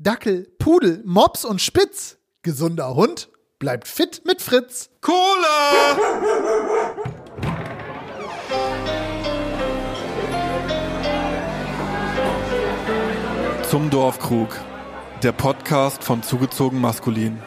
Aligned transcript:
Dackel, 0.00 0.46
Pudel, 0.60 1.02
Mops 1.04 1.44
und 1.44 1.60
Spitz. 1.60 2.18
Gesunder 2.42 2.94
Hund 2.94 3.30
bleibt 3.58 3.88
fit 3.88 4.22
mit 4.24 4.40
Fritz. 4.40 4.90
Cola! 5.00 5.96
Zum 13.68 13.90
Dorfkrug. 13.90 14.56
Der 15.24 15.32
Podcast 15.32 16.04
von 16.04 16.22
Zugezogen 16.22 16.80
Maskulin. 16.80 17.42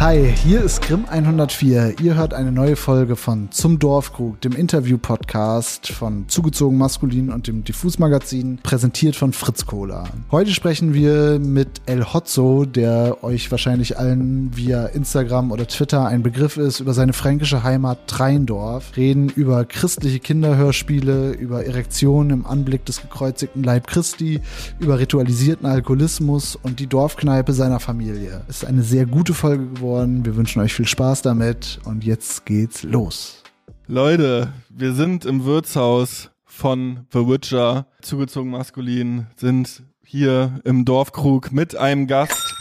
Hi, 0.00 0.32
hier 0.32 0.62
ist 0.62 0.82
Grimm 0.82 1.06
104. 1.10 1.96
Ihr 2.00 2.14
hört 2.14 2.32
eine 2.32 2.52
neue 2.52 2.76
Folge 2.76 3.16
von 3.16 3.50
Zum 3.50 3.80
Dorfkrug, 3.80 4.40
dem 4.40 4.52
Interview-Podcast 4.52 5.88
von 5.88 6.28
Zugezogen 6.28 6.78
Maskulin 6.78 7.32
und 7.32 7.48
dem 7.48 7.64
Diffus-Magazin, 7.64 8.60
präsentiert 8.62 9.16
von 9.16 9.32
Fritz 9.32 9.66
Kohler. 9.66 10.04
Heute 10.30 10.52
sprechen 10.52 10.94
wir 10.94 11.40
mit 11.40 11.80
El 11.86 12.04
Hotzo, 12.04 12.64
der 12.64 13.24
euch 13.24 13.50
wahrscheinlich 13.50 13.98
allen 13.98 14.56
via 14.56 14.86
Instagram 14.86 15.50
oder 15.50 15.66
Twitter 15.66 16.06
ein 16.06 16.22
Begriff 16.22 16.58
ist, 16.58 16.78
über 16.78 16.94
seine 16.94 17.12
fränkische 17.12 17.64
Heimat 17.64 18.06
Treindorf, 18.06 18.96
reden 18.96 19.28
über 19.30 19.64
christliche 19.64 20.20
Kinderhörspiele, 20.20 21.32
über 21.32 21.66
Erektionen 21.66 22.30
im 22.30 22.46
Anblick 22.46 22.84
des 22.84 23.02
gekreuzigten 23.02 23.64
Leib 23.64 23.88
Christi, 23.88 24.42
über 24.78 25.00
ritualisierten 25.00 25.66
Alkoholismus 25.66 26.54
und 26.54 26.78
die 26.78 26.86
Dorfkneipe 26.86 27.52
seiner 27.52 27.80
Familie. 27.80 28.42
Es 28.46 28.58
ist 28.58 28.64
eine 28.64 28.84
sehr 28.84 29.04
gute 29.04 29.34
Folge 29.34 29.66
geworden 29.66 29.87
geworden. 29.88 30.26
Wir 30.26 30.36
wünschen 30.36 30.60
euch 30.60 30.74
viel 30.74 30.86
Spaß 30.86 31.22
damit 31.22 31.78
und 31.84 32.04
jetzt 32.04 32.44
geht's 32.44 32.82
los. 32.82 33.42
Leute, 33.86 34.52
wir 34.68 34.92
sind 34.92 35.24
im 35.24 35.46
Wirtshaus 35.46 36.30
von 36.44 37.06
The 37.10 37.26
Witcher, 37.26 37.86
zugezogen 38.02 38.50
maskulin, 38.50 39.28
sind 39.36 39.82
hier 40.04 40.60
im 40.64 40.84
Dorfkrug 40.84 41.52
mit 41.52 41.74
einem 41.74 42.06
Gast. 42.06 42.54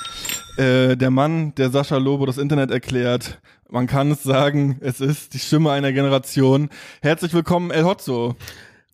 Äh, 0.57 0.95
der 0.95 1.11
Mann, 1.11 1.53
der 1.55 1.69
Sascha 1.69 1.97
Lobo 1.97 2.25
das 2.25 2.37
Internet 2.37 2.71
erklärt. 2.71 3.41
Man 3.69 3.87
kann 3.87 4.11
es 4.11 4.23
sagen, 4.23 4.77
es 4.79 5.01
ist 5.01 5.33
die 5.33 5.39
Stimme 5.39 5.71
einer 5.71 5.91
Generation. 5.91 6.69
Herzlich 7.01 7.33
willkommen, 7.33 7.71
El 7.71 7.83
Hotzo. 7.83 8.37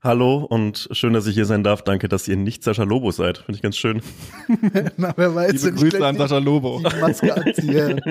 Hallo 0.04 0.40
und 0.40 0.90
schön, 0.92 1.14
dass 1.14 1.28
ich 1.28 1.34
hier 1.34 1.46
sein 1.46 1.64
darf. 1.64 1.82
Danke, 1.82 2.10
dass 2.10 2.28
ihr 2.28 2.36
nicht 2.36 2.62
Sascha 2.62 2.84
Lobo 2.84 3.12
seid. 3.12 3.38
Finde 3.38 3.56
ich 3.56 3.62
ganz 3.62 3.78
schön. 3.78 4.02
Na, 4.98 5.14
wer 5.16 5.34
weiß, 5.34 5.64
Liebe 5.64 5.78
Grüße 5.78 6.06
an 6.06 6.18
Sascha 6.18 6.40
Lobo. 6.40 6.80
Die 6.80 7.00
Maske. 7.00 7.54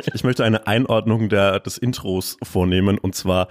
Ich 0.15 0.25
möchte 0.25 0.43
eine 0.43 0.67
Einordnung 0.67 1.29
der, 1.29 1.61
des 1.61 1.77
Intros 1.77 2.39
vornehmen 2.43 2.97
und 2.97 3.15
zwar 3.15 3.49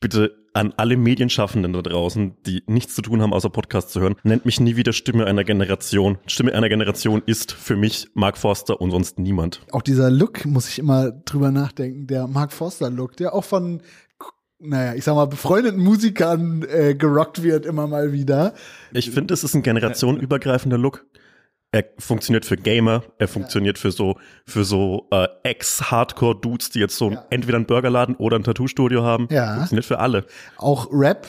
bitte 0.00 0.34
an 0.54 0.74
alle 0.76 0.96
Medienschaffenden 0.96 1.72
da 1.72 1.82
draußen, 1.82 2.36
die 2.46 2.64
nichts 2.66 2.96
zu 2.96 3.02
tun 3.02 3.22
haben, 3.22 3.32
außer 3.32 3.50
Podcast 3.50 3.90
zu 3.90 4.00
hören, 4.00 4.16
nennt 4.24 4.44
mich 4.44 4.58
nie 4.58 4.74
wieder 4.74 4.92
Stimme 4.92 5.26
einer 5.26 5.44
Generation. 5.44 6.18
Stimme 6.26 6.54
einer 6.54 6.68
Generation 6.68 7.22
ist 7.26 7.52
für 7.52 7.76
mich 7.76 8.08
Mark 8.14 8.38
Forster 8.38 8.80
und 8.80 8.90
sonst 8.90 9.20
niemand. 9.20 9.60
Auch 9.70 9.82
dieser 9.82 10.10
Look 10.10 10.44
muss 10.46 10.68
ich 10.68 10.80
immer 10.80 11.12
drüber 11.12 11.52
nachdenken, 11.52 12.08
der 12.08 12.26
Mark 12.26 12.52
Forster 12.52 12.90
Look, 12.90 13.16
der 13.16 13.34
auch 13.34 13.44
von 13.44 13.82
naja, 14.60 14.94
ich 14.94 15.04
sag 15.04 15.14
mal, 15.14 15.26
befreundeten 15.26 15.80
Musikern 15.80 16.64
äh, 16.68 16.94
gerockt 16.94 17.42
wird 17.42 17.66
immer 17.66 17.86
mal 17.86 18.12
wieder. 18.12 18.54
Ich 18.92 19.10
finde, 19.10 19.34
es 19.34 19.44
ist 19.44 19.54
ein 19.54 19.62
generationenübergreifender 19.62 20.78
Look. 20.78 21.06
Er 21.70 21.84
funktioniert 21.98 22.46
für 22.46 22.56
Gamer, 22.56 23.02
er 23.18 23.28
funktioniert 23.28 23.76
ja. 23.76 23.82
für 23.82 23.92
so 23.92 24.16
für 24.46 24.64
so 24.64 25.06
äh, 25.10 25.28
Ex-Hardcore-Dudes, 25.42 26.70
die 26.70 26.78
jetzt 26.78 26.96
so 26.96 27.10
ja. 27.10 27.26
entweder 27.28 27.56
einen 27.56 27.66
Burgerladen 27.66 28.16
oder 28.16 28.38
ein 28.38 28.42
Tattoo-Studio 28.42 29.02
haben. 29.02 29.28
Ja. 29.30 29.56
Funktioniert 29.56 29.84
für 29.84 29.98
alle. 29.98 30.24
Auch 30.56 30.88
Rap, 30.90 31.26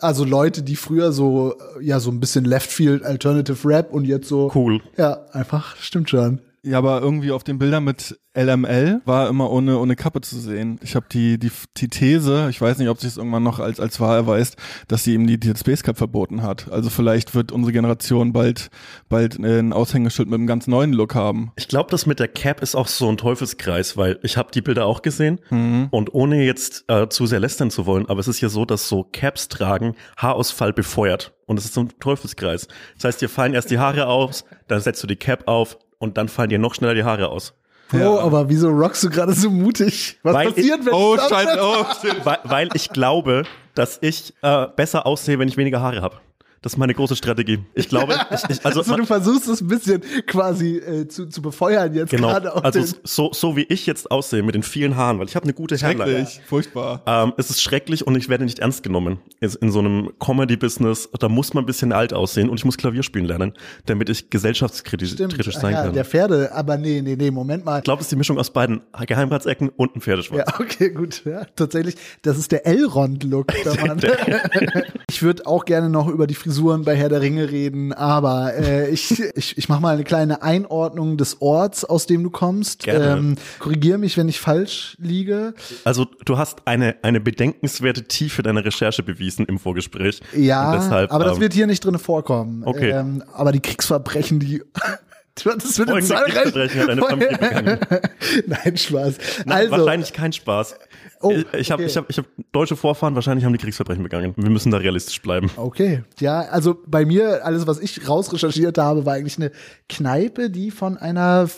also 0.00 0.24
Leute, 0.24 0.62
die 0.62 0.76
früher 0.76 1.12
so 1.12 1.56
ja 1.82 2.00
so 2.00 2.10
ein 2.10 2.20
bisschen 2.20 2.46
Leftfield 2.46 3.02
Alternative 3.02 3.68
Rap 3.68 3.92
und 3.92 4.06
jetzt 4.06 4.28
so 4.28 4.50
cool. 4.54 4.80
Ja, 4.96 5.26
einfach 5.32 5.76
stimmt 5.76 6.08
schon. 6.08 6.40
Ja, 6.64 6.78
aber 6.78 7.00
irgendwie 7.00 7.32
auf 7.32 7.42
den 7.42 7.58
Bildern 7.58 7.82
mit 7.82 8.20
LML 8.36 9.02
war 9.04 9.28
immer 9.28 9.50
ohne, 9.50 9.78
ohne 9.78 9.96
Kappe 9.96 10.20
zu 10.20 10.38
sehen. 10.38 10.78
Ich 10.82 10.94
habe 10.94 11.06
die, 11.10 11.36
die, 11.36 11.50
die 11.76 11.88
These, 11.88 12.46
ich 12.50 12.60
weiß 12.60 12.78
nicht, 12.78 12.88
ob 12.88 13.00
sich 13.00 13.10
es 13.10 13.16
irgendwann 13.16 13.42
noch 13.42 13.58
als, 13.58 13.80
als 13.80 13.98
wahr 13.98 14.14
erweist, 14.14 14.56
dass 14.86 15.02
sie 15.02 15.14
ihm 15.14 15.26
die, 15.26 15.40
die 15.40 15.52
Space 15.56 15.82
Cup 15.82 15.98
verboten 15.98 16.42
hat. 16.42 16.70
Also 16.70 16.88
vielleicht 16.88 17.34
wird 17.34 17.50
unsere 17.50 17.72
Generation 17.72 18.32
bald, 18.32 18.70
bald 19.08 19.40
ein 19.40 19.72
Aushängeschild 19.72 20.28
mit 20.28 20.38
einem 20.38 20.46
ganz 20.46 20.68
neuen 20.68 20.92
Look 20.92 21.16
haben. 21.16 21.50
Ich 21.56 21.66
glaube, 21.66 21.90
das 21.90 22.06
mit 22.06 22.20
der 22.20 22.28
Cap 22.28 22.62
ist 22.62 22.76
auch 22.76 22.86
so 22.86 23.08
ein 23.08 23.16
Teufelskreis, 23.16 23.96
weil 23.96 24.20
ich 24.22 24.36
habe 24.36 24.52
die 24.52 24.62
Bilder 24.62 24.86
auch 24.86 25.02
gesehen 25.02 25.40
mhm. 25.50 25.88
und 25.90 26.14
ohne 26.14 26.44
jetzt 26.44 26.84
äh, 26.86 27.08
zu 27.08 27.26
sehr 27.26 27.40
lästern 27.40 27.72
zu 27.72 27.86
wollen, 27.86 28.08
aber 28.08 28.20
es 28.20 28.28
ist 28.28 28.40
ja 28.40 28.48
so, 28.48 28.64
dass 28.64 28.88
so 28.88 29.02
Caps 29.02 29.48
tragen 29.48 29.96
Haarausfall 30.16 30.72
befeuert. 30.72 31.34
Und 31.46 31.58
es 31.58 31.64
ist 31.66 31.74
so 31.74 31.80
ein 31.80 31.90
Teufelskreis. 31.98 32.68
Das 32.94 33.04
heißt, 33.04 33.20
dir 33.20 33.28
fallen 33.28 33.52
erst 33.52 33.70
die 33.70 33.78
Haare 33.78 34.06
aus, 34.06 34.44
dann 34.68 34.80
setzt 34.80 35.02
du 35.02 35.06
die 35.06 35.16
Cap 35.16 35.48
auf, 35.48 35.76
und 36.02 36.18
dann 36.18 36.28
fallen 36.28 36.50
dir 36.50 36.58
noch 36.58 36.74
schneller 36.74 36.94
die 36.94 37.04
Haare 37.04 37.28
aus. 37.28 37.54
Bro, 37.88 37.98
ja. 37.98 38.18
aber 38.18 38.48
wieso 38.48 38.70
rockst 38.70 39.04
du 39.04 39.10
gerade 39.10 39.32
so 39.34 39.50
mutig? 39.50 40.18
Was 40.24 40.34
weil 40.34 40.48
passiert, 40.48 40.80
ich, 40.80 40.86
wenn 40.86 40.94
oh, 40.94 41.16
Scheiße, 41.16 41.58
oh, 41.62 41.84
weil, 42.24 42.38
weil 42.42 42.68
ich 42.74 42.88
glaube, 42.88 43.44
dass 43.74 43.98
ich 44.00 44.34
äh, 44.42 44.66
besser 44.74 45.06
aussehe, 45.06 45.38
wenn 45.38 45.46
ich 45.46 45.56
weniger 45.56 45.80
Haare 45.80 46.02
habe. 46.02 46.16
Das 46.62 46.74
ist 46.74 46.78
meine 46.78 46.94
große 46.94 47.16
Strategie. 47.16 47.58
Ich 47.74 47.88
glaube, 47.88 48.14
ich, 48.30 48.40
ich, 48.48 48.64
also, 48.64 48.80
also 48.80 48.96
du 48.96 49.04
versuchst 49.04 49.48
es 49.48 49.60
ein 49.60 49.66
bisschen 49.66 50.00
quasi 50.26 50.76
äh, 50.76 51.08
zu, 51.08 51.26
zu 51.26 51.42
befeuern 51.42 51.92
jetzt 51.92 52.10
genau. 52.10 52.28
gerade. 52.28 52.64
Also 52.64 52.84
so, 53.02 53.32
so 53.32 53.56
wie 53.56 53.64
ich 53.64 53.84
jetzt 53.86 54.10
aussehe 54.12 54.44
mit 54.44 54.54
den 54.54 54.62
vielen 54.62 54.96
Haaren, 54.96 55.18
weil 55.18 55.26
ich 55.26 55.34
habe 55.34 55.44
eine 55.44 55.54
gute 55.54 55.76
Haarlage. 55.76 56.10
Schrecklich, 56.12 56.40
furchtbar. 56.46 57.02
Ähm, 57.06 57.32
es 57.36 57.50
ist 57.50 57.62
schrecklich 57.62 58.06
und 58.06 58.14
ich 58.16 58.28
werde 58.28 58.44
nicht 58.44 58.60
ernst 58.60 58.84
genommen. 58.84 59.18
In 59.40 59.72
so 59.72 59.80
einem 59.80 60.12
Comedy-Business, 60.20 61.10
da 61.18 61.28
muss 61.28 61.52
man 61.52 61.64
ein 61.64 61.66
bisschen 61.66 61.92
alt 61.92 62.12
aussehen 62.12 62.48
und 62.48 62.58
ich 62.58 62.64
muss 62.64 62.78
Klavier 62.78 63.02
spielen 63.02 63.24
lernen, 63.24 63.54
damit 63.86 64.08
ich 64.08 64.30
gesellschaftskritisch 64.30 65.12
Stimmt. 65.12 65.34
sein 65.42 65.72
ja, 65.72 65.82
kann. 65.82 65.94
Der 65.94 66.04
Pferde, 66.04 66.52
aber 66.54 66.76
nee, 66.76 67.02
nee, 67.02 67.16
nee, 67.16 67.32
Moment 67.32 67.64
mal. 67.64 67.78
Ich 67.78 67.84
glaube, 67.84 68.00
es 68.00 68.06
ist 68.06 68.12
die 68.12 68.16
Mischung 68.16 68.38
aus 68.38 68.50
beiden 68.50 68.82
Geheimratsecken 69.04 69.68
und 69.70 69.96
ein 69.96 70.00
Pferdeschwanz. 70.00 70.44
Ja, 70.46 70.60
okay, 70.60 70.90
gut. 70.90 71.24
Ja, 71.24 71.44
tatsächlich, 71.56 71.96
das 72.22 72.38
ist 72.38 72.52
der 72.52 72.66
Elrond-Look. 72.66 73.52
ich 75.08 75.22
würde 75.22 75.46
auch 75.46 75.64
gerne 75.64 75.90
noch 75.90 76.06
über 76.06 76.28
die 76.28 76.36
Frisuren 76.52 76.84
bei 76.84 76.94
Herr 76.94 77.08
der 77.08 77.22
Ringe 77.22 77.50
reden, 77.50 77.94
aber 77.94 78.52
äh, 78.54 78.90
ich, 78.90 79.18
ich, 79.34 79.56
ich 79.56 79.68
mache 79.70 79.80
mal 79.80 79.94
eine 79.94 80.04
kleine 80.04 80.42
Einordnung 80.42 81.16
des 81.16 81.40
Orts, 81.40 81.82
aus 81.82 82.06
dem 82.06 82.22
du 82.22 82.28
kommst. 82.28 82.82
Gerne. 82.82 83.18
Ähm, 83.18 83.36
Korrigiere 83.58 83.96
mich, 83.96 84.18
wenn 84.18 84.28
ich 84.28 84.38
falsch 84.38 84.94
liege. 85.00 85.54
Also 85.84 86.06
du 86.26 86.36
hast 86.36 86.66
eine, 86.66 86.96
eine 87.00 87.20
bedenkenswerte 87.20 88.04
Tiefe 88.04 88.42
deiner 88.42 88.62
Recherche 88.66 89.02
bewiesen 89.02 89.46
im 89.46 89.58
Vorgespräch. 89.58 90.20
Ja, 90.36 90.76
deshalb, 90.76 91.10
aber 91.10 91.24
das 91.24 91.36
ähm, 91.36 91.40
wird 91.40 91.54
hier 91.54 91.66
nicht 91.66 91.82
drin 91.82 91.98
vorkommen. 91.98 92.64
Okay. 92.66 92.90
Ähm, 92.90 93.24
aber 93.32 93.52
die 93.52 93.60
Kriegsverbrechen, 93.60 94.38
die 94.38 94.62
das 95.34 95.78
wird 95.78 96.04
Zahlreich. 96.04 96.52
Nein, 98.46 98.76
Spaß. 98.76 99.18
Nein, 99.46 99.56
also, 99.56 99.70
wahrscheinlich 99.70 100.12
kein 100.12 100.34
Spaß. 100.34 100.74
Oh, 101.22 101.32
ich 101.56 101.70
habe 101.70 101.82
okay. 101.82 101.90
ich 101.90 101.96
hab, 101.96 102.10
ich 102.10 102.18
hab 102.18 102.26
deutsche 102.52 102.76
Vorfahren, 102.76 103.14
wahrscheinlich 103.14 103.44
haben 103.44 103.52
die 103.52 103.58
Kriegsverbrechen 103.58 104.02
begangen. 104.02 104.34
Wir 104.36 104.50
müssen 104.50 104.70
da 104.70 104.78
realistisch 104.78 105.22
bleiben. 105.22 105.50
Okay, 105.56 106.02
ja, 106.18 106.40
also 106.40 106.76
bei 106.86 107.04
mir, 107.04 107.44
alles, 107.44 107.66
was 107.66 107.78
ich 107.78 108.08
rausrecherchiert 108.08 108.78
habe, 108.78 109.06
war 109.06 109.14
eigentlich 109.14 109.38
eine 109.38 109.52
Kneipe, 109.88 110.50
die 110.50 110.70
von 110.70 110.98
einer 110.98 111.48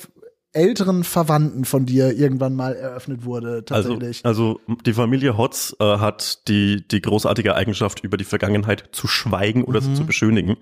älteren 0.55 1.05
Verwandten 1.05 1.65
von 1.65 1.87
dir 1.87 2.13
irgendwann 2.13 2.55
mal 2.55 2.75
eröffnet 2.75 3.25
wurde, 3.25 3.65
also, 3.71 3.91
tatsächlich. 3.91 4.25
Also, 4.25 4.61
also 4.67 4.79
die 4.85 4.93
Familie 4.93 5.37
Hotz 5.37 5.77
äh, 5.81 5.85
hat 5.99 6.49
die, 6.49 6.87
die 6.87 7.01
großartige 7.01 7.55
Eigenschaft, 7.55 8.03
über 8.05 8.17
die 8.17 8.25
Vergangenheit 8.25 8.89
zu 8.93 9.07
schweigen 9.07 9.65
oder 9.65 9.81
mhm. 9.81 9.95
zu 9.95 10.07
beschönigen. 10.07 10.57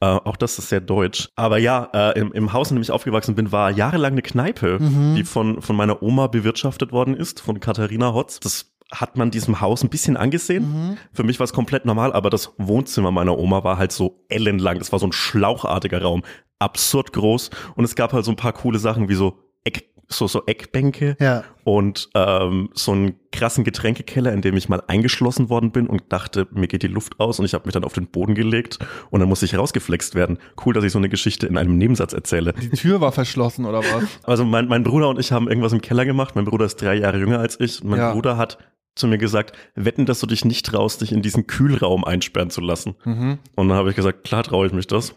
Äh, 0.00 0.06
auch 0.06 0.36
das 0.36 0.58
ist 0.58 0.68
sehr 0.68 0.80
deutsch. 0.80 1.28
Aber 1.36 1.58
ja, 1.58 1.88
äh, 1.92 2.18
im, 2.18 2.32
im 2.32 2.52
Haus, 2.52 2.70
in 2.70 2.76
dem 2.76 2.82
ich 2.82 2.90
aufgewachsen 2.90 3.34
bin, 3.34 3.50
war 3.50 3.70
jahrelang 3.70 4.12
eine 4.12 4.22
Kneipe, 4.22 4.78
mhm. 4.78 5.14
die 5.16 5.24
von, 5.24 5.62
von 5.62 5.76
meiner 5.76 6.02
Oma 6.02 6.26
bewirtschaftet 6.26 6.92
worden 6.92 7.14
ist, 7.14 7.40
von 7.40 7.60
Katharina 7.60 8.12
Hotz. 8.12 8.40
Das 8.40 8.66
hat 8.92 9.16
man 9.16 9.30
diesem 9.30 9.60
Haus 9.60 9.82
ein 9.82 9.88
bisschen 9.88 10.16
angesehen. 10.16 10.64
Mhm. 10.64 10.96
Für 11.12 11.22
mich 11.22 11.38
war 11.38 11.44
es 11.44 11.52
komplett 11.52 11.84
normal, 11.84 12.12
aber 12.12 12.28
das 12.28 12.52
Wohnzimmer 12.58 13.10
meiner 13.10 13.38
Oma 13.38 13.62
war 13.62 13.78
halt 13.78 13.92
so 13.92 14.24
ellenlang. 14.28 14.78
Das 14.78 14.92
war 14.92 14.98
so 14.98 15.06
ein 15.06 15.12
schlauchartiger 15.12 16.02
Raum 16.02 16.22
absurd 16.60 17.12
groß 17.12 17.50
und 17.74 17.84
es 17.84 17.96
gab 17.96 18.12
halt 18.12 18.24
so 18.24 18.30
ein 18.30 18.36
paar 18.36 18.52
coole 18.52 18.78
Sachen 18.78 19.08
wie 19.08 19.14
so 19.14 19.38
Eck, 19.64 19.90
so, 20.08 20.26
so 20.26 20.42
Eckbänke 20.46 21.16
ja. 21.20 21.44
und 21.64 22.08
ähm, 22.14 22.70
so 22.74 22.92
einen 22.92 23.14
krassen 23.30 23.62
Getränkekeller, 23.62 24.32
in 24.32 24.42
dem 24.42 24.56
ich 24.56 24.68
mal 24.68 24.82
eingeschlossen 24.86 25.48
worden 25.48 25.70
bin 25.70 25.86
und 25.86 26.02
dachte, 26.08 26.48
mir 26.50 26.66
geht 26.66 26.82
die 26.82 26.88
Luft 26.88 27.20
aus 27.20 27.38
und 27.38 27.44
ich 27.44 27.54
habe 27.54 27.66
mich 27.66 27.74
dann 27.74 27.84
auf 27.84 27.92
den 27.92 28.08
Boden 28.08 28.34
gelegt 28.34 28.78
und 29.10 29.20
dann 29.20 29.28
musste 29.28 29.46
ich 29.46 29.56
rausgeflext 29.56 30.14
werden. 30.14 30.38
Cool, 30.64 30.74
dass 30.74 30.84
ich 30.84 30.92
so 30.92 30.98
eine 30.98 31.08
Geschichte 31.08 31.46
in 31.46 31.56
einem 31.56 31.78
Nebensatz 31.78 32.12
erzähle. 32.12 32.54
Die 32.54 32.70
Tür 32.70 33.00
war 33.00 33.12
verschlossen 33.12 33.64
oder 33.64 33.78
was? 33.78 34.04
Also 34.24 34.44
mein, 34.44 34.68
mein 34.68 34.82
Bruder 34.82 35.08
und 35.08 35.18
ich 35.18 35.32
haben 35.32 35.48
irgendwas 35.48 35.72
im 35.72 35.80
Keller 35.80 36.04
gemacht. 36.04 36.34
Mein 36.34 36.44
Bruder 36.44 36.64
ist 36.66 36.76
drei 36.76 36.94
Jahre 36.94 37.18
jünger 37.18 37.38
als 37.38 37.58
ich. 37.58 37.82
Mein 37.84 37.98
ja. 37.98 38.12
Bruder 38.12 38.36
hat 38.36 38.58
zu 38.94 39.06
mir 39.06 39.18
gesagt, 39.18 39.56
wetten, 39.74 40.06
dass 40.06 40.20
du 40.20 40.26
dich 40.26 40.44
nicht 40.44 40.66
traust, 40.66 41.00
dich 41.00 41.12
in 41.12 41.22
diesen 41.22 41.46
Kühlraum 41.46 42.04
einsperren 42.04 42.50
zu 42.50 42.60
lassen. 42.60 42.96
Mhm. 43.04 43.38
Und 43.54 43.68
dann 43.68 43.76
habe 43.76 43.90
ich 43.90 43.96
gesagt, 43.96 44.24
klar 44.24 44.42
traue 44.42 44.66
ich 44.66 44.72
mich 44.72 44.86
das 44.86 45.14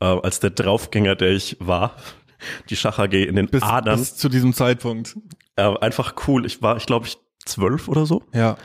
äh, 0.00 0.04
als 0.04 0.40
der 0.40 0.50
Draufgänger, 0.50 1.14
der 1.14 1.30
ich 1.30 1.56
war, 1.60 1.96
die 2.70 2.76
Schach 2.76 2.98
AG 2.98 3.12
in 3.12 3.36
den 3.36 3.46
bis, 3.48 3.62
Adern. 3.62 3.98
Bis 3.98 4.16
zu 4.16 4.28
diesem 4.28 4.52
Zeitpunkt. 4.52 5.16
Äh, 5.56 5.62
einfach 5.78 6.14
cool. 6.26 6.46
Ich 6.46 6.62
war, 6.62 6.76
ich 6.76 6.86
glaube, 6.86 7.06
ich 7.06 7.18
zwölf 7.44 7.88
oder 7.88 8.06
so. 8.06 8.22
Ja. 8.32 8.56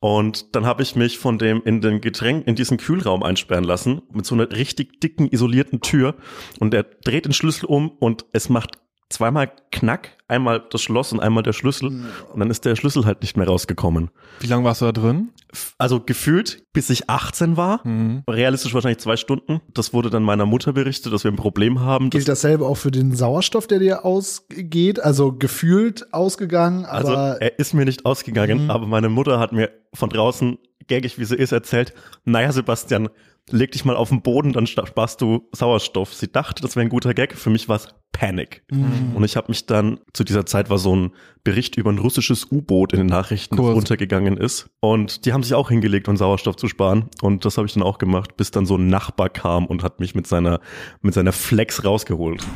Und 0.00 0.54
dann 0.54 0.66
habe 0.66 0.82
ich 0.82 0.96
mich 0.96 1.18
von 1.18 1.38
dem 1.38 1.62
in 1.64 1.80
den 1.80 2.02
Getränk, 2.02 2.46
in 2.46 2.56
diesen 2.56 2.76
Kühlraum 2.76 3.22
einsperren 3.22 3.64
lassen, 3.64 4.02
mit 4.12 4.26
so 4.26 4.34
einer 4.34 4.50
richtig 4.52 5.00
dicken, 5.00 5.28
isolierten 5.28 5.80
Tür. 5.80 6.16
Und 6.60 6.72
der 6.74 6.82
dreht 6.82 7.24
den 7.24 7.32
Schlüssel 7.32 7.64
um 7.64 7.90
und 7.90 8.26
es 8.32 8.50
macht 8.50 8.72
zweimal 9.14 9.50
Knack, 9.72 10.10
einmal 10.28 10.62
das 10.70 10.82
Schloss 10.82 11.12
und 11.12 11.20
einmal 11.20 11.42
der 11.42 11.52
Schlüssel. 11.52 11.88
Und 12.32 12.40
dann 12.40 12.50
ist 12.50 12.64
der 12.64 12.76
Schlüssel 12.76 13.04
halt 13.06 13.22
nicht 13.22 13.36
mehr 13.36 13.46
rausgekommen. 13.46 14.10
Wie 14.40 14.46
lange 14.46 14.64
warst 14.64 14.80
du 14.80 14.86
da 14.86 14.92
drin? 14.92 15.30
Also 15.78 16.00
gefühlt, 16.00 16.64
bis 16.72 16.90
ich 16.90 17.08
18 17.08 17.56
war, 17.56 17.80
Mhm. 17.86 18.24
realistisch 18.28 18.74
wahrscheinlich 18.74 18.98
zwei 18.98 19.16
Stunden. 19.16 19.60
Das 19.72 19.92
wurde 19.92 20.10
dann 20.10 20.22
meiner 20.24 20.46
Mutter 20.46 20.72
berichtet, 20.72 21.12
dass 21.12 21.24
wir 21.24 21.30
ein 21.30 21.36
Problem 21.36 21.80
haben. 21.80 22.10
Gilt 22.10 22.28
dasselbe 22.28 22.66
auch 22.66 22.76
für 22.76 22.90
den 22.90 23.14
Sauerstoff, 23.14 23.66
der 23.66 23.78
dir 23.78 24.04
ausgeht? 24.04 25.00
Also 25.00 25.32
gefühlt 25.32 26.12
ausgegangen, 26.12 26.84
also 26.84 27.12
aber 27.12 27.40
er 27.40 27.58
ist 27.58 27.72
mir 27.74 27.84
nicht 27.84 28.04
ausgegangen, 28.04 28.64
Mhm. 28.64 28.70
aber 28.70 28.86
meine 28.86 29.08
Mutter 29.08 29.38
hat 29.38 29.52
mir 29.52 29.70
von 29.94 30.10
draußen, 30.10 30.58
gaggig 30.88 31.18
wie 31.18 31.24
sie 31.24 31.36
ist, 31.36 31.52
erzählt, 31.52 31.94
naja 32.24 32.50
Sebastian, 32.52 33.08
leg 33.50 33.72
dich 33.72 33.84
mal 33.84 33.96
auf 33.96 34.08
den 34.08 34.22
Boden, 34.22 34.52
dann 34.52 34.66
sparst 34.66 35.20
du 35.20 35.48
Sauerstoff. 35.52 36.14
Sie 36.14 36.30
dachte, 36.30 36.62
das 36.62 36.76
wäre 36.76 36.86
ein 36.86 36.90
guter 36.90 37.14
Gag. 37.14 37.34
Für 37.34 37.50
mich 37.50 37.68
war 37.68 37.76
es 37.76 37.88
Panic. 38.12 38.62
Mhm. 38.70 39.12
Und 39.14 39.24
ich 39.24 39.36
habe 39.36 39.48
mich 39.48 39.66
dann, 39.66 40.00
zu 40.12 40.24
dieser 40.24 40.46
Zeit 40.46 40.70
war 40.70 40.78
so 40.78 40.94
ein 40.94 41.10
Bericht 41.42 41.76
über 41.76 41.90
ein 41.90 41.98
russisches 41.98 42.50
U-Boot 42.50 42.92
in 42.92 43.00
den 43.00 43.06
Nachrichten, 43.08 43.56
das 43.56 43.64
Cool. 43.66 43.72
runtergegangen 43.72 44.36
ist. 44.36 44.70
Und 44.80 45.26
die 45.26 45.32
haben 45.32 45.42
sich 45.42 45.54
auch 45.54 45.68
hingelegt, 45.68 46.08
um 46.08 46.16
Sauerstoff 46.16 46.56
zu 46.56 46.68
sparen. 46.68 47.10
Und 47.20 47.44
das 47.44 47.58
habe 47.58 47.66
ich 47.66 47.74
dann 47.74 47.82
auch 47.82 47.98
gemacht, 47.98 48.36
bis 48.36 48.50
dann 48.50 48.66
so 48.66 48.76
ein 48.76 48.86
Nachbar 48.86 49.28
kam 49.28 49.66
und 49.66 49.82
hat 49.82 50.00
mich 50.00 50.14
mit 50.14 50.26
seiner, 50.26 50.60
mit 51.02 51.12
seiner 51.12 51.32
Flex 51.32 51.84
rausgeholt. 51.84 52.46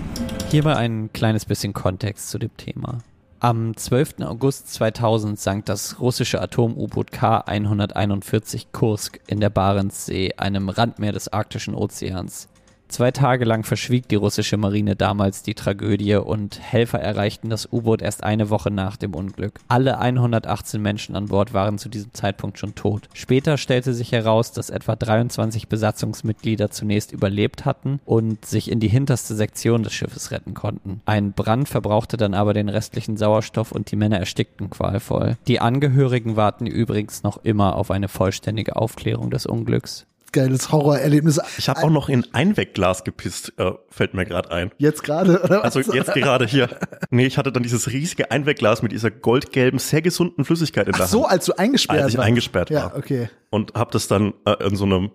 Hierbei 0.50 0.76
ein 0.76 1.12
kleines 1.12 1.44
bisschen 1.44 1.74
Kontext 1.74 2.30
zu 2.30 2.38
dem 2.38 2.56
Thema. 2.56 2.98
Am 3.40 3.76
12. 3.76 4.22
August 4.22 4.74
2000 4.74 5.38
sank 5.38 5.66
das 5.66 6.00
russische 6.00 6.40
Atom-U-Boot 6.40 7.12
K-141 7.12 8.66
Kursk 8.72 9.20
in 9.28 9.38
der 9.38 9.48
Barentssee, 9.48 10.34
einem 10.36 10.68
Randmeer 10.68 11.12
des 11.12 11.32
Arktischen 11.32 11.76
Ozeans. 11.76 12.48
Zwei 12.88 13.10
Tage 13.10 13.44
lang 13.44 13.64
verschwieg 13.64 14.08
die 14.08 14.16
russische 14.16 14.56
Marine 14.56 14.96
damals 14.96 15.42
die 15.42 15.54
Tragödie 15.54 16.16
und 16.16 16.58
Helfer 16.58 16.98
erreichten 16.98 17.50
das 17.50 17.70
U-Boot 17.70 18.00
erst 18.00 18.24
eine 18.24 18.48
Woche 18.48 18.70
nach 18.70 18.96
dem 18.96 19.14
Unglück. 19.14 19.60
Alle 19.68 19.98
118 19.98 20.80
Menschen 20.80 21.14
an 21.14 21.26
Bord 21.26 21.52
waren 21.52 21.76
zu 21.76 21.90
diesem 21.90 22.14
Zeitpunkt 22.14 22.58
schon 22.58 22.74
tot. 22.74 23.10
Später 23.12 23.58
stellte 23.58 23.92
sich 23.92 24.12
heraus, 24.12 24.52
dass 24.52 24.70
etwa 24.70 24.96
23 24.96 25.68
Besatzungsmitglieder 25.68 26.70
zunächst 26.70 27.12
überlebt 27.12 27.66
hatten 27.66 28.00
und 28.06 28.46
sich 28.46 28.70
in 28.70 28.80
die 28.80 28.88
hinterste 28.88 29.34
Sektion 29.34 29.82
des 29.82 29.92
Schiffes 29.92 30.30
retten 30.30 30.54
konnten. 30.54 31.02
Ein 31.04 31.32
Brand 31.32 31.68
verbrauchte 31.68 32.16
dann 32.16 32.32
aber 32.32 32.54
den 32.54 32.70
restlichen 32.70 33.18
Sauerstoff 33.18 33.70
und 33.70 33.90
die 33.90 33.96
Männer 33.96 34.18
erstickten 34.18 34.70
qualvoll. 34.70 35.36
Die 35.46 35.60
Angehörigen 35.60 36.36
warten 36.36 36.66
übrigens 36.66 37.22
noch 37.22 37.44
immer 37.44 37.76
auf 37.76 37.90
eine 37.90 38.08
vollständige 38.08 38.76
Aufklärung 38.76 39.30
des 39.30 39.44
Unglücks. 39.44 40.06
Geiles 40.32 40.70
Horrorerlebnis. 40.72 41.40
Ich 41.58 41.68
habe 41.68 41.82
auch 41.82 41.90
noch 41.90 42.08
in 42.08 42.26
Einwegglas 42.32 43.04
gepisst, 43.04 43.52
äh, 43.58 43.72
fällt 43.88 44.14
mir 44.14 44.24
gerade 44.26 44.50
ein. 44.50 44.70
Jetzt 44.78 45.02
gerade, 45.02 45.42
oder 45.42 45.62
was? 45.62 45.76
Also 45.76 45.92
jetzt 45.92 46.12
gerade 46.14 46.46
hier. 46.46 46.68
Nee, 47.10 47.26
ich 47.26 47.38
hatte 47.38 47.52
dann 47.52 47.62
dieses 47.62 47.90
riesige 47.90 48.30
Einwegglas 48.30 48.82
mit 48.82 48.92
dieser 48.92 49.10
goldgelben, 49.10 49.78
sehr 49.78 50.02
gesunden 50.02 50.44
Flüssigkeit 50.44 50.86
in 50.86 50.92
der 50.94 51.04
Ach 51.04 51.08
so, 51.08 51.22
Hand. 51.22 51.32
als 51.32 51.44
du 51.46 51.52
eingesperrt 51.58 52.02
Als 52.02 52.12
ich 52.12 52.18
warst. 52.18 52.26
eingesperrt 52.28 52.70
Ja, 52.70 52.84
war. 52.84 52.96
okay. 52.96 53.28
Und 53.50 53.74
habe 53.74 53.90
das 53.92 54.08
dann 54.08 54.34
äh, 54.44 54.62
in 54.66 54.76
so 54.76 54.84
einem 54.84 55.10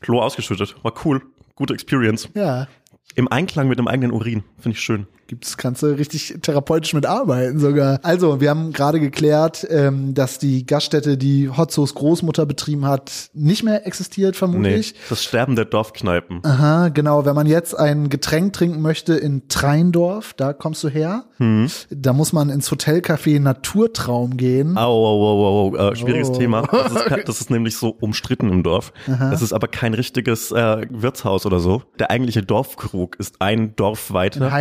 Klo 0.00 0.20
ausgeschüttet. 0.20 0.76
War 0.82 0.92
cool. 1.04 1.22
Gute 1.54 1.74
Experience. 1.74 2.28
Ja. 2.34 2.68
Im 3.14 3.28
Einklang 3.32 3.68
mit 3.68 3.78
dem 3.78 3.88
eigenen 3.88 4.10
Urin. 4.12 4.44
Finde 4.58 4.76
ich 4.76 4.80
schön. 4.82 5.06
Gibt's, 5.26 5.56
kannst 5.56 5.82
du 5.82 5.86
richtig 5.88 6.36
therapeutisch 6.42 6.94
mitarbeiten 6.94 7.58
sogar. 7.58 7.98
Also, 8.02 8.40
wir 8.40 8.50
haben 8.50 8.72
gerade 8.72 9.00
geklärt, 9.00 9.66
ähm, 9.70 10.14
dass 10.14 10.38
die 10.38 10.64
Gaststätte, 10.66 11.16
die 11.18 11.50
Hotzos 11.50 11.94
Großmutter 11.94 12.46
betrieben 12.46 12.86
hat, 12.86 13.10
nicht 13.34 13.62
mehr 13.64 13.86
existiert, 13.86 14.36
vermutlich. 14.36 14.94
das 15.08 15.24
Sterben 15.24 15.56
der 15.56 15.64
Dorfkneipen. 15.64 16.40
Aha, 16.44 16.88
genau. 16.88 17.24
Wenn 17.24 17.34
man 17.34 17.46
jetzt 17.46 17.76
ein 17.76 18.08
Getränk 18.08 18.52
trinken 18.52 18.80
möchte 18.82 19.14
in 19.14 19.48
Treindorf, 19.48 20.32
da 20.34 20.52
kommst 20.52 20.84
du 20.84 20.88
her. 20.88 21.24
Hm. 21.38 21.68
Da 21.90 22.12
muss 22.12 22.32
man 22.32 22.48
ins 22.50 22.70
Hotelcafé 22.70 23.40
Naturtraum 23.40 24.36
gehen. 24.36 24.76
Au, 24.78 24.82
au, 24.82 25.26
au, 25.26 25.44
au, 25.44 25.76
au. 25.76 25.90
Äh, 25.92 25.96
schwieriges 25.96 26.30
Oh. 26.30 26.34
Thema. 26.38 26.62
Das 26.62 26.92
ist, 26.92 27.04
das 27.28 27.40
ist 27.40 27.50
nämlich 27.50 27.76
so 27.76 27.88
umstritten 28.00 28.48
im 28.50 28.62
Dorf. 28.62 28.92
Das 29.06 29.42
ist 29.42 29.52
aber 29.52 29.68
kein 29.68 29.94
richtiges 29.94 30.50
äh, 30.52 30.86
Wirtshaus 30.90 31.46
oder 31.46 31.60
so. 31.60 31.82
Der 31.98 32.10
eigentliche 32.10 32.42
Dorfkrug 32.42 33.16
ist 33.16 33.40
ein 33.40 33.74
Dorf 33.76 34.10
In 34.10 34.14
weiter. 34.14 34.52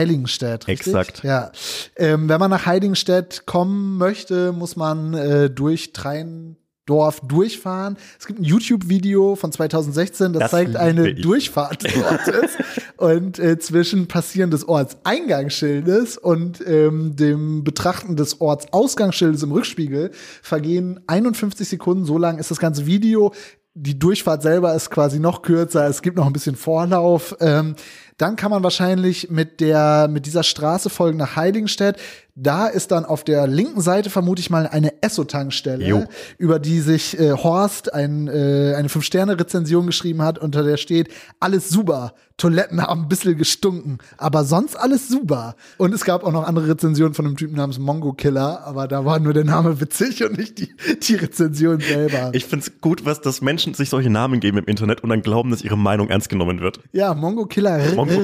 Heiligenstedt, 0.56 0.68
richtig? 0.68 0.94
Exakt. 0.94 1.24
Ja. 1.24 1.52
Ähm, 1.96 2.30
wenn 2.30 2.40
man 2.40 2.50
nach 2.50 2.66
Heiligenstedt 2.66 3.46
kommen 3.46 3.98
möchte, 3.98 4.52
muss 4.52 4.76
man 4.76 5.14
äh, 5.14 5.50
durch 5.50 5.94
Treindorf 5.94 7.22
durchfahren. 7.22 7.98
Es 8.20 8.28
gibt 8.28 8.40
ein 8.40 8.44
YouTube-Video 8.44 9.36
von 9.36 9.52
2016, 9.52 10.34
das, 10.34 10.40
Das 10.40 10.52
zeigt 10.52 10.76
eine 10.76 11.10
ich. 11.10 11.22
Durchfahrt 11.22 11.84
des 11.84 11.96
Ortes 11.98 12.52
und 12.98 13.40
äh, 13.40 13.60
zwischen 13.60 14.08
Passieren 14.08 14.52
des 14.52 14.68
Orts 14.68 14.98
Eingangsschildes 15.04 16.18
und 16.18 16.66
ähm, 16.66 17.16
dem 17.16 17.64
Betrachten 17.64 18.16
des 18.16 18.42
Orts 18.42 18.72
Ausgangsschildes 18.72 19.44
im 19.44 19.52
Rückspiegel 19.52 20.12
vergehen 20.42 21.00
51 21.08 21.68
Sekunden. 21.68 22.06
So 22.06 22.18
lang 22.18 22.38
ist 22.38 22.52
das 22.52 22.60
ganze 22.60 22.86
Video. 22.86 23.34
Die 23.78 24.00
Durchfahrt 24.00 24.42
selber 24.42 24.74
ist 24.74 24.90
quasi 24.90 25.20
noch 25.20 25.42
kürzer. 25.42 25.86
Es 25.86 26.02
gibt 26.02 26.16
noch 26.16 26.26
ein 26.26 26.32
bisschen 26.32 26.56
Vorlauf. 26.56 27.36
Ähm, 27.42 27.76
dann 28.18 28.36
kann 28.36 28.52
man 28.52 28.64
wahrscheinlich 28.64 29.30
mit 29.30 29.60
der, 29.60 30.08
mit 30.10 30.26
dieser 30.26 30.44
Straße 30.44 30.90
folgen 30.90 31.18
nach 31.18 31.36
Heiligenstedt. 31.36 31.98
Da 32.38 32.68
ist 32.68 32.92
dann 32.92 33.06
auf 33.06 33.24
der 33.24 33.48
linken 33.48 33.80
Seite 33.80 34.10
vermute 34.10 34.42
ich 34.42 34.50
mal 34.50 34.68
eine 34.68 35.02
Esso-Tankstelle, 35.02 36.10
über 36.38 36.60
die 36.60 36.82
sich 36.82 37.18
äh, 37.18 37.32
Horst 37.32 37.94
ein, 37.94 38.28
äh, 38.28 38.76
eine 38.76 38.90
Fünf-Sterne-Rezension 38.90 39.86
geschrieben 39.86 40.22
hat, 40.22 40.38
unter 40.38 40.62
der 40.62 40.76
steht, 40.76 41.08
alles 41.40 41.70
super. 41.70 42.14
Toiletten 42.38 42.82
haben 42.82 43.04
ein 43.04 43.08
bisschen 43.08 43.38
gestunken, 43.38 44.00
aber 44.18 44.44
sonst 44.44 44.76
alles 44.76 45.08
super. 45.08 45.56
Und 45.78 45.94
es 45.94 46.04
gab 46.04 46.26
auch 46.26 46.34
noch 46.34 46.46
andere 46.46 46.68
Rezensionen 46.68 47.14
von 47.14 47.26
einem 47.26 47.38
Typen 47.38 47.56
namens 47.56 47.80
Mongo 47.80 48.12
Killer, 48.12 48.66
aber 48.66 48.90
da 48.90 49.06
war 49.06 49.20
nur 49.20 49.32
der 49.32 49.46
Name 49.46 49.80
witzig 49.80 50.22
und 50.22 50.38
nicht 50.38 50.60
die, 50.60 50.76
die 51.02 51.16
Rezension 51.16 51.80
selber. 51.80 52.32
Ich 52.34 52.46
find's 52.46 52.82
gut, 52.82 53.06
was 53.06 53.22
dass 53.22 53.40
Menschen 53.40 53.74
sich 53.74 53.90
solche 53.90 54.10
Namen 54.10 54.42
geben 54.42 54.58
im 54.58 54.66
Internet 54.66 55.02
und 55.02 55.12
dann 55.12 55.22
glauben, 55.22 55.52
dass 55.52 55.62
ihre 55.62 55.78
Meinung 55.78 56.10
ernst 56.10 56.28
genommen 56.28 56.60
wird. 56.60 56.82
Ja, 56.92 57.14
Mongo 57.14 57.46
Killer, 57.46 57.96
Mongo. 57.96 58.20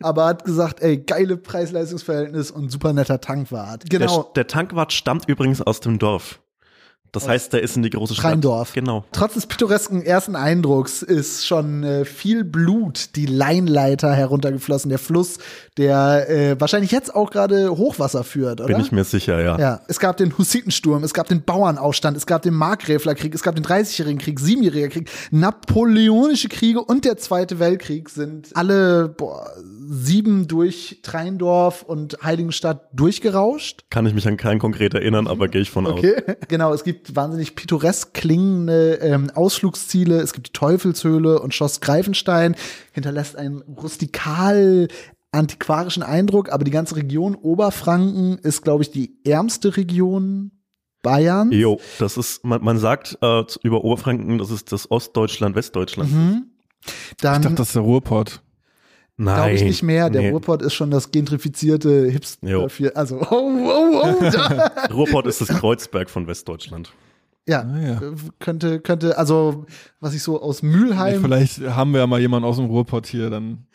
aber 0.00 0.24
hat 0.24 0.46
gesagt, 0.46 0.80
ey, 0.80 0.96
geile 0.96 1.36
Preis-Leistungs-Verhältnis 1.36 2.50
und 2.50 2.70
super 2.70 2.94
netter 2.94 3.20
Tankwart. 3.50 3.92
Der, 3.92 3.98
Genau. 4.00 4.22
der 4.34 4.46
Tankwart 4.46 4.92
stammt 4.92 5.28
übrigens 5.28 5.60
aus 5.60 5.80
dem 5.80 5.98
Dorf. 5.98 6.40
Das 7.12 7.26
heißt, 7.26 7.52
der 7.52 7.62
ist 7.62 7.76
in 7.76 7.82
die 7.82 7.90
große 7.90 8.14
Stadt. 8.14 8.32
Rheindorf. 8.32 8.72
Genau. 8.72 9.04
Trotz 9.12 9.34
des 9.34 9.46
pittoresken 9.46 10.02
ersten 10.02 10.36
Eindrucks 10.36 11.02
ist 11.02 11.46
schon 11.46 11.82
äh, 11.82 12.04
viel 12.04 12.44
Blut 12.44 13.16
die 13.16 13.26
Leinleiter 13.26 14.12
heruntergeflossen. 14.12 14.88
Der 14.88 14.98
Fluss, 14.98 15.38
der 15.76 16.28
äh, 16.30 16.60
wahrscheinlich 16.60 16.92
jetzt 16.92 17.14
auch 17.14 17.30
gerade 17.30 17.76
Hochwasser 17.76 18.24
führt, 18.24 18.60
oder? 18.60 18.68
Bin 18.68 18.80
ich 18.80 18.92
mir 18.92 19.04
sicher, 19.04 19.42
ja. 19.42 19.58
Ja, 19.58 19.80
es 19.88 19.98
gab 19.98 20.16
den 20.16 20.36
Hussitensturm, 20.38 21.02
es 21.02 21.14
gab 21.14 21.28
den 21.28 21.42
Bauernaufstand, 21.42 22.16
es 22.16 22.26
gab 22.26 22.42
den 22.42 22.54
Markgräflerkrieg, 22.54 23.34
es 23.34 23.42
gab 23.42 23.54
den 23.54 23.64
Dreißigjährigen 23.64 24.20
Krieg, 24.20 24.38
Siebenjähriger 24.38 24.88
Krieg, 24.88 25.10
Napoleonische 25.30 26.48
Kriege 26.48 26.80
und 26.80 27.04
der 27.04 27.16
Zweite 27.16 27.58
Weltkrieg 27.58 28.08
sind 28.08 28.54
alle 28.54 29.08
boah, 29.08 29.50
sieben 29.88 30.46
durch 30.46 31.00
Treindorf 31.02 31.82
und 31.82 32.18
Heiligenstadt 32.22 32.88
durchgerauscht. 32.92 33.84
Kann 33.90 34.06
ich 34.06 34.14
mich 34.14 34.28
an 34.28 34.36
keinen 34.36 34.60
konkret 34.60 34.94
erinnern, 34.94 35.26
aber 35.26 35.48
gehe 35.48 35.62
ich 35.62 35.70
von 35.70 35.86
aus. 35.86 35.98
Okay. 35.98 36.14
Genau, 36.48 36.72
es 36.72 36.84
gibt 36.84 36.99
wahnsinnig 37.14 37.54
pittoresk 37.54 38.14
klingende 38.14 38.94
ähm, 38.96 39.30
Ausflugsziele. 39.34 40.20
Es 40.20 40.32
gibt 40.32 40.48
die 40.48 40.52
Teufelshöhle 40.52 41.40
und 41.40 41.54
Schloss 41.54 41.80
Greifenstein. 41.80 42.56
Hinterlässt 42.92 43.36
einen 43.36 43.62
rustikal 43.62 44.88
antiquarischen 45.32 46.02
Eindruck, 46.02 46.50
aber 46.50 46.64
die 46.64 46.70
ganze 46.70 46.96
Region 46.96 47.34
Oberfranken 47.34 48.38
ist, 48.38 48.62
glaube 48.62 48.82
ich, 48.82 48.90
die 48.90 49.16
ärmste 49.24 49.76
Region 49.76 50.50
Bayerns. 51.02 51.54
Jo, 51.54 51.80
das 51.98 52.16
ist, 52.16 52.44
man, 52.44 52.62
man 52.62 52.78
sagt 52.78 53.16
äh, 53.22 53.44
über 53.62 53.84
Oberfranken, 53.84 54.38
das 54.38 54.50
ist 54.50 54.72
das 54.72 54.90
Ostdeutschland, 54.90 55.56
Westdeutschland. 55.56 56.12
Mhm. 56.12 56.46
Dann 57.20 57.36
Ich 57.36 57.46
dachte, 57.46 57.54
das 57.54 57.68
ist 57.68 57.76
der 57.76 57.82
Ruhrpott. 57.82 58.42
Nein. 59.20 59.34
glaube 59.34 59.52
ich 59.52 59.62
nicht 59.62 59.82
mehr. 59.82 60.08
Der 60.08 60.22
nee. 60.22 60.30
Ruhrpott 60.30 60.62
ist 60.62 60.72
schon 60.72 60.90
das 60.90 61.10
gentrifizierte 61.10 62.06
Hipster. 62.06 62.70
Für, 62.70 62.96
also, 62.96 63.20
oh, 63.20 63.24
oh, 63.30 64.02
oh. 64.02 64.30
da. 64.30 64.72
Ruhrpott 64.92 65.26
ist 65.26 65.42
das 65.42 65.48
Kreuzberg 65.48 66.08
von 66.08 66.26
Westdeutschland. 66.26 66.90
ja, 67.46 67.60
Ah, 67.60 67.78
ja. 67.78 67.92
äh, 68.00 68.14
könnte, 68.38 68.80
könnte, 68.80 69.18
also, 69.18 69.66
was 70.00 70.14
ich 70.14 70.22
so 70.22 70.40
aus 70.40 70.62
Nee, 70.62 70.70
Mülheim, 70.76 71.22
vielleicht 71.22 71.60
haben 71.60 71.92
wir 71.92 72.00
ja 72.00 72.06
mal 72.06 72.20
jemanden 72.20 72.46
aus 72.48 72.56
dem 72.56 72.66
Ruhrpott 72.66 73.06
hier, 73.06 73.28
dann. 73.30 73.66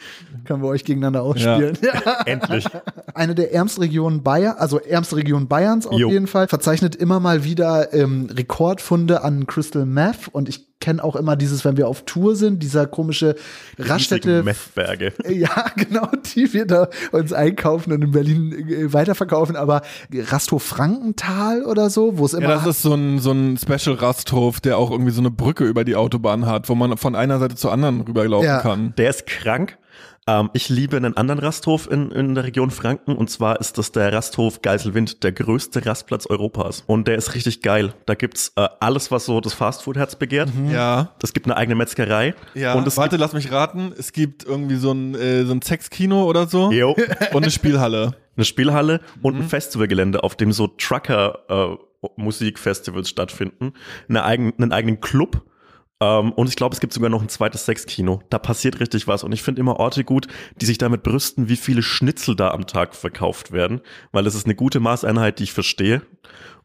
können 0.44 0.62
wir 0.64 0.70
euch 0.70 0.84
gegeneinander 0.84 1.22
ausspielen. 1.24 1.78
Ja. 1.82 2.22
Endlich. 2.26 2.66
eine 3.14 3.36
der 3.36 3.54
ärmsten 3.54 3.82
Regionen 3.82 4.24
Bayern, 4.24 4.56
also 4.58 4.80
ärmste 4.80 5.18
Region 5.18 5.48
Bayerns 5.48 5.86
auf 5.88 6.00
Jo. 6.00 6.10
jeden 6.10 6.28
Fall, 6.28 6.48
verzeichnet 6.48 6.96
immer 6.96 7.20
mal 7.20 7.44
wieder 7.44 7.94
ähm, 7.94 8.28
Rekordfunde 8.32 9.24
an 9.24 9.46
Crystal 9.48 9.86
Meth 9.86 10.28
und 10.32 10.50
ich 10.50 10.76
kenne 10.82 11.04
auch 11.04 11.16
immer 11.16 11.36
dieses, 11.36 11.64
wenn 11.66 11.78
wir 11.78 11.88
auf 11.88 12.04
Tour 12.04 12.36
sind, 12.36 12.62
dieser 12.62 12.86
komische 12.86 13.36
Raststätte. 13.80 14.44
Messberge. 14.44 15.14
Ja, 15.36 15.66
genau, 15.76 16.08
die 16.36 16.54
wir 16.54 16.66
da 16.66 16.90
uns 17.12 17.34
einkaufen 17.34 17.92
und 17.92 18.04
in 18.04 18.12
Berlin 18.12 18.52
äh, 18.70 18.94
weiterverkaufen, 18.94 19.56
aber 19.56 19.82
Rasthof 20.14 20.64
Frankenthal 20.64 21.64
oder 21.66 21.90
so, 21.90 22.18
wo 22.18 22.26
es 22.26 22.34
immer. 22.34 22.50
Ja, 22.50 22.56
das 22.58 22.68
ist 22.78 22.82
so 22.84 22.94
ein, 22.94 23.20
so 23.20 23.32
ein 23.32 23.58
Special-Rasthof, 23.58 24.60
der 24.62 24.78
auch 24.78 24.92
irgendwie 24.92 25.12
so 25.12 25.22
eine 25.22 25.32
Brücke 25.32 25.66
über 25.66 25.84
die 25.84 25.96
Autobahn 26.16 26.46
hat, 26.46 26.70
wo 26.70 26.76
man 26.76 26.98
von 26.98 27.16
einer 27.16 27.40
Seite 27.40 27.56
zur 27.56 27.72
anderen 27.72 28.02
rüberlaufen 28.02 28.48
Ja. 28.48 28.60
kann. 28.62 28.94
Der 28.98 29.10
ist 29.10 29.26
krank. 29.28 29.78
Ähm, 30.28 30.50
ich 30.54 30.70
liebe 30.70 30.98
einen 30.98 31.16
anderen 31.18 31.40
Rasthof 31.40 31.90
in, 31.92 32.10
in 32.12 32.34
der 32.34 32.46
Region 32.46 32.72
Franken 32.72 33.16
und 33.16 33.30
zwar 33.30 33.60
ist 33.60 33.78
das 33.78 33.92
der 33.92 34.12
Rasthof 34.12 34.62
Geiselwind, 34.64 35.24
der 35.24 35.32
größte 35.34 35.86
Rastplatz 35.86 36.26
Europas. 36.26 36.84
Und 36.88 37.08
der 37.08 37.16
ist 37.18 37.36
richtig 37.36 37.62
geil. 37.62 37.94
Da 38.08 38.16
gibt's 38.16 38.52
äh, 38.56 38.68
alles, 38.80 39.12
was 39.12 39.26
so 39.26 39.40
das 39.42 39.54
Fastfood-Herz 39.54 40.16
begehrt. 40.16 40.50
Ja. 40.72 41.12
Es 41.22 41.34
gibt 41.34 41.46
eine 41.46 41.58
eigene 41.58 41.76
Metzgerei. 41.76 42.34
Ja, 42.56 42.74
Und 42.74 42.88
es 42.88 42.98
warte, 42.98 43.18
lass 43.18 43.34
mich 43.34 43.52
raten. 43.52 43.94
Es 44.00 44.14
gibt 44.14 44.44
irgendwie 44.46 44.78
so 44.78 44.92
ein, 44.94 45.14
äh, 45.16 45.46
so 45.46 45.54
ein 45.54 45.62
Sexkino 45.62 46.24
oder 46.24 46.48
so 46.48 46.72
jo, 46.72 46.96
und 47.34 47.44
eine 47.44 47.52
Spielhalle. 47.52 48.16
eine 48.36 48.46
Spielhalle 48.46 49.02
und 49.22 49.36
Mhm. 49.36 49.42
ein 49.42 49.48
Festivalgelände, 49.50 50.24
auf 50.24 50.36
dem 50.36 50.52
so 50.54 50.68
Trucker 50.68 51.40
äh, 51.50 52.08
Musikfestivals 52.16 53.10
stattfinden, 53.10 53.74
eine 54.10 54.24
eigen, 54.24 54.54
einen 54.60 54.72
eigenen 54.72 55.02
Club. 55.02 55.44
Ähm, 56.02 56.34
und 56.34 56.50
ich 56.50 56.56
glaube, 56.56 56.74
es 56.74 56.80
gibt 56.80 56.94
sogar 56.94 57.10
noch 57.10 57.22
ein 57.22 57.30
zweites 57.30 57.66
Sexkino. 57.66 58.22
Da 58.30 58.40
passiert 58.40 58.80
richtig 58.80 59.08
was. 59.08 59.24
Und 59.24 59.32
ich 59.32 59.44
finde 59.44 59.62
immer 59.62 59.80
Orte 59.80 60.04
gut, 60.04 60.28
die 60.56 60.66
sich 60.66 60.78
damit 60.78 61.04
brüsten, 61.04 61.50
wie 61.50 61.56
viele 61.56 61.82
Schnitzel 61.82 62.36
da 62.36 62.52
am 62.52 62.68
Tag 62.68 62.96
verkauft 62.96 63.52
werden. 63.52 63.82
Weil 64.12 64.28
es 64.28 64.36
ist 64.36 64.46
eine 64.46 64.56
gute 64.56 64.80
Maßeinheit, 64.80 65.40
die 65.40 65.44
ich 65.44 65.54
verstehe. 65.54 66.02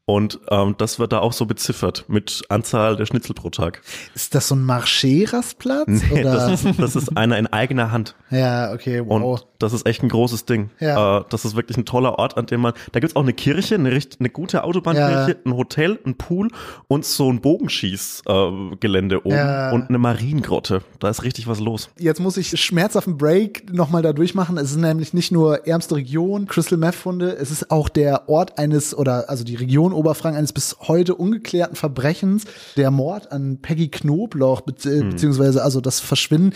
Und 0.07 0.41
ähm, 0.51 0.75
das 0.77 0.99
wird 0.99 1.13
da 1.13 1.21
auch 1.21 1.33
so 1.33 1.47
beziffert 1.47 2.05
mit 2.09 2.43
Anzahl 2.49 2.97
der 2.97 3.07
Schnitzel 3.07 3.33
pro 3.33 3.49
Tag. 3.51 3.81
ist 4.15 4.35
das 4.35 4.49
so 4.49 4.57
ein 4.57 4.65
Marché-Rastplatz? 4.67 5.87
Nee, 5.87 6.23
oder? 6.23 6.49
das, 6.49 6.65
ist, 6.65 6.81
das 6.81 6.97
ist 6.97 7.17
einer 7.17 7.39
in 7.39 7.47
eigener 7.47 7.93
Hand. 7.93 8.17
ja, 8.31 8.73
okay, 8.73 9.01
Und 9.01 9.23
wow. 9.23 9.41
das 9.61 9.73
ist 9.73 9.87
echt 9.87 10.03
ein 10.03 10.09
großes 10.09 10.47
Ding. 10.47 10.71
Ja. 10.81 11.19
Äh, 11.19 11.25
das 11.31 11.45
ist 11.45 11.55
wirklich 11.55 11.77
ein 11.77 11.85
toller 11.85 12.19
Ort, 12.19 12.37
an 12.37 12.47
dem 12.47 12.61
man, 12.61 12.73
da 12.91 12.99
gibt's 12.99 13.15
auch 13.15 13.23
eine 13.23 13.33
Kirche, 13.35 13.77
eine, 13.77 13.93
richt, 13.93 14.17
eine 14.19 14.31
gute 14.31 14.65
Autobahnkirche, 14.65 15.31
Ja. 15.31 15.37
ein 15.45 15.57
Hotel, 15.57 16.01
ein 16.05 16.17
Pool 16.17 16.49
und 16.89 17.05
so 17.05 17.31
ein 17.31 17.41
Bogenschießgelände 17.41 19.17
äh, 19.17 19.19
oben 19.19 19.31
Ja. 19.37 19.71
und 19.71 19.89
eine 19.89 19.99
Mariengrotte. 19.99 20.83
Da 20.99 21.09
ist 21.09 21.23
richtig 21.23 21.47
was 21.47 21.61
los. 21.61 21.91
Jetzt 21.99 22.21
muss 22.21 22.37
ich 22.37 22.61
schmerzhaft 22.61 23.07
einen 23.07 23.19
Break 23.19 23.73
nochmal 23.73 24.03
da 24.03 24.13
durchmachen. 24.13 24.59
Es 24.59 24.71
ist 24.73 24.77
nämlich 24.79 25.15
nicht 25.15 25.31
nur 25.33 25.67
ärmste 25.67 25.97
Region, 25.97 26.47
Crystal 26.47 26.79
Meth 26.79 26.95
Funde, 26.95 27.37
es 27.37 27.51
ist 27.51 27.71
auch 27.71 27.89
der 27.89 28.29
Ort 28.29 28.59
eines 28.59 28.95
oder 28.97 29.29
also 29.31 29.45
die 29.45 29.55
Region 29.57 29.90
Oberfranken 29.93 30.39
eines 30.39 30.53
bis 30.53 30.77
heute 30.81 31.15
ungeklärten 31.15 31.77
Verbrechens, 31.77 32.45
der 32.77 32.91
Mord 32.91 33.33
an 33.33 33.59
Peggy 33.61 33.89
Knobloch, 33.89 34.63
be 34.63 34.73
beziehungsweise 34.73 35.63
also 35.63 35.81
das 35.81 36.01
Verschwinden. 36.01 36.55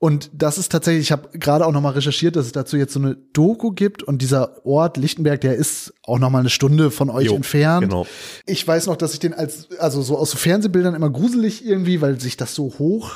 Und 0.00 0.30
das 0.32 0.58
ist 0.58 0.70
tatsächlich, 0.70 1.06
ich 1.06 1.12
habe 1.12 1.36
gerade 1.36 1.66
auch 1.66 1.72
nochmal 1.72 1.94
recherchiert, 1.94 2.36
dass 2.36 2.46
es 2.46 2.52
dazu 2.52 2.76
jetzt 2.76 2.92
so 2.92 3.00
eine 3.00 3.16
Doku 3.32 3.72
gibt 3.72 4.04
und 4.04 4.22
dieser 4.22 4.64
Ort 4.64 4.96
Lichtenberg, 4.96 5.40
der 5.40 5.56
ist 5.56 5.92
auch 6.04 6.20
nochmal 6.20 6.40
eine 6.40 6.50
Stunde 6.50 6.92
von 6.92 7.10
euch 7.10 7.26
Jo, 7.26 7.34
entfernt. 7.34 7.88
genau. 7.88 8.06
Ich 8.46 8.66
weiß 8.66 8.86
noch, 8.86 8.94
dass 8.96 9.12
ich 9.12 9.18
den 9.18 9.34
als, 9.34 9.68
also 9.80 10.00
so 10.00 10.16
aus 10.16 10.30
so 10.30 10.36
Fernsehbildern 10.36 10.94
immer 10.94 11.10
gruselig 11.10 11.66
irgendwie, 11.66 12.00
weil 12.00 12.20
sich 12.20 12.36
das 12.36 12.54
so 12.54 12.74
hoch, 12.78 13.10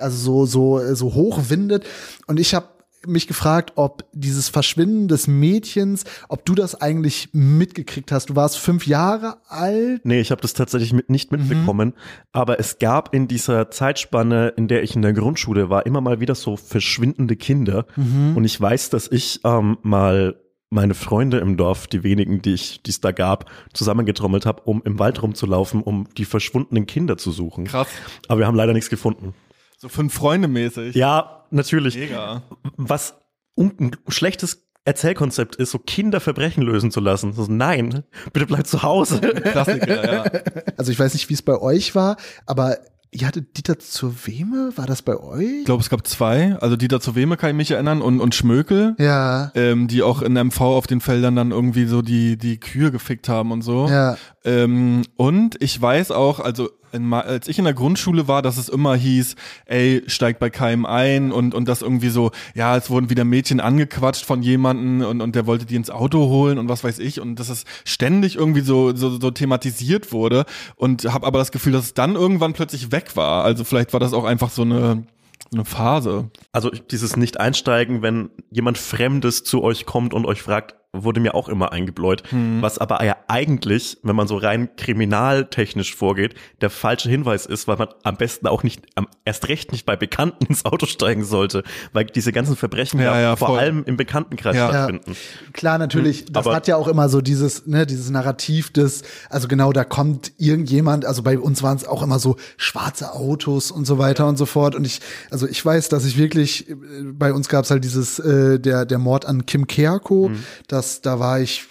also 0.00 0.16
so, 0.16 0.46
so, 0.46 0.80
äh, 0.80 0.96
so 0.96 1.14
hoch 1.14 1.42
windet. 1.48 1.84
Und 2.26 2.40
ich 2.40 2.56
habe 2.56 2.66
mich 3.06 3.26
gefragt, 3.26 3.72
ob 3.76 4.04
dieses 4.12 4.48
Verschwinden 4.48 5.08
des 5.08 5.26
Mädchens, 5.26 6.04
ob 6.28 6.44
du 6.44 6.54
das 6.54 6.80
eigentlich 6.80 7.28
mitgekriegt 7.32 8.12
hast. 8.12 8.30
Du 8.30 8.36
warst 8.36 8.58
fünf 8.58 8.86
Jahre 8.86 9.38
alt. 9.48 10.04
Nee, 10.04 10.20
ich 10.20 10.30
habe 10.30 10.40
das 10.40 10.54
tatsächlich 10.54 10.92
mit, 10.92 11.10
nicht 11.10 11.32
mitbekommen, 11.32 11.94
aber 12.32 12.60
es 12.60 12.78
gab 12.78 13.14
in 13.14 13.28
dieser 13.28 13.70
Zeitspanne, 13.70 14.48
in 14.56 14.68
der 14.68 14.82
ich 14.82 14.94
in 14.94 15.02
der 15.02 15.12
Grundschule 15.12 15.70
war, 15.70 15.86
immer 15.86 16.00
mal 16.00 16.20
wieder 16.20 16.34
so 16.34 16.56
verschwindende 16.56 17.36
Kinder. 17.36 17.86
Und 17.96 18.44
ich 18.44 18.60
weiß, 18.60 18.90
dass 18.90 19.10
ich 19.10 19.40
ähm, 19.44 19.78
mal 19.82 20.36
meine 20.70 20.94
Freunde 20.94 21.38
im 21.38 21.56
Dorf, 21.56 21.86
die 21.86 22.02
wenigen, 22.02 22.42
die 22.42 22.54
ich, 22.54 22.82
die 22.82 22.90
es 22.90 23.00
da 23.00 23.12
gab, 23.12 23.50
zusammengetrommelt 23.72 24.46
habe, 24.46 24.62
um 24.62 24.82
im 24.84 24.98
Wald 24.98 25.22
rumzulaufen, 25.22 25.82
um 25.82 26.08
die 26.16 26.24
verschwundenen 26.24 26.86
Kinder 26.86 27.16
zu 27.16 27.30
suchen. 27.30 27.64
Krass. 27.64 27.88
Aber 28.28 28.40
wir 28.40 28.46
haben 28.46 28.56
leider 28.56 28.72
nichts 28.72 28.90
gefunden. 28.90 29.34
So 29.78 29.88
fünf 29.88 30.14
Freunde 30.14 30.48
mäßig. 30.48 30.94
Ja, 30.94 31.35
natürlich. 31.50 31.96
Mega. 31.96 32.42
Was 32.76 33.14
ein 33.58 33.92
schlechtes 34.08 34.66
Erzählkonzept 34.84 35.56
ist, 35.56 35.72
so 35.72 35.78
Kinderverbrechen 35.78 36.62
lösen 36.62 36.90
zu 36.90 37.00
lassen. 37.00 37.32
So, 37.32 37.46
nein, 37.48 38.04
bitte 38.32 38.46
bleib 38.46 38.66
zu 38.66 38.82
Hause. 38.82 39.20
Klassiker, 39.20 40.12
ja. 40.12 40.24
Also 40.76 40.92
ich 40.92 40.98
weiß 40.98 41.14
nicht, 41.14 41.28
wie 41.28 41.34
es 41.34 41.42
bei 41.42 41.58
euch 41.58 41.94
war, 41.94 42.16
aber 42.44 42.78
ihr 43.10 43.26
hattet 43.26 43.56
Dieter 43.56 43.78
zur 43.78 44.14
Weme? 44.26 44.72
War 44.76 44.86
das 44.86 45.02
bei 45.02 45.16
euch? 45.16 45.60
Ich 45.60 45.64
glaube, 45.64 45.82
es 45.82 45.90
gab 45.90 46.06
zwei. 46.06 46.56
Also 46.60 46.76
Dieter 46.76 47.00
zu 47.00 47.16
Weme 47.16 47.36
kann 47.36 47.50
ich 47.50 47.56
mich 47.56 47.70
erinnern 47.72 48.00
und, 48.02 48.20
und 48.20 48.34
Schmökel. 48.34 48.94
ja. 48.98 49.50
Ähm, 49.54 49.88
die 49.88 50.02
auch 50.02 50.22
in 50.22 50.34
MV 50.34 50.60
auf 50.60 50.86
den 50.86 51.00
Feldern 51.00 51.34
dann 51.34 51.50
irgendwie 51.50 51.86
so 51.86 52.02
die, 52.02 52.36
die 52.36 52.60
Kühe 52.60 52.92
gefickt 52.92 53.28
haben 53.28 53.50
und 53.52 53.62
so. 53.62 53.88
Ja. 53.88 54.16
Ähm, 54.44 55.02
und 55.16 55.60
ich 55.60 55.80
weiß 55.80 56.10
auch, 56.12 56.38
also 56.40 56.68
in, 56.96 57.12
als 57.12 57.48
ich 57.48 57.58
in 57.58 57.64
der 57.64 57.74
Grundschule 57.74 58.26
war, 58.26 58.42
dass 58.42 58.56
es 58.56 58.68
immer 58.68 58.96
hieß, 58.96 59.36
ey, 59.66 60.02
steigt 60.06 60.40
bei 60.40 60.50
keinem 60.50 60.86
ein 60.86 61.30
und, 61.30 61.54
und 61.54 61.68
das 61.68 61.82
irgendwie 61.82 62.08
so, 62.08 62.30
ja, 62.54 62.76
es 62.76 62.90
wurden 62.90 63.10
wieder 63.10 63.24
Mädchen 63.24 63.60
angequatscht 63.60 64.24
von 64.24 64.42
jemanden 64.42 65.04
und, 65.04 65.20
und 65.20 65.34
der 65.34 65.46
wollte 65.46 65.66
die 65.66 65.76
ins 65.76 65.90
Auto 65.90 66.26
holen 66.26 66.58
und 66.58 66.68
was 66.68 66.82
weiß 66.82 66.98
ich 66.98 67.20
und 67.20 67.36
dass 67.38 67.48
es 67.48 67.64
ständig 67.84 68.36
irgendwie 68.36 68.62
so, 68.62 68.94
so, 68.96 69.10
so 69.20 69.30
thematisiert 69.30 70.12
wurde 70.12 70.44
und 70.76 71.04
habe 71.12 71.26
aber 71.26 71.38
das 71.38 71.52
Gefühl, 71.52 71.72
dass 71.72 71.84
es 71.84 71.94
dann 71.94 72.16
irgendwann 72.16 72.52
plötzlich 72.52 72.90
weg 72.90 73.16
war. 73.16 73.44
Also 73.44 73.64
vielleicht 73.64 73.92
war 73.92 74.00
das 74.00 74.12
auch 74.12 74.24
einfach 74.24 74.50
so 74.50 74.62
eine, 74.62 75.04
eine 75.52 75.64
Phase. 75.64 76.30
Also 76.52 76.70
dieses 76.70 77.16
Nicht-Einsteigen, 77.16 78.02
wenn 78.02 78.30
jemand 78.50 78.78
Fremdes 78.78 79.44
zu 79.44 79.62
euch 79.62 79.86
kommt 79.86 80.14
und 80.14 80.26
euch 80.26 80.42
fragt, 80.42 80.74
wurde 81.04 81.20
mir 81.20 81.34
auch 81.34 81.48
immer 81.48 81.72
eingebläut. 81.72 82.22
Was 82.60 82.78
aber 82.78 83.04
ja 83.04 83.16
eigentlich, 83.28 83.98
wenn 84.02 84.16
man 84.16 84.26
so 84.28 84.36
rein 84.36 84.68
kriminaltechnisch 84.76 85.94
vorgeht, 85.94 86.34
der 86.60 86.70
falsche 86.70 87.08
Hinweis 87.08 87.46
ist, 87.46 87.66
weil 87.68 87.76
man 87.76 87.88
am 88.02 88.16
besten 88.16 88.46
auch 88.46 88.62
nicht, 88.62 88.82
am, 88.94 89.08
erst 89.24 89.48
recht 89.48 89.72
nicht 89.72 89.86
bei 89.86 89.96
Bekannten 89.96 90.46
ins 90.48 90.64
Auto 90.64 90.86
steigen 90.86 91.24
sollte, 91.24 91.62
weil 91.92 92.04
diese 92.04 92.32
ganzen 92.32 92.56
Verbrechen 92.56 93.00
ja, 93.00 93.14
Ja, 93.14 93.20
ja, 93.20 93.36
vor 93.36 93.48
voll. 93.48 93.58
allem 93.58 93.84
im 93.84 93.96
Bekanntenkreis 93.96 94.56
Ja. 94.56 94.68
stattfinden. 94.68 95.16
Klar, 95.52 95.78
natürlich, 95.78 96.26
das 96.26 96.46
aber- 96.46 96.54
hat 96.56 96.68
ja 96.68 96.76
auch 96.76 96.88
immer 96.88 97.08
so 97.08 97.20
dieses, 97.20 97.66
ne, 97.66 97.86
dieses 97.86 98.10
Narrativ 98.10 98.70
des, 98.72 99.02
also 99.30 99.48
genau, 99.48 99.72
da 99.72 99.84
kommt 99.84 100.32
irgendjemand, 100.38 101.04
also 101.04 101.22
bei 101.22 101.38
uns 101.38 101.62
waren 101.62 101.76
es 101.76 101.86
auch 101.86 102.02
immer 102.02 102.18
so 102.18 102.36
schwarze 102.56 103.12
Autos 103.12 103.70
und 103.70 103.86
so 103.86 103.98
weiter 103.98 104.26
und 104.26 104.36
so 104.36 104.46
fort. 104.46 104.74
Und 104.74 104.84
ich, 104.86 105.00
also 105.30 105.46
ich 105.48 105.64
weiß, 105.64 105.88
dass 105.88 106.04
ich 106.04 106.16
wirklich, 106.18 106.70
äh, 106.70 106.74
bei 107.12 107.32
uns 107.32 107.48
gab 107.48 107.64
es 107.64 107.70
halt 107.70 107.84
dieses, 107.84 108.18
äh, 108.18 108.58
der, 108.60 108.84
der 108.84 108.98
Mord 108.98 109.26
an 109.26 109.46
Kim 109.46 109.66
Kerko, 109.66 110.30
das, 110.68 110.85
da 111.00 111.18
war 111.18 111.40
ich 111.40 111.64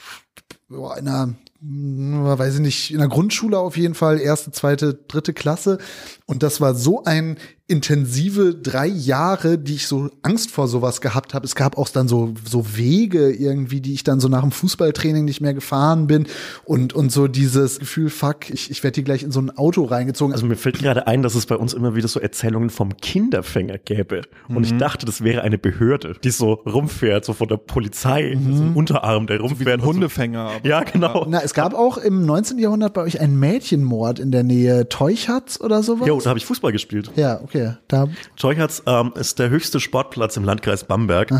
boah, 0.70 0.98
in 0.98 1.08
einer, 1.08 1.36
weiß 1.70 2.56
ich 2.56 2.60
nicht, 2.62 2.92
in 2.92 3.00
der 3.00 3.08
Grundschule 3.08 3.58
auf 3.58 3.78
jeden 3.78 3.96
Fall, 3.96 4.20
erste, 4.20 4.52
zweite, 4.52 4.94
dritte 5.08 5.34
Klasse. 5.34 5.78
Und 6.26 6.44
das 6.44 6.62
war 6.62 6.76
so 6.76 7.04
ein 7.04 7.38
intensive 7.68 8.54
drei 8.54 8.86
Jahre, 8.86 9.58
die 9.58 9.74
ich 9.74 9.88
so 9.88 10.12
Angst 10.22 10.52
vor 10.52 10.68
sowas 10.68 11.02
gehabt 11.02 11.34
habe. 11.34 11.46
Es 11.48 11.56
gab 11.56 11.80
auch 11.80 11.90
dann 11.90 12.08
so, 12.08 12.36
so 12.48 12.78
Wege 12.78 13.32
irgendwie, 13.32 13.82
die 13.82 13.94
ich 13.94 14.04
dann 14.04 14.20
so 14.20 14.28
nach 14.28 14.42
dem 14.42 14.52
Fußballtraining 14.52 15.26
nicht 15.26 15.42
mehr 15.42 15.56
gefahren 15.56 16.06
bin 16.06 16.28
und, 16.66 16.94
und 16.94 17.12
so 17.12 17.28
dieses 17.28 17.80
Gefühl, 17.80 18.12
fuck, 18.12 18.52
ich, 18.52 18.70
ich 18.70 18.84
werde 18.84 18.96
hier 18.96 19.04
gleich 19.04 19.24
in 19.24 19.32
so 19.32 19.40
ein 19.42 19.50
Auto 19.58 19.84
reingezogen. 19.84 20.32
Also 20.34 20.46
mir 20.46 20.58
fällt 20.58 20.78
gerade 20.78 21.08
ein, 21.08 21.24
dass 21.24 21.34
es 21.34 21.48
bei 21.48 21.56
uns 21.56 21.74
immer 21.74 21.96
wieder 21.96 22.08
so 22.08 22.20
Erzählungen 22.20 22.70
vom 22.70 22.96
Kinderfänger 22.98 23.80
gäbe. 23.80 24.22
Und 24.48 24.64
ich 24.64 24.78
dachte, 24.78 25.08
das 25.08 25.24
wäre 25.24 25.42
eine 25.42 25.58
Behörde, 25.58 26.18
die 26.24 26.30
so 26.30 26.54
rumfährt, 26.54 27.26
so 27.26 27.34
von 27.34 27.48
der 27.48 27.58
Polizei, 27.58 28.38
so 28.40 28.62
ein 28.64 28.74
Unterarm, 28.76 29.26
der 29.26 29.40
Wie 29.40 29.42
rumfährt. 29.42 29.68
ein 29.70 29.80
und 29.80 29.86
so. 29.86 29.94
Hundefänger. 29.94 30.40
aber- 30.58 30.68
Ja, 30.68 30.84
genau. 30.84 31.26
Na, 31.28 31.42
es 31.42 31.55
gab 31.56 31.74
auch 31.74 31.98
im 31.98 32.26
19. 32.26 32.60
Jahrhundert 32.60 32.94
bei 32.94 33.02
euch 33.02 33.20
einen 33.20 33.40
Mädchenmord 33.40 34.20
in 34.20 34.30
der 34.32 34.44
Nähe 34.44 34.88
Teuchatz 34.90 35.60
oder 35.60 35.82
sowas? 35.82 36.08
Jo, 36.08 36.20
da 36.22 36.30
habe 36.30 36.38
ich 36.38 36.46
Fußball 36.46 36.72
gespielt. 36.72 37.10
ja, 37.16 37.42
okay. 37.42 37.74
Da, 37.88 38.08
Teuchatz 38.38 38.84
ähm, 38.86 39.14
ist 39.16 39.40
der 39.40 39.50
höchste 39.50 39.80
Sportplatz 39.80 40.38
im 40.38 40.44
Landkreis 40.44 40.84
Bamberg. 40.84 41.32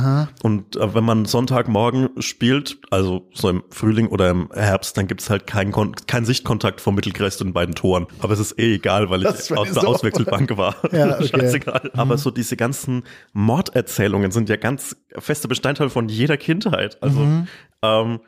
Und 0.42 0.76
äh, 0.78 0.96
wenn 0.96 1.04
man 1.04 1.26
Sonntagmorgen 1.26 2.10
spielt, 2.20 2.80
also 2.90 3.28
so 3.34 3.50
im 3.50 3.64
Frühling 3.70 4.08
oder 4.08 4.30
im 4.32 4.50
Herbst, 4.54 4.98
dann 4.98 5.06
gibt's 5.08 5.30
halt 5.30 5.46
keinen 5.46 5.72
keinen 6.08 6.26
Sichtkontakt 6.26 6.82
vom 6.82 6.96
Mittelkreis 6.96 7.38
zu 7.38 7.44
den 7.44 7.54
beiden 7.54 7.76
Toren. 7.76 8.08
Aber 8.20 8.34
es 8.34 8.40
ist 8.40 8.58
eh 8.58 8.76
egal, 8.76 9.10
weil 9.10 9.22
Das 9.22 9.52
ich 9.52 9.58
aus 9.58 9.72
der. 9.72 9.86
Auswechselbank 9.86 10.58
war. 10.58 10.76
Ja, 10.92 11.16
okay. 11.20 11.28
Scheißegal. 11.28 11.92
Aber 11.94 12.18
so 12.18 12.32
diese 12.32 12.56
ganzen 12.56 13.04
Morderzählungen 13.34 14.32
sind 14.32 14.48
ja 14.50 14.56
ganz 14.56 14.96
feste 15.18 15.48
Bestandteil 15.48 15.90
von 15.90 16.08
jeder 16.08 16.38
Kindheit. 16.38 17.02
Also 17.04 17.28
ähm, 17.82 18.20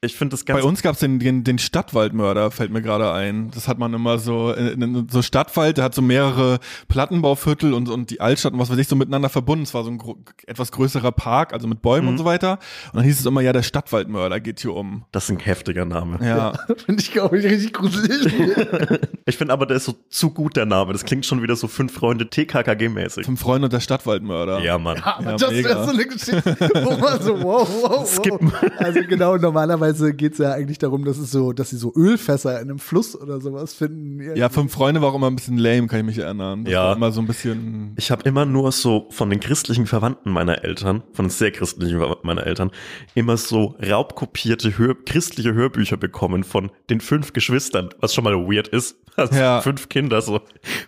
ich 0.00 0.14
finde 0.16 0.34
das 0.34 0.44
ganz 0.44 0.60
Bei 0.60 0.66
uns 0.66 0.80
gab 0.82 0.94
es 0.94 1.00
den, 1.00 1.18
den, 1.18 1.42
den 1.42 1.58
Stadtwaldmörder, 1.58 2.50
fällt 2.52 2.70
mir 2.70 2.82
gerade 2.82 3.12
ein. 3.12 3.50
Das 3.52 3.66
hat 3.66 3.78
man 3.78 3.92
immer 3.94 4.18
so, 4.18 4.52
in, 4.52 4.80
in, 4.80 5.08
so 5.10 5.22
Stadtwald, 5.22 5.76
der 5.78 5.84
hat 5.84 5.94
so 5.94 6.02
mehrere 6.02 6.60
Plattenbauviertel 6.86 7.72
und, 7.74 7.88
und 7.88 8.10
die 8.10 8.20
Altstadt 8.20 8.52
und 8.52 8.60
was 8.60 8.70
weiß 8.70 8.78
ich 8.78 8.86
so 8.86 8.94
miteinander 8.94 9.28
verbunden. 9.28 9.64
Es 9.64 9.74
war 9.74 9.82
so 9.82 9.90
ein 9.90 9.98
gro 9.98 10.16
etwas 10.46 10.70
größerer 10.70 11.10
Park, 11.10 11.52
also 11.52 11.66
mit 11.66 11.82
Bäumen 11.82 12.04
Mhm. 12.04 12.08
und 12.12 12.18
so 12.18 12.24
weiter. 12.24 12.58
Und 12.92 12.96
dann 12.98 13.04
hieß 13.04 13.18
es 13.18 13.26
immer, 13.26 13.40
ja, 13.40 13.52
der 13.52 13.62
Stadtwaldmörder 13.62 14.38
geht 14.40 14.60
hier 14.60 14.72
um. 14.74 15.04
Das 15.10 15.24
ist 15.24 15.30
ein 15.30 15.40
heftiger 15.40 15.84
Name. 15.84 16.18
Ja. 16.24 16.52
Finde 16.86 17.02
ich, 17.02 17.10
glaube 17.12 17.38
ich, 17.38 17.44
richtig 17.44 17.72
gruselig. 17.72 18.32
Ich 19.26 19.36
finde 19.36 19.52
aber, 19.52 19.66
der 19.66 19.76
ist 19.76 19.84
so 19.84 19.94
zu 20.08 20.30
gut, 20.30 20.56
der 20.56 20.64
Name. 20.64 20.92
Das 20.94 21.04
klingt 21.04 21.26
schon 21.26 21.42
wieder 21.42 21.54
so 21.54 21.68
fünf 21.68 21.92
Freunde 21.92 22.24
TKKG-mäßig. 22.24 23.26
Fünf 23.26 23.40
Freunde 23.40 23.66
und 23.66 23.72
der 23.74 23.80
Stadtwaldmörder. 23.80 24.60
Ja, 24.60 24.78
Mann. 24.78 24.98
Aber 25.02 25.32
Ja, 25.32 25.36
das 25.36 25.50
wäre 25.50 25.84
so 25.84 25.90
eine 25.92 26.06
Geschichte, 26.06 26.56
wo 26.84 26.96
man 26.96 27.20
so, 27.22 27.42
wow, 27.42 27.68
wow, 27.82 28.08
Skippen. 28.10 28.50
wow. 28.50 28.70
Also 28.78 29.00
genau, 29.06 29.36
normalerweise 29.36 29.87
geht's 30.16 30.38
ja 30.38 30.52
eigentlich 30.52 30.78
darum, 30.78 31.04
dass 31.04 31.18
es 31.18 31.30
so, 31.30 31.52
dass 31.52 31.70
sie 31.70 31.76
so 31.76 31.92
Ölfässer 31.96 32.60
in 32.60 32.70
einem 32.70 32.78
Fluss 32.78 33.18
oder 33.20 33.40
sowas 33.40 33.74
finden. 33.74 34.36
Ja, 34.36 34.48
fünf 34.48 34.72
Freunde 34.72 35.00
war 35.02 35.10
auch 35.10 35.14
immer 35.14 35.28
ein 35.28 35.36
bisschen 35.36 35.58
lame, 35.58 35.86
kann 35.86 36.00
ich 36.00 36.06
mich 36.06 36.18
erinnern. 36.18 36.64
Das 36.64 36.72
Ja. 36.72 36.84
War 36.84 36.96
immer 36.96 37.12
so 37.12 37.20
ein 37.20 37.26
bisschen. 37.26 37.94
Ich 37.96 38.10
habe 38.10 38.22
immer 38.28 38.44
nur 38.44 38.72
so 38.72 39.06
von 39.10 39.30
den 39.30 39.40
christlichen 39.40 39.86
Verwandten 39.86 40.30
meiner 40.30 40.64
Eltern, 40.64 41.02
von 41.12 41.26
den 41.26 41.30
sehr 41.30 41.50
christlichen 41.52 41.98
Verwandten 41.98 42.26
meiner 42.26 42.46
Eltern, 42.46 42.70
immer 43.14 43.36
so 43.36 43.76
raubkopierte 43.84 44.76
Hör 44.78 44.94
christliche 45.04 45.54
Hörbücher 45.54 45.96
bekommen 45.96 46.44
von 46.44 46.70
den 46.90 47.00
fünf 47.00 47.32
Geschwistern, 47.32 47.90
was 48.00 48.14
schon 48.14 48.24
mal 48.24 48.34
weird 48.34 48.68
ist. 48.68 48.96
Also 49.18 49.34
Ja. 49.34 49.60
Fünf 49.62 49.88
Kinder, 49.88 50.22
so 50.22 50.40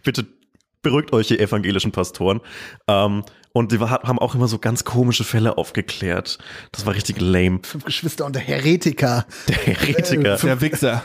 bitte 0.05 0.25
beruhigt 0.83 1.13
euch, 1.13 1.31
ihr 1.33 1.41
evangelischen 1.41 1.91
Pastoren. 1.93 2.41
Ähm, 2.87 3.25
und 3.53 3.73
die 3.73 3.81
haben 3.81 4.19
auch 4.19 4.35
immer 4.35 4.49
so 4.49 4.59
ganz 4.59 4.85
komische 4.85 5.25
Fälle 5.25 5.59
aufgeklärt. 5.59 6.39
Das 6.73 6.87
war 6.87 6.95
richtig 6.95 7.21
lame. 7.21 7.61
Fünf 7.63 7.85
Geschwister 7.85 8.25
und 8.27 8.37
der 8.37 8.43
Heretiker. 8.43 9.27
Der 9.49 9.57
Heretiker. 9.57 10.37
Der 10.37 10.61
Wichser. 10.61 11.03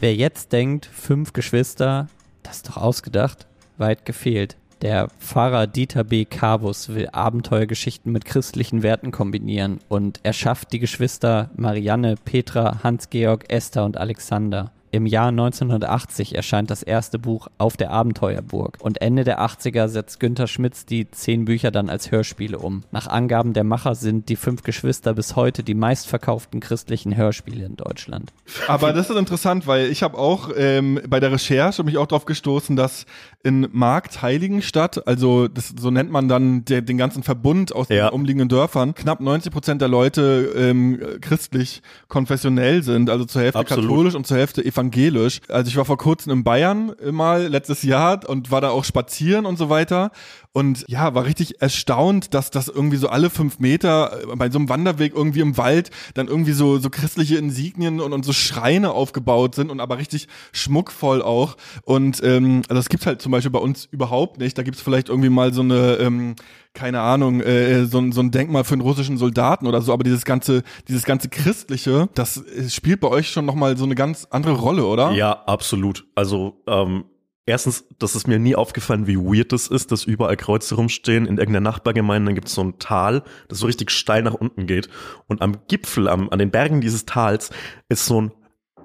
Wer 0.00 0.14
jetzt 0.14 0.52
denkt, 0.52 0.86
fünf 0.86 1.32
Geschwister, 1.32 2.08
das 2.42 2.56
ist 2.56 2.68
doch 2.68 2.76
ausgedacht, 2.76 3.46
weit 3.78 4.04
gefehlt. 4.04 4.56
Der 4.82 5.08
Pfarrer 5.20 5.68
Dieter 5.68 6.02
B. 6.02 6.24
Carbus 6.24 6.88
will 6.88 7.08
Abenteuergeschichten 7.12 8.10
mit 8.10 8.24
christlichen 8.24 8.82
Werten 8.82 9.12
kombinieren 9.12 9.78
und 9.88 10.18
er 10.24 10.32
schafft 10.32 10.72
die 10.72 10.80
Geschwister 10.80 11.50
Marianne, 11.54 12.16
Petra, 12.16 12.80
Hans-Georg, 12.82 13.44
Esther 13.48 13.84
und 13.84 13.96
Alexander. 13.96 14.72
Im 14.94 15.06
Jahr 15.06 15.28
1980 15.28 16.34
erscheint 16.34 16.70
das 16.70 16.82
erste 16.82 17.18
Buch 17.18 17.48
Auf 17.56 17.78
der 17.78 17.92
Abenteuerburg 17.92 18.76
und 18.82 19.00
Ende 19.00 19.24
der 19.24 19.40
80er 19.40 19.88
setzt 19.88 20.20
Günther 20.20 20.46
Schmitz 20.46 20.84
die 20.84 21.10
zehn 21.10 21.46
Bücher 21.46 21.70
dann 21.70 21.88
als 21.88 22.10
Hörspiele 22.10 22.58
um. 22.58 22.84
Nach 22.90 23.06
Angaben 23.06 23.54
der 23.54 23.64
Macher 23.64 23.94
sind 23.94 24.28
die 24.28 24.36
fünf 24.36 24.62
Geschwister 24.64 25.14
bis 25.14 25.34
heute 25.34 25.62
die 25.62 25.72
meistverkauften 25.72 26.60
christlichen 26.60 27.16
Hörspiele 27.16 27.64
in 27.64 27.76
Deutschland. 27.76 28.34
Aber 28.68 28.92
das 28.92 29.08
ist 29.08 29.16
interessant, 29.16 29.66
weil 29.66 29.86
ich 29.86 30.02
habe 30.02 30.18
auch 30.18 30.50
ähm, 30.54 31.00
bei 31.08 31.20
der 31.20 31.32
Recherche 31.32 31.84
mich 31.84 31.96
auch 31.96 32.06
darauf 32.06 32.26
gestoßen, 32.26 32.76
dass 32.76 33.06
in 33.44 33.68
Markt 33.72 34.22
Heiligenstadt, 34.22 35.06
also 35.06 35.48
das, 35.48 35.74
so 35.78 35.90
nennt 35.90 36.10
man 36.10 36.28
dann 36.28 36.64
der, 36.64 36.80
den 36.80 36.96
ganzen 36.96 37.22
Verbund 37.22 37.74
aus 37.74 37.88
Ja. 37.88 38.08
den 38.08 38.14
umliegenden 38.14 38.48
Dörfern, 38.48 38.94
knapp 38.94 39.20
90 39.20 39.52
Prozent 39.52 39.80
der 39.80 39.88
Leute 39.88 40.52
ähm, 40.56 41.00
christlich 41.20 41.82
konfessionell 42.08 42.82
sind, 42.82 43.10
also 43.10 43.24
zur 43.24 43.42
Hälfte 43.42 43.58
Absolut. 43.58 43.84
katholisch 43.84 44.14
und 44.14 44.26
zur 44.26 44.36
Hälfte 44.36 44.64
evangelisch. 44.64 45.40
Also 45.48 45.68
ich 45.68 45.76
war 45.76 45.84
vor 45.84 45.98
kurzem 45.98 46.32
in 46.32 46.44
Bayern 46.44 46.92
mal 47.10 47.46
letztes 47.48 47.82
Jahr 47.82 48.20
und 48.28 48.50
war 48.50 48.60
da 48.60 48.70
auch 48.70 48.84
spazieren 48.84 49.44
und 49.46 49.56
so 49.58 49.68
weiter. 49.68 50.12
Und 50.54 50.84
ja, 50.86 51.14
war 51.14 51.24
richtig 51.24 51.62
erstaunt, 51.62 52.34
dass 52.34 52.50
das 52.50 52.68
irgendwie 52.68 52.98
so 52.98 53.08
alle 53.08 53.30
fünf 53.30 53.58
Meter 53.58 54.20
äh, 54.30 54.36
bei 54.36 54.50
so 54.50 54.58
einem 54.58 54.68
Wanderweg 54.68 55.14
irgendwie 55.14 55.40
im 55.40 55.56
Wald 55.56 55.90
dann 56.12 56.28
irgendwie 56.28 56.52
so, 56.52 56.76
so 56.78 56.90
christliche 56.90 57.36
Insignien 57.38 58.00
und, 58.00 58.12
und 58.12 58.22
so 58.24 58.34
Schreine 58.34 58.92
aufgebaut 58.92 59.54
sind 59.54 59.70
und 59.70 59.80
aber 59.80 59.96
richtig 59.96 60.28
schmuckvoll 60.52 61.22
auch. 61.22 61.56
Und 61.84 62.22
ähm, 62.22 62.62
also 62.68 62.74
das 62.74 62.88
gibt's 62.90 63.06
halt 63.06 63.22
zum 63.22 63.32
Beispiel 63.32 63.50
bei 63.50 63.58
uns 63.60 63.86
überhaupt 63.90 64.38
nicht. 64.38 64.58
Da 64.58 64.62
gibt's 64.62 64.82
vielleicht 64.82 65.08
irgendwie 65.08 65.30
mal 65.30 65.54
so 65.54 65.62
eine, 65.62 65.94
ähm, 65.94 66.36
keine 66.74 67.00
Ahnung, 67.00 67.40
äh, 67.40 67.86
so, 67.86 67.98
ein- 67.98 68.12
so 68.12 68.20
ein 68.20 68.30
Denkmal 68.30 68.64
für 68.64 68.74
einen 68.74 68.82
russischen 68.82 69.16
Soldaten 69.16 69.66
oder 69.66 69.80
so, 69.82 69.92
aber 69.92 70.04
dieses 70.04 70.24
ganze, 70.26 70.62
dieses 70.88 71.04
ganze 71.04 71.28
Christliche, 71.30 72.08
das 72.14 72.36
äh, 72.36 72.68
spielt 72.68 73.00
bei 73.00 73.08
euch 73.08 73.30
schon 73.30 73.46
nochmal 73.46 73.76
so 73.78 73.84
eine 73.84 73.94
ganz 73.94 74.26
andere 74.30 74.54
Rolle, 74.54 74.84
oder? 74.86 75.12
Ja, 75.12 75.32
absolut. 75.46 76.06
Also 76.14 76.60
ähm, 76.66 77.04
erstens, 77.46 77.84
das 77.98 78.14
ist 78.14 78.28
mir 78.28 78.38
nie 78.38 78.54
aufgefallen, 78.54 79.06
wie 79.06 79.16
weird 79.16 79.52
das 79.52 79.68
ist, 79.68 79.92
dass 79.92 80.04
überall 80.04 80.36
Kreuze 80.36 80.76
rumstehen. 80.76 81.26
In 81.26 81.38
irgendeiner 81.38 81.70
Nachbargemeinde 81.70 82.26
dann 82.26 82.34
gibt 82.34 82.48
es 82.48 82.54
so 82.54 82.62
ein 82.62 82.78
Tal, 82.78 83.22
das 83.48 83.58
so 83.58 83.66
richtig 83.66 83.90
steil 83.90 84.22
nach 84.22 84.34
unten 84.34 84.66
geht. 84.66 84.88
Und 85.26 85.42
am 85.42 85.56
Gipfel, 85.68 86.08
am, 86.08 86.28
an 86.30 86.38
den 86.38 86.50
Bergen 86.50 86.80
dieses 86.80 87.06
Tals, 87.06 87.50
ist 87.88 88.06
so 88.06 88.22
ein 88.22 88.32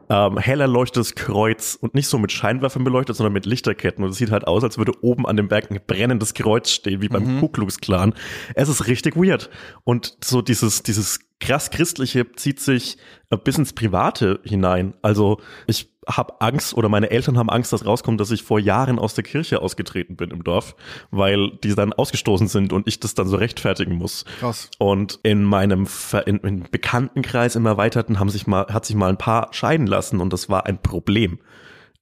ähm, 0.10 0.38
hell 0.38 0.62
erleuchtetes 0.62 1.16
Kreuz 1.16 1.78
und 1.80 1.94
nicht 1.94 2.08
so 2.08 2.18
mit 2.18 2.32
Scheinwerfern 2.32 2.84
beleuchtet, 2.84 3.16
sondern 3.16 3.34
mit 3.34 3.46
Lichterketten. 3.46 4.04
Und 4.04 4.12
es 4.12 4.18
sieht 4.18 4.32
halt 4.32 4.48
aus, 4.48 4.64
als 4.64 4.78
würde 4.78 4.94
oben 5.02 5.28
an 5.28 5.38
dem 5.38 5.50
Berg 5.50 5.70
ein 5.70 5.80
brennendes 5.86 6.34
Kreuz 6.34 6.70
stehen, 6.70 7.02
wie 7.02 7.10
beim 7.10 7.40
Ku 7.40 7.50
Klux 7.50 7.80
Klan. 7.80 8.14
Es 8.56 8.70
ist 8.70 8.88
richtig 8.88 9.16
weird. 9.16 9.50
Und 9.84 10.18
so 10.24 10.42
dieses, 10.42 10.84
dieses 10.84 11.20
krass 11.39 11.70
Christliche 11.70 12.32
zieht 12.34 12.60
sich 12.60 12.98
äh, 13.29 13.38
bis 13.38 13.58
ins 13.58 13.74
Private 13.74 14.39
hinein. 14.43 14.93
Also 15.02 15.39
ich 15.67 15.91
habe 16.08 16.39
Angst 16.39 16.73
oder 16.73 16.89
meine 16.89 17.12
Eltern 17.12 17.38
haben 17.38 17.50
Angst, 17.50 17.73
dass 17.73 17.86
rauskommt, 17.86 18.19
dass 18.21 18.32
ich 18.32 18.43
vor 18.43 18.60
Jahren 18.60 18.97
aus 18.97 19.13
der 19.13 19.23
Kirche 19.23 19.62
ausgetreten 19.62 20.15
bin 20.15 20.32
im 20.32 20.43
Dorf, 20.43 20.76
weil 21.12 21.52
die 21.63 21.76
dann 21.76 21.93
ausgestoßen 21.93 22.47
sind 22.47 22.71
und 22.71 22.88
ich 22.88 23.00
das 23.00 23.13
dann 23.13 23.28
so 23.28 23.36
rechtfertigen 23.36 23.95
muss. 23.95 24.26
Krass. 24.39 24.69
Und 24.80 25.19
in 25.23 25.43
meinem 25.43 25.86
Ver 25.86 26.26
in, 26.26 26.38
in 26.38 26.63
Bekanntenkreis 26.71 27.56
im 27.56 27.65
Erweiterten 27.65 28.19
haben 28.19 28.30
sich 28.30 28.47
mal, 28.47 28.67
hat 28.67 28.86
sich 28.86 28.95
mal 28.95 29.10
ein 29.10 29.17
Paar 29.17 29.50
scheiden 29.52 29.88
lassen 29.88 30.21
und 30.21 30.32
das 30.32 30.50
war 30.50 30.65
ein 30.65 30.82
Problem. 30.82 31.39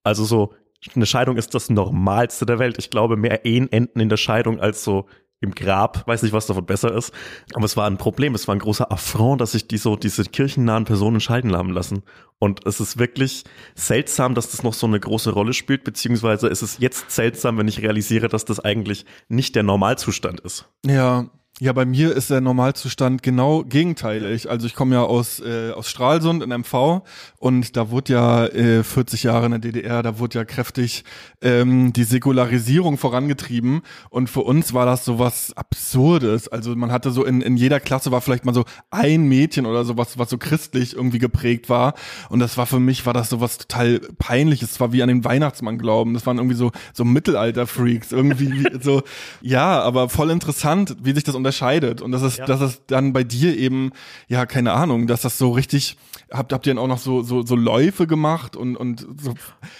Also 0.04 0.24
so, 0.24 0.54
eine 0.94 1.08
Scheidung 1.08 1.38
ist 1.38 1.56
das 1.56 1.70
Normalste 1.70 2.46
der 2.46 2.60
Welt. 2.60 2.78
Ich 2.78 2.92
glaube, 2.92 3.18
mehr 3.18 3.44
Ehen 3.44 3.72
enden 3.72 4.00
in 4.00 4.10
der 4.10 4.18
Scheidung 4.18 4.60
als 4.60 4.84
so 4.84 5.08
im 5.42 5.54
Grab. 5.54 6.08
Weiß 6.08 6.24
nicht, 6.24 6.34
was 6.34 6.48
davon 6.48 6.66
besser 6.66 6.94
ist. 6.94 7.12
Aber 7.54 7.66
es 7.66 7.78
war 7.78 7.88
ein 7.88 7.98
Problem. 7.98 8.36
Es 8.36 8.48
war 8.48 8.56
ein 8.56 8.60
großer 8.60 8.92
Affront, 8.92 9.42
dass 9.42 9.52
sich 9.52 9.68
die 9.68 9.78
so, 9.78 9.96
diese 9.96 10.24
kirchennahen 10.24 10.86
Personen 10.86 11.20
scheiden 11.20 11.56
haben 11.56 11.72
lassen. 11.72 12.04
Und 12.40 12.66
es 12.66 12.80
ist 12.80 12.98
wirklich 12.98 13.44
seltsam, 13.76 14.36
dass 14.36 14.52
das 14.52 14.64
noch 14.64 14.74
so 14.74 14.88
eine 14.88 15.00
große 15.00 15.32
Rolle 15.32 15.54
spielt, 15.54 15.84
beziehungsweise 15.84 16.48
es 16.48 16.62
ist 16.62 16.80
jetzt 16.80 17.12
seltsam, 17.12 17.58
wenn 17.58 17.68
ich 17.68 17.82
realisiere, 17.82 18.28
dass 18.28 18.46
das 18.46 18.60
eigentlich 18.60 19.06
nicht 19.30 19.56
der 19.56 19.64
Normalzustand 19.64 20.42
ist. 20.42 20.70
Ja, 20.86 21.30
ja, 21.62 21.72
bei 21.72 21.86
mir 21.86 22.14
ist 22.14 22.30
der 22.30 22.42
Normalzustand 22.42 23.24
genau 23.24 23.64
gegenteilig. 23.64 24.50
Also 24.50 24.68
ich 24.68 24.76
komme 24.76 24.96
ja 24.96 25.04
aus, 25.04 25.40
äh, 25.40 25.72
aus 25.72 25.90
Stralsund 25.90 26.44
in 26.44 26.50
MV 26.50 27.04
und 27.40 27.78
da 27.78 27.92
wurde 27.92 28.14
ja 28.14 28.46
äh, 28.48 28.84
40 28.84 29.24
Jahre 29.24 29.46
in 29.46 29.52
der 29.52 29.60
DDR, 29.60 30.04
da 30.04 30.20
wurde 30.20 30.40
ja 30.40 30.46
kräftig 30.46 31.06
ähm, 31.42 31.94
die 31.94 32.04
Säkularisierung 32.04 32.98
vorangetrieben 32.98 33.84
und 34.10 34.30
für 34.30 34.42
uns 34.42 34.74
war 34.74 34.86
das 34.86 35.06
so 35.06 35.18
was 35.18 35.56
Absurdes. 35.56 36.50
Also 36.50 36.76
man 36.76 36.92
hatte 36.92 37.12
so 37.12 37.24
in, 37.24 37.42
in 37.42 37.56
jeder 37.56 37.80
Klasse 37.80 38.12
war 38.12 38.20
vielleicht 38.20 38.44
mal 38.44 38.54
so 38.54 38.66
ein 38.92 39.24
Mädchen 39.30 39.66
oder 39.66 39.86
sowas, 39.86 40.18
was 40.18 40.30
so 40.30 40.38
christlich 40.38 40.94
irgendwie 40.94 41.20
geprägt 41.20 41.70
war 41.70 41.94
und 42.30 42.40
das 42.40 42.58
war 42.58 42.66
für 42.66 42.82
mich, 42.82 43.06
war 43.06 43.14
das 43.14 43.30
so 43.30 43.40
was 43.40 43.58
total 43.58 44.02
peinliches. 44.18 44.72
Es 44.72 44.80
war 44.82 44.92
wie 44.92 45.02
an 45.04 45.08
den 45.08 45.24
Weihnachtsmann 45.24 45.78
glauben. 45.78 46.14
Das 46.14 46.26
waren 46.26 46.38
irgendwie 46.38 46.58
so, 46.58 46.72
so 46.94 47.06
Mittelalter-Freaks. 47.06 48.12
Irgendwie 48.12 48.52
wie, 48.52 48.68
so, 48.82 49.04
ja, 49.42 49.82
aber 49.82 50.10
voll 50.10 50.32
interessant, 50.32 50.98
wie 51.02 51.14
sich 51.14 51.24
das 51.24 51.36
unterscheidet. 51.46 52.02
Und 52.02 52.12
das 52.12 52.22
ist, 52.24 52.38
Ja. 52.40 52.46
das 52.46 52.62
ist 52.62 52.84
dann 52.88 53.14
bei 53.14 53.24
dir 53.24 53.56
eben, 53.58 53.92
ja, 54.28 54.46
keine 54.46 54.74
Ahnung, 54.74 55.08
dass 55.08 55.22
das 55.22 55.38
so 55.38 55.52
richtig, 55.52 55.96
habt, 56.32 56.52
habt 56.52 56.66
ihr 56.68 56.74
dann 56.74 56.84
auch 56.84 56.88
noch 56.88 56.98
so, 56.98 57.22
so, 57.22 57.46
so 57.46 57.56
Läufe 57.56 58.08
gemacht 58.08 58.56
und, 58.56 58.76
und 58.76 59.06
so, 59.22 59.34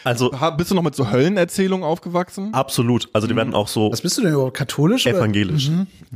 Also 0.04 0.32
bist 0.58 0.72
du 0.72 0.76
noch 0.76 0.84
mit 0.84 0.96
so 0.96 1.12
Höllenerzählungen 1.12 1.84
aufgewachsen? 1.86 2.54
absolut. 2.54 3.10
Also 3.14 3.28
die 3.28 3.36
werden 3.36 3.54
auch 3.54 3.68
so 3.68 3.92
Was 3.92 4.02
bist 4.02 4.18
du 4.18 4.22
denn 4.22 4.34
überhaupt? 4.34 4.56
Katholisch? 4.58 5.08
oder? 5.08 5.18
evangelisch. 5.18 5.70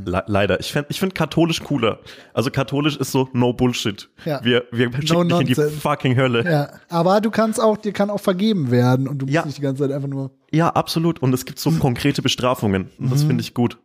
Le 0.04 0.22
leider. 0.26 0.60
Ich 0.60 0.72
finde 0.72 0.88
ich 0.90 1.00
find 1.00 1.14
katholisch 1.14 1.62
cooler. 1.62 1.98
Also 2.32 2.50
katholisch 2.50 2.96
ist 2.96 3.10
so 3.12 3.28
no 3.32 3.52
bullshit. 3.52 4.08
Ja. 4.24 4.42
Wir, 4.44 4.64
wir 4.70 4.90
schicken 5.02 5.28
dich 5.28 5.40
in 5.40 5.46
die 5.46 5.54
fucking 5.54 6.16
Hölle. 6.16 6.44
Ja. 6.44 6.50
Ja, 6.50 6.70
aber 6.88 7.20
du 7.20 7.30
kannst 7.30 7.60
auch, 7.60 7.76
dir 7.76 7.92
kann 7.92 8.10
auch 8.10 8.20
vergeben 8.20 8.70
werden 8.70 9.08
und 9.08 9.18
du 9.18 9.26
musst 9.26 9.34
Ja. 9.34 9.44
nicht 9.44 9.58
die 9.58 9.62
ganze 9.62 9.82
Zeit 9.82 9.92
einfach 9.92 10.08
nur. 10.08 10.30
absolut. 10.74 11.20
Und 11.22 11.32
es 11.32 11.44
gibt 11.44 11.58
so 11.58 11.70
konkrete 11.80 12.22
Bestrafungen. 12.22 12.90
Und 12.98 13.10
das 13.12 13.22
finde 13.24 13.40
ich 13.42 13.54
gut. 13.54 13.78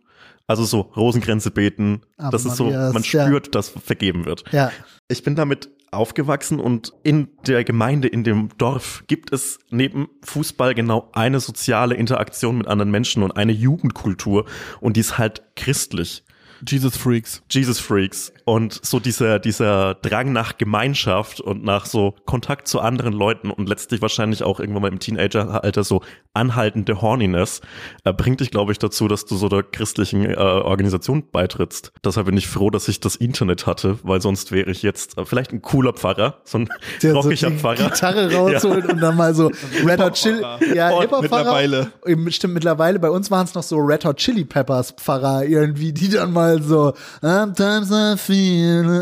Also 0.48 0.64
so 0.64 0.82
Rosengrenze 0.82 1.52
beten. 1.52 2.02
Ave 2.18 2.32
das 2.32 2.46
ist 2.46 2.56
so, 2.56 2.66
Marias, 2.66 2.94
man 2.94 3.04
ja. 3.04 3.26
spürt, 3.26 3.56
dass 3.56 3.70
vergeben 3.70 4.26
wird. 4.26 4.44
Ja. 4.52 4.72
Ich 5.08 5.24
bin 5.24 5.36
damit 5.36 5.70
aufgewachsen 5.92 6.60
und 6.60 6.94
in 7.04 7.30
der 7.48 7.64
Gemeinde, 7.64 8.08
in 8.08 8.24
dem 8.24 8.50
Dorf 8.58 9.04
gibt 9.08 9.34
es 9.34 9.60
neben 9.70 10.08
Fußball 10.24 10.76
genau 10.76 11.10
eine 11.14 11.40
soziale 11.40 11.96
Interaktion 11.96 12.58
mit 12.58 12.68
anderen 12.68 12.92
Menschen 12.92 13.24
und 13.24 13.32
eine 13.32 13.54
Jugendkultur 13.54 14.46
und 14.82 14.98
die 14.98 15.00
ist 15.00 15.18
halt 15.18 15.44
christlich. 15.56 16.24
Jesus 16.68 16.98
Freaks. 16.98 17.44
Jesus 17.50 17.80
Freaks 17.80 18.34
und 18.46 18.80
so 18.86 19.00
dieser, 19.00 19.40
dieser 19.40 19.96
Drang 19.96 20.32
nach 20.32 20.58
Gemeinschaft 20.58 21.42
und 21.42 21.64
nach 21.64 21.88
so 21.88 22.14
Kontakt 22.26 22.68
zu 22.68 22.80
anderen 22.80 23.12
Leuten 23.12 23.50
und 23.50 23.68
letztlich 23.68 24.04
wahrscheinlich 24.04 24.44
auch 24.44 24.60
irgendwann 24.60 24.84
mal 24.84 24.92
im 24.92 25.00
Teenageralter 25.00 25.84
so 25.84 26.02
anhaltende 26.36 27.02
Horniness 27.02 27.62
äh, 28.04 28.14
bringt 28.14 28.42
dich, 28.42 28.52
glaube 28.52 28.72
ich, 28.72 28.78
dazu, 28.78 29.08
dass 29.08 29.26
du 29.26 29.36
so 29.36 29.50
der 29.50 29.64
christlichen 29.64 30.26
äh, 30.26 30.36
Organisation 30.36 31.24
beitrittst. 31.32 31.92
Deshalb 32.04 32.28
bin 32.28 32.38
ich 32.38 32.48
froh, 32.48 32.70
dass 32.70 32.88
ich 32.88 33.00
das 33.00 33.16
Internet 33.16 33.66
hatte, 33.66 33.98
weil 34.04 34.22
sonst 34.22 34.52
wäre 34.52 34.70
ich 34.70 34.84
jetzt 34.84 35.18
äh, 35.18 35.26
vielleicht 35.26 35.52
ein 35.52 35.64
cooler 35.64 35.94
Pfarrer, 35.94 36.38
so 36.44 36.60
ein 36.60 36.70
so 37.00 37.14
rockiger 37.14 37.50
die 37.50 37.58
Pfarrer. 37.58 37.90
Gitarre 37.90 38.32
rausholt 38.36 38.86
und 38.86 39.02
dann 39.02 39.18
mal 39.18 39.34
so 39.34 39.48
Red 39.86 40.00
Hot 40.02 40.14
Chili. 40.14 40.42
Ja, 40.76 40.90
Hip-Hop-Pfarrer. 41.00 41.22
mittlerweile. 41.22 41.92
Stimmt, 42.30 42.54
mittlerweile. 42.54 43.00
Bei 43.00 43.10
uns 43.10 43.32
waren 43.32 43.46
es 43.46 43.56
noch 43.56 43.64
so 43.64 43.78
Red 43.78 44.06
Hot 44.06 44.18
Chili 44.18 44.46
Peppers 44.46 44.92
Pfarrer 44.92 45.46
irgendwie, 45.46 45.94
die 45.94 46.10
dann 46.10 46.32
mal 46.32 46.62
so 46.62 46.94
Sometimes 47.22 47.90
I 47.90 48.18
feel. 48.18 48.35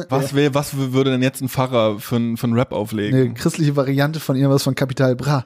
Was, 0.10 0.34
wär, 0.36 0.54
was 0.54 0.76
würde 0.76 1.12
denn 1.12 1.22
jetzt 1.22 1.42
ein 1.42 1.50
Pfarrer 1.50 2.00
für, 2.00 2.18
ein- 2.18 2.38
für 2.38 2.48
einen 2.48 2.54
Rap 2.58 2.72
auflegen? 2.72 3.20
Eine 3.20 3.34
christliche 3.34 3.76
Variante 3.76 4.20
von 4.20 4.36
irgendwas 4.36 4.64
von 4.64 4.76
Capital 4.76 5.16
Bra. 5.16 5.46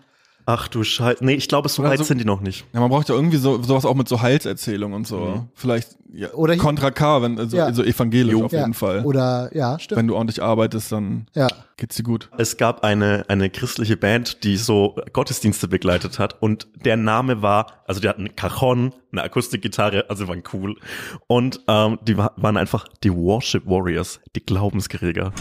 Ach 0.49 0.67
du 0.69 0.83
Scheiße. 0.83 1.25
Nee, 1.25 1.33
ich 1.33 1.49
glaube, 1.49 1.67
so 1.67 1.81
Oder 1.81 1.91
weit 1.91 1.97
so- 1.99 2.05
sind 2.05 2.19
die 2.19 2.25
noch 2.25 2.39
nicht. 2.39 2.65
Ja, 2.73 2.79
man 2.79 2.89
braucht 2.89 3.09
ja 3.09 3.15
irgendwie 3.15 3.35
so, 3.37 3.61
sowas 3.61 3.83
auch 3.85 3.95
mit 3.95 4.07
so 4.07 4.21
Heilserzählungen 4.21 4.95
und 4.95 5.05
so. 5.07 5.45
Vielleicht 5.55 5.89
ja, 6.17 6.33
Oder 6.33 6.53
hier- 6.53 6.61
Contra 6.63 6.91
K, 6.91 7.21
wenn, 7.21 7.37
also, 7.39 7.57
Ja. 7.57 7.65
also 7.65 7.83
evangelisch 7.83 8.31
Jo. 8.33 8.45
auf 8.45 8.51
ja. 8.51 8.59
jeden 8.61 8.73
Fall. 8.73 9.05
Oder, 9.05 9.49
ja, 9.55 9.77
stimmt. 9.79 9.99
wenn 9.99 10.07
du 10.07 10.15
ordentlich 10.15 10.41
arbeitest, 10.41 10.91
dann 10.91 11.27
ja. 11.35 11.47
geht's 11.77 11.95
dir 11.95 12.03
gut. 12.03 12.29
Es 12.37 12.57
gab 12.57 12.83
eine, 12.83 13.25
eine 13.27 13.49
christliche 13.49 13.97
Band, 13.97 14.43
die 14.43 14.57
so 14.57 14.95
Gottesdienste 15.13 15.67
begleitet 15.67 16.17
hat 16.19 16.41
und 16.41 16.67
der 16.83 16.97
Name 16.97 17.41
war, 17.41 17.67
also 17.85 18.01
die 18.01 18.09
hatten 18.09 18.25
ein 18.25 18.35
Cajon, 18.35 18.93
eine 19.11 19.23
Akustikgitarre, 19.23 20.09
also 20.09 20.27
waren 20.27 20.43
cool 20.53 20.75
und 21.27 21.61
ähm, 21.67 21.99
die 22.07 22.17
wa- 22.17 22.31
waren 22.35 22.57
einfach 22.57 22.87
die 23.03 23.13
Worship 23.13 23.65
Warriors, 23.67 24.19
die 24.35 24.41
Glaubenskrieger. 24.45 25.31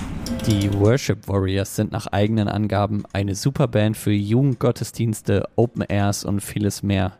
Die 0.47 0.73
Worship 0.75 1.27
Warriors 1.27 1.75
sind 1.75 1.91
nach 1.91 2.07
eigenen 2.09 2.49
Angaben 2.49 3.03
eine 3.13 3.35
Superband 3.35 3.97
für 3.97 4.13
Jugendgottesdienste, 4.13 5.49
Open 5.57 5.83
Airs 5.83 6.25
und 6.25 6.41
vieles 6.41 6.83
mehr. 6.83 7.13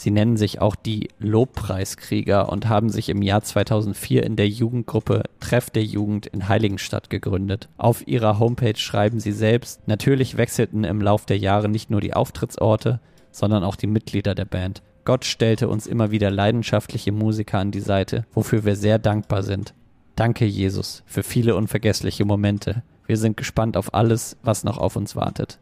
Sie 0.00 0.10
nennen 0.10 0.38
sich 0.38 0.62
auch 0.62 0.76
die 0.76 1.10
Lobpreiskrieger 1.18 2.48
und 2.48 2.70
haben 2.70 2.88
sich 2.88 3.10
im 3.10 3.20
Jahr 3.20 3.42
2004 3.42 4.22
in 4.22 4.34
der 4.34 4.48
Jugendgruppe 4.48 5.24
Treff 5.40 5.68
der 5.68 5.84
Jugend 5.84 6.26
in 6.26 6.48
Heiligenstadt 6.48 7.10
gegründet. 7.10 7.68
Auf 7.76 8.08
ihrer 8.08 8.38
Homepage 8.38 8.78
schreiben 8.78 9.20
sie 9.20 9.32
selbst, 9.32 9.86
natürlich 9.88 10.38
wechselten 10.38 10.84
im 10.84 11.02
Lauf 11.02 11.26
der 11.26 11.36
Jahre 11.36 11.68
nicht 11.68 11.90
nur 11.90 12.00
die 12.00 12.14
Auftrittsorte, 12.14 12.98
sondern 13.30 13.62
auch 13.62 13.76
die 13.76 13.88
Mitglieder 13.88 14.34
der 14.34 14.46
Band. 14.46 14.80
Gott 15.04 15.26
stellte 15.26 15.68
uns 15.68 15.86
immer 15.86 16.10
wieder 16.10 16.30
leidenschaftliche 16.30 17.12
Musiker 17.12 17.58
an 17.58 17.70
die 17.70 17.80
Seite, 17.80 18.24
wofür 18.32 18.64
wir 18.64 18.76
sehr 18.76 18.98
dankbar 18.98 19.42
sind. 19.42 19.74
Danke, 20.16 20.46
Jesus, 20.46 21.02
für 21.04 21.22
viele 21.22 21.56
unvergessliche 21.56 22.24
Momente. 22.24 22.84
Wir 23.10 23.16
sind 23.16 23.36
gespannt 23.36 23.76
auf 23.76 23.92
alles, 23.92 24.36
was 24.44 24.62
noch 24.62 24.78
auf 24.78 24.94
uns 24.94 25.16
wartet. 25.16 25.58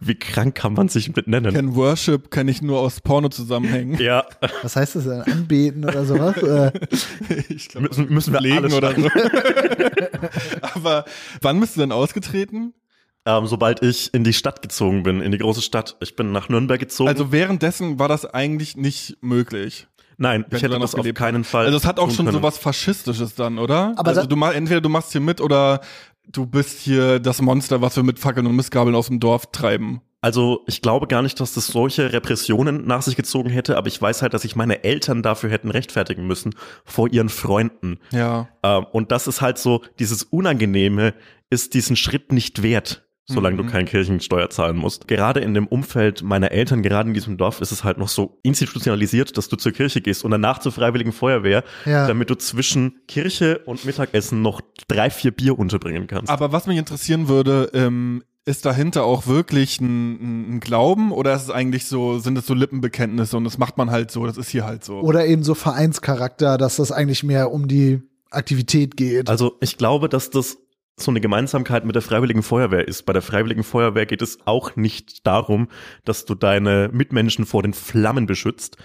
Wie 0.00 0.16
krank 0.16 0.54
kann 0.54 0.74
man 0.74 0.90
sich 0.90 1.16
mit 1.16 1.28
nennen? 1.28 1.54
Ken 1.54 1.74
Worship 1.74 2.30
kenne 2.30 2.50
ich 2.50 2.60
nur 2.60 2.78
aus 2.78 3.00
Porno-Zusammenhängen. 3.00 3.98
Ja, 3.98 4.26
Was 4.60 4.76
heißt 4.76 4.96
das 4.96 5.04
denn? 5.04 5.22
Anbeten 5.22 5.86
oder 5.86 6.04
sowas? 6.04 6.36
ich 7.48 7.70
glaube, 7.70 7.88
müssen, 7.88 8.12
müssen 8.12 8.34
wir 8.34 8.42
legen 8.42 8.70
oder 8.74 8.94
so. 8.94 9.08
Aber 10.74 11.06
wann 11.40 11.58
bist 11.60 11.76
du 11.76 11.80
denn 11.80 11.90
ausgetreten? 11.90 12.74
Ähm, 13.24 13.46
sobald 13.46 13.82
ich 13.82 14.12
in 14.12 14.22
die 14.22 14.34
Stadt 14.34 14.60
gezogen 14.60 15.02
bin, 15.02 15.22
in 15.22 15.32
die 15.32 15.38
große 15.38 15.62
Stadt. 15.62 15.96
Ich 16.00 16.16
bin 16.16 16.32
nach 16.32 16.50
Nürnberg 16.50 16.80
gezogen. 16.80 17.08
Also 17.08 17.32
währenddessen 17.32 17.98
war 17.98 18.08
das 18.08 18.26
eigentlich 18.26 18.76
nicht 18.76 19.16
möglich. 19.22 19.86
Nein, 20.22 20.44
ich 20.50 20.62
hätte 20.62 20.78
das 20.78 20.94
auf 20.94 21.00
gelebt 21.00 21.16
keinen 21.16 21.44
Fall. 21.44 21.64
Also 21.64 21.78
es 21.78 21.86
hat 21.86 21.98
auch 21.98 22.10
schon 22.10 22.26
können. 22.26 22.36
sowas 22.36 22.58
Faschistisches 22.58 23.36
dann, 23.36 23.58
oder? 23.58 23.94
Aber 23.96 24.08
also 24.08 24.26
du 24.26 24.36
mach, 24.36 24.52
entweder 24.52 24.82
du 24.82 24.90
machst 24.90 25.12
hier 25.12 25.22
mit 25.22 25.40
oder 25.40 25.80
du 26.32 26.46
bist 26.46 26.80
hier 26.80 27.20
das 27.20 27.40
Monster, 27.40 27.80
was 27.80 27.96
wir 27.96 28.02
mit 28.02 28.18
Fackeln 28.18 28.46
und 28.46 28.56
Missgabeln 28.56 28.94
aus 28.94 29.08
dem 29.08 29.20
Dorf 29.20 29.46
treiben. 29.52 30.00
Also 30.22 30.62
ich 30.66 30.82
glaube 30.82 31.06
gar 31.06 31.22
nicht, 31.22 31.40
dass 31.40 31.54
das 31.54 31.68
solche 31.68 32.12
Repressionen 32.12 32.86
nach 32.86 33.00
sich 33.02 33.16
gezogen 33.16 33.48
hätte, 33.48 33.78
aber 33.78 33.88
ich 33.88 34.00
weiß 34.00 34.20
halt, 34.20 34.34
dass 34.34 34.42
sich 34.42 34.54
meine 34.54 34.84
Eltern 34.84 35.22
dafür 35.22 35.50
hätten 35.50 35.70
rechtfertigen 35.70 36.26
müssen 36.26 36.54
vor 36.84 37.10
ihren 37.10 37.30
Freunden. 37.30 37.98
Ja. 38.10 38.48
Ähm, 38.62 38.84
und 38.92 39.12
das 39.12 39.26
ist 39.26 39.40
halt 39.40 39.56
so, 39.56 39.82
dieses 39.98 40.22
Unangenehme 40.24 41.14
ist 41.48 41.72
diesen 41.72 41.96
Schritt 41.96 42.32
nicht 42.32 42.62
wert, 42.62 43.08
solange 43.30 43.56
Mhm. 43.56 43.66
du 43.66 43.72
keine 43.72 43.84
Kirchensteuer 43.86 44.50
zahlen 44.50 44.76
musst. 44.76 45.08
Gerade 45.08 45.40
in 45.40 45.54
dem 45.54 45.66
Umfeld 45.66 46.22
meiner 46.22 46.50
Eltern, 46.50 46.82
gerade 46.82 47.08
in 47.08 47.14
diesem 47.14 47.36
Dorf, 47.36 47.60
ist 47.60 47.72
es 47.72 47.84
halt 47.84 47.98
noch 47.98 48.08
so 48.08 48.38
institutionalisiert, 48.42 49.36
dass 49.36 49.48
du 49.48 49.56
zur 49.56 49.72
Kirche 49.72 50.00
gehst 50.00 50.24
und 50.24 50.30
danach 50.30 50.58
zur 50.58 50.72
Freiwilligen 50.72 51.12
Feuerwehr, 51.12 51.64
Ja. 51.86 52.06
damit 52.06 52.30
du 52.30 52.34
zwischen 52.36 53.00
Kirche 53.08 53.58
und 53.66 53.84
Mittagessen 53.84 54.42
noch 54.42 54.60
drei, 54.88 55.10
vier 55.10 55.30
Bier 55.30 55.58
unterbringen 55.58 56.06
kannst. 56.06 56.30
Aber 56.30 56.52
was 56.52 56.66
mich 56.66 56.78
interessieren 56.78 57.28
würde, 57.28 57.70
ähm, 57.74 58.22
ist 58.46 58.64
dahinter 58.64 59.04
auch 59.04 59.26
wirklich 59.26 59.80
ein, 59.80 60.14
ein, 60.14 60.54
ein 60.56 60.60
Glauben 60.60 61.12
oder 61.12 61.34
ist 61.34 61.42
es 61.42 61.50
eigentlich 61.50 61.84
so, 61.86 62.18
sind 62.18 62.38
es 62.38 62.46
so 62.46 62.54
Lippenbekenntnisse 62.54 63.36
und 63.36 63.44
das 63.44 63.58
macht 63.58 63.76
man 63.76 63.90
halt 63.90 64.10
so, 64.10 64.24
das 64.26 64.38
ist 64.38 64.48
hier 64.48 64.64
halt 64.64 64.82
so. 64.82 65.00
oder 65.00 65.26
eben 65.26 65.42
so 65.44 65.54
Vereinscharakter, 65.54 66.56
dass 66.58 66.76
das 66.76 66.90
eigentlich 66.90 67.22
mehr 67.22 67.52
um 67.52 67.68
die 67.68 68.00
Aktivität 68.30 68.96
geht. 68.96 69.28
Also 69.28 69.56
ich 69.60 69.76
glaube, 69.76 70.08
dass 70.08 70.30
das 70.30 70.56
so 70.98 71.10
eine 71.10 71.20
Gemeinsamkeit 71.20 71.84
mit 71.84 71.94
der 71.94 72.02
Freiwilligen 72.02 72.42
Feuerwehr 72.42 72.86
ist. 72.86 73.04
Bei 73.04 73.12
der 73.12 73.22
Freiwilligen 73.22 73.62
Feuerwehr 73.62 74.06
geht 74.06 74.22
es 74.22 74.38
auch 74.46 74.76
nicht 74.76 75.26
darum, 75.26 75.68
dass 76.04 76.24
du 76.26 76.34
deine 76.34 76.90
Mitmenschen 76.92 77.46
vor 77.46 77.62
den 77.62 77.72
Flammen 77.72 78.26
beschützt. 78.26 78.76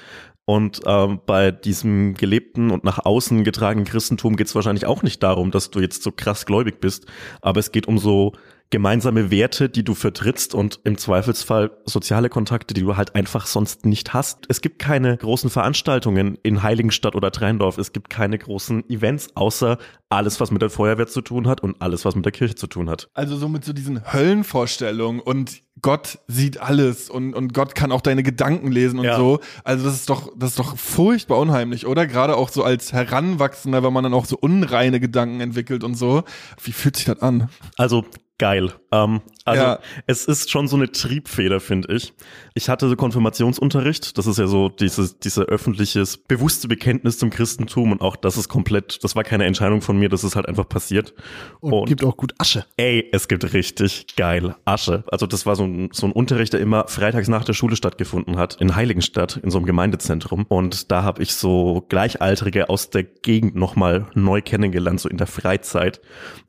Und 0.46 0.82
ähm, 0.86 1.20
bei 1.26 1.50
diesem 1.52 2.14
gelebten 2.14 2.70
und 2.70 2.84
nach 2.84 3.04
außen 3.04 3.44
getragenen 3.44 3.86
Christentum 3.86 4.36
geht 4.36 4.48
es 4.48 4.56
wahrscheinlich 4.56 4.86
auch 4.86 5.02
nicht 5.02 5.24
darum, 5.24 5.50
dass 5.50 5.72
du 5.72 5.80
jetzt 5.80 6.04
so 6.04 6.12
krass 6.12 6.46
gläubig 6.46 6.80
bist, 6.80 7.08
aber 7.42 7.60
es 7.60 7.72
geht 7.72 7.88
um 7.88 7.98
so 7.98 8.34
gemeinsame 8.70 9.32
Werte, 9.32 9.70
die 9.70 9.84
du 9.84 9.94
vertrittst 9.94 10.56
und 10.56 10.80
im 10.84 10.98
Zweifelsfall 10.98 11.72
soziale 11.86 12.30
Kontakte, 12.30 12.74
die 12.74 12.82
du 12.82 12.98
halt 12.98 13.16
einfach 13.16 13.46
sonst 13.46 13.86
nicht 13.86 14.14
hast. 14.14 14.46
Es 14.50 14.62
gibt 14.62 14.80
keine 14.80 15.18
großen 15.18 15.50
Veranstaltungen 15.50 16.38
in 16.44 16.64
Heiligenstadt 16.64 17.16
oder 17.16 17.32
Treindorf. 17.32 17.78
Es 17.78 17.94
gibt 17.94 18.10
keine 18.10 18.38
großen 18.38 18.90
Events, 18.90 19.36
außer 19.36 19.78
alles, 20.10 20.40
was 20.40 20.52
mit 20.52 20.62
der 20.62 20.70
Feuerwehr 20.70 21.08
zu 21.08 21.22
tun 21.22 21.48
hat 21.48 21.62
und 21.62 21.82
alles, 21.82 22.06
was 22.06 22.16
mit 22.16 22.26
der 22.26 22.32
Kirche 22.32 22.56
zu 22.56 22.68
tun 22.68 22.90
hat. 22.90 23.10
Also 23.14 23.38
so 23.38 23.48
mit 23.48 23.64
so 23.66 23.74
diesen 23.74 24.14
Höllenvorstellungen 24.14 25.22
und 25.22 25.62
Gott 25.82 26.20
sieht 26.28 26.60
alles 26.60 27.10
und, 27.10 27.34
und 27.34 27.54
Gott 27.54 27.76
kann 27.76 27.92
auch 27.92 28.02
deine 28.02 28.24
Gedanken 28.24 28.72
lesen 28.72 28.98
und 29.00 29.06
Ja. 29.06 29.18
so. 29.18 29.40
Also 29.64 29.86
das 29.86 29.96
ist 29.96 30.10
doch, 30.10 30.32
das 30.36 30.52
ist 30.52 30.60
doch 30.60 30.78
furchtbar 30.78 31.38
unheimlich, 31.38 31.86
oder? 31.86 32.08
Gerade 32.08 32.38
auch 32.38 32.50
so 32.50 32.64
als 32.64 32.94
Heranwachsender, 32.94 33.84
wenn 33.84 33.94
man 33.94 34.04
dann 34.04 34.14
auch 34.14 34.26
so 34.26 34.38
unreine 34.40 35.00
Gedanken 35.00 35.42
entwickelt 35.42 35.84
und 35.84 35.96
so. 35.96 36.24
Wie 36.64 36.72
fühlt 36.72 36.96
sich 36.96 37.06
das 37.06 37.22
an? 37.22 37.50
Also 37.78 38.06
geil. 38.38 38.72
Ähm, 38.92 39.22
also 39.46 39.62
Ja. 39.62 39.80
es 40.08 40.26
ist 40.26 40.52
schon 40.52 40.68
so 40.68 40.76
eine 40.76 40.92
Triebfeder, 40.92 41.60
finde 41.60 41.94
ich. 41.96 42.14
Ich 42.54 42.68
hatte 42.70 42.90
so 42.90 42.96
Konfirmationsunterricht. 42.96 44.18
Das 44.18 44.28
ist 44.28 44.38
ja 44.38 44.48
so 44.48 44.70
dieses, 44.70 45.20
diese 45.20 45.44
öffentliches, 45.44 46.18
bewusste 46.18 46.68
Bekenntnis 46.68 47.18
zum 47.20 47.30
Christentum 47.30 47.92
und 47.92 48.02
auch 48.02 48.16
das 48.16 48.38
ist 48.38 48.50
komplett, 48.50 49.04
das 49.04 49.16
war 49.16 49.24
keine 49.24 49.46
Entscheidung 49.46 49.82
von 49.82 49.98
mir, 49.98 50.10
das 50.10 50.24
ist 50.24 50.36
halt 50.36 50.48
einfach 50.48 50.68
passiert. 50.68 51.14
und, 51.62 51.86
gibt 51.88 52.04
auch 52.04 52.18
gut 52.18 52.34
Asche. 52.38 52.66
Ey, 52.78 53.08
es 53.12 53.28
gibt 53.28 53.54
richtig 53.54 54.16
geil 54.16 54.56
Asche. 54.66 55.04
Also 55.12 55.28
das 55.28 55.46
war 55.46 55.56
so 55.56 55.64
ein, 55.66 55.90
so 55.94 56.08
ein 56.08 56.12
Unterricht, 56.12 56.54
der 56.54 56.60
immer 56.60 56.88
freitags 56.88 57.28
nach 57.28 57.44
der 57.44 57.54
Schule 57.54 57.76
stattgefunden 57.76 58.38
hat, 58.38 58.56
in 58.60 58.76
Heiligenstadt, 58.76 59.38
in 59.38 59.52
so 59.52 59.58
einem 59.58 59.66
Gemeindezentrum. 59.66 60.46
Und 60.48 60.92
da 60.92 61.04
habe 61.04 61.22
ich 61.22 61.36
so 61.36 61.86
Gleichaltrige 61.90 62.70
aus 62.70 62.90
der 62.90 63.04
Gegend 63.04 63.56
nochmal 63.56 64.08
neu 64.16 64.42
kennengelernt, 64.42 65.00
so 65.00 65.10
in 65.10 65.18
der 65.18 65.28
Freizeit. 65.28 66.02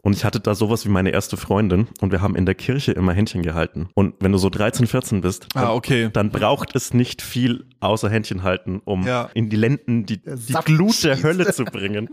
Und 0.03 0.15
ich 0.15 0.25
hatte 0.25 0.41
da 0.41 0.55
sowas 0.55 0.85
wie 0.87 0.91
meine 0.91 1.11
erste 1.11 1.37
Freundin 1.37 1.89
und 2.01 2.13
wir 2.13 2.23
haben 2.23 2.37
in 2.37 2.47
der 2.47 2.55
Kirche 2.55 2.86
immer 2.93 3.13
Händchen 3.13 3.43
gehalten. 3.43 3.89
Und 3.95 4.15
wenn 4.21 4.33
du 4.33 4.39
so 4.39 4.49
13, 4.51 4.87
14 4.87 5.21
bist, 5.21 5.47
Ah, 5.55 5.63
dann, 5.63 5.71
okay. 5.71 6.11
dann 6.13 6.31
braucht 6.31 6.75
es 6.77 6.93
nicht 6.95 7.23
viel 7.23 7.65
außer 7.81 8.09
Händchen 8.11 8.43
halten, 8.43 8.81
um 8.85 9.07
Ja. 9.07 9.31
in 9.35 9.49
die 9.51 9.57
Lenden 9.57 10.07
die, 10.07 10.19
die 10.19 10.53
Glut 10.65 11.03
der. 11.05 11.23
Hölle 11.23 11.53
zu 11.53 11.65
bringen. 11.65 12.11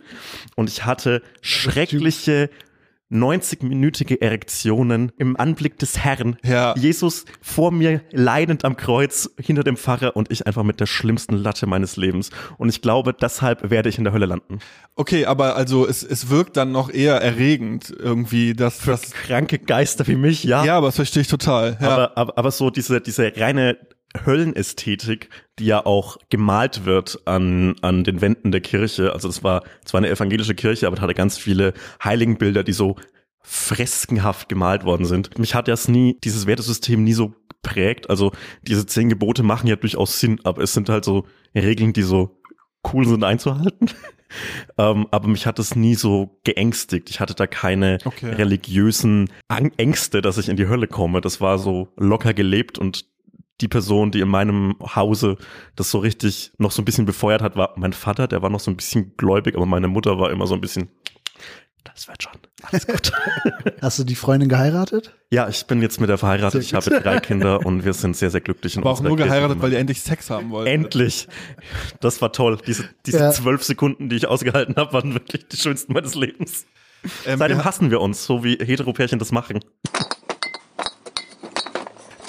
Und 0.56 0.70
ich 0.70 0.86
hatte 0.86 1.22
schreckliche 1.42 2.50
90-minütige 3.14 4.22
Erektionen 4.22 5.12
im 5.18 5.38
Anblick 5.38 5.78
des 5.80 6.00
Herrn. 6.00 6.38
Ja. 6.44 6.76
Jesus 6.78 7.26
vor 7.42 7.72
mir 7.72 8.02
leidend 8.12 8.66
am 8.66 8.76
Kreuz 8.76 9.30
hinter 9.40 9.64
dem 9.64 9.78
Pfarrer 9.78 10.16
und 10.16 10.32
ich 10.32 10.48
einfach 10.48 10.64
mit 10.64 10.80
der 10.80 10.86
schlimmsten 10.86 11.36
Latte 11.36 11.68
meines 11.68 11.96
Lebens. 11.96 12.32
Und 12.58 12.70
ich 12.70 12.82
glaube, 12.82 13.14
deshalb 13.14 13.70
werde 13.70 13.90
ich 13.90 13.98
in 13.98 14.04
der 14.04 14.14
Hölle 14.14 14.26
landen. 14.26 14.60
Okay, 14.96 15.26
aber 15.26 15.56
also 15.56 15.88
es, 15.88 16.04
es 16.04 16.30
wirkt 16.30 16.58
dann 16.58 16.72
noch 16.72 16.90
eher 16.90 17.16
erregend 17.16 17.94
irgendwie, 17.98 18.54
dass 18.54 18.80
das. 18.80 19.12
Kranke 19.12 19.60
Geister 19.60 20.08
wie 20.08 20.16
mich, 20.16 20.44
ja. 20.44 20.66
Ja, 20.66 20.78
aber 20.78 20.88
das 20.88 20.96
verstehe 20.96 21.22
ich 21.22 21.28
total. 21.28 21.78
Ja. 21.80 21.90
Aber, 21.90 22.18
aber, 22.18 22.38
aber 22.38 22.52
so 22.52 22.70
diese, 22.70 23.02
diese 23.02 23.32
reine 23.36 23.78
Höllenästhetik, 24.26 25.30
die 25.60 25.66
ja 25.66 25.86
auch 25.86 26.18
gemalt 26.30 26.86
wird 26.86 27.22
an, 27.26 27.76
an 27.82 28.04
den 28.04 28.22
Wänden 28.22 28.52
der 28.52 28.62
Kirche. 28.62 29.14
Also 29.14 29.28
das 29.28 29.44
war 29.44 29.64
zwar 29.86 30.00
eine 30.00 30.10
evangelische 30.10 30.56
Kirche, 30.56 30.88
aber 30.88 30.98
es 30.98 31.02
hatte 31.02 31.14
ganz 31.14 31.38
viele 31.38 31.74
Heiligenbilder, 32.04 32.64
die 32.64 32.74
so 32.74 32.96
freskenhaft 33.42 34.50
gemalt 34.50 34.86
worden 34.86 35.06
sind. 35.06 35.38
Mich 35.38 35.54
hat 35.56 35.68
das 35.68 35.88
nie, 35.88 36.18
dieses 36.24 36.48
Wertesystem 36.48 37.04
nie 37.04 37.14
so 37.14 37.34
geprägt. 37.50 38.10
Also 38.10 38.32
diese 38.62 38.86
zehn 38.86 39.10
Gebote 39.10 39.44
machen 39.44 39.68
ja 39.68 39.76
durchaus 39.76 40.20
Sinn, 40.20 40.40
aber 40.44 40.62
es 40.64 40.74
sind 40.74 40.90
halt 40.90 41.06
so 41.06 41.26
Regeln, 41.54 41.94
die 41.94 42.04
so 42.04 42.40
cool 42.94 43.06
sind 43.08 43.24
einzuhalten. 43.24 43.90
ähm, 44.78 45.08
aber 45.12 45.28
mich 45.28 45.46
hat 45.46 45.60
es 45.60 45.76
nie 45.76 45.96
so 45.96 46.40
geängstigt. 46.44 47.10
Ich 47.10 47.20
hatte 47.20 47.36
da 47.36 47.48
keine 47.48 48.00
Okay. 48.06 48.32
religiösen 48.32 49.30
Ängste, 49.78 50.22
dass 50.22 50.38
ich 50.38 50.50
in 50.50 50.58
die 50.58 50.68
Hölle 50.68 50.88
komme. 50.88 51.22
Das 51.22 51.42
war 51.42 51.60
so 51.60 51.90
locker 51.98 52.34
gelebt 52.34 52.78
und 52.80 53.06
die 53.62 53.68
Person, 53.68 54.12
die 54.12 54.20
in 54.22 54.28
meinem 54.30 54.76
Hause 54.96 55.38
das 55.76 55.92
so 55.92 56.00
richtig 56.00 56.52
noch 56.58 56.72
so 56.72 56.82
ein 56.82 56.86
bisschen 56.86 57.06
befeuert 57.06 57.42
hat, 57.42 57.56
war 57.56 57.74
mein 57.78 57.94
Vater, 57.94 58.28
der 58.28 58.42
war 58.42 58.50
noch 58.50 58.60
so 58.60 58.72
ein 58.72 58.78
bisschen 58.78 59.16
gläubig, 59.18 59.56
aber 59.56 59.66
meine 59.66 59.88
Mutter 59.88 60.20
war 60.20 60.32
immer 60.32 60.48
so 60.48 60.56
ein 60.56 60.62
bisschen, 60.62 60.90
das 61.84 62.08
wird 62.08 62.24
schon. 62.24 62.34
Alles 62.64 62.88
gut. 62.88 63.12
Hast 63.82 64.00
du 64.00 64.04
die 64.06 64.16
Freundin 64.16 64.50
geheiratet? 64.50 65.14
ja, 65.32 65.50
ich 65.50 65.66
bin 65.66 65.82
jetzt 65.82 66.00
mit 66.00 66.10
der 66.10 66.18
verheiratet, 66.18 66.62
ich 66.64 66.74
habe 66.74 66.90
drei 66.90 67.20
Kinder 67.20 67.66
und 67.66 67.84
wir 67.86 67.94
sind 67.94 68.16
sehr, 68.16 68.30
sehr 68.30 68.42
glücklich. 68.42 68.76
in 68.76 68.82
Aber 68.82 68.92
auch 68.92 69.00
unserer 69.00 69.10
nur 69.10 69.18
geheiratet, 69.18 69.62
weil 69.62 69.74
ihr 69.74 69.80
endlich 69.80 70.02
Sex 70.02 70.30
haben 70.30 70.50
wollt. 70.52 70.68
Endlich. 70.68 71.28
Das 72.02 72.22
war 72.22 72.32
toll. 72.32 72.58
Diese, 72.66 72.90
diese 73.06 73.18
Ja. 73.20 73.32
zwölf 73.32 73.64
Sekunden, 73.64 74.10
die 74.10 74.16
ich 74.16 74.28
ausgehalten 74.28 74.76
habe, 74.78 74.94
waren 74.94 75.14
wirklich 75.14 75.48
die 75.48 75.58
schönsten 75.58 75.94
meines 75.94 76.16
Lebens. 76.16 76.66
Ähm, 77.26 77.38
Seitdem 77.40 77.58
wir, 77.58 77.66
hassen 77.66 77.92
wir 77.92 78.00
uns, 78.00 78.24
so 78.26 78.44
wie 78.44 78.56
Heteropärchen 78.58 79.20
das 79.20 79.32
machen. 79.34 79.60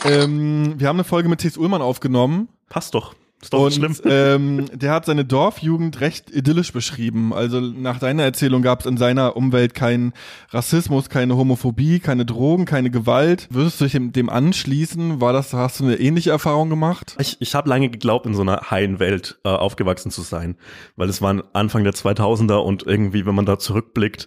Ähm, 0.05 0.75
wir 0.79 0.89
haben 0.89 0.97
eine 0.97 1.05
Folge 1.05 1.29
mit 1.29 1.41
T.S. 1.41 1.57
Ullmann 1.57 1.83
aufgenommen. 1.83 2.49
Passt 2.69 2.95
doch. 2.95 3.15
Ist 3.43 3.53
doch 3.53 3.69
nicht 3.69 3.79
Und 3.79 3.97
schlimm. 3.97 4.11
ähm, 4.11 4.65
der 4.73 4.93
hat 4.93 5.05
seine 5.05 5.27
Dorfjugend 5.27 6.01
recht 6.01 6.31
idyllisch 6.31 6.73
beschrieben. 6.73 7.35
Also 7.35 7.61
nach 7.61 7.99
deiner 7.99 8.23
Erzählung 8.23 8.63
gab 8.63 8.81
es 8.81 8.87
in 8.87 8.97
seiner 8.97 9.37
Umwelt 9.37 9.75
keinen 9.75 10.15
Rassismus, 10.49 11.11
keine 11.11 11.37
Homophobie, 11.37 12.01
keine 12.01 12.25
Drogen, 12.25 12.65
keine 12.65 12.91
Gewalt. 12.91 13.47
Würdest 13.51 13.81
du 13.81 13.85
dich 13.85 13.93
dem, 13.93 14.13
dem 14.13 14.31
anschließen? 14.31 15.21
War 15.21 15.35
das, 15.35 15.53
hast 15.53 15.81
du 15.81 15.85
eine 15.85 15.97
ähnliche 15.97 16.31
Erfahrung 16.31 16.71
gemacht? 16.71 17.17
Ich, 17.19 17.37
ich 17.41 17.55
habe 17.55 17.69
lange 17.69 17.91
geglaubt, 17.91 18.25
in 18.25 18.35
so 18.35 18.41
einer 18.41 18.71
heilen 18.71 18.99
Welt 18.99 19.39
äh, 19.45 19.51
aufgewachsen 19.51 20.11
zu 20.11 20.23
sein, 20.23 20.57
weil 20.97 21.11
es 21.11 21.21
waren 21.21 21.43
Anfang 21.53 21.85
der 21.85 21.93
2000er 21.93 22.57
und 22.57 22.87
irgendwie, 22.87 23.27
wenn 23.27 23.35
man 23.35 23.45
da 23.45 23.59
zurückblickt, 23.59 24.27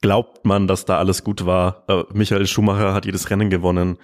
glaubt 0.00 0.44
man, 0.44 0.66
dass 0.66 0.84
da 0.84 0.98
alles 0.98 1.24
gut 1.24 1.46
war. 1.46 1.84
Äh, 1.88 2.04
Michael 2.12 2.46
Schumacher 2.46 2.94
hat 2.94 3.06
jedes 3.06 3.30
Rennen 3.30 3.50
gewonnen 3.50 3.98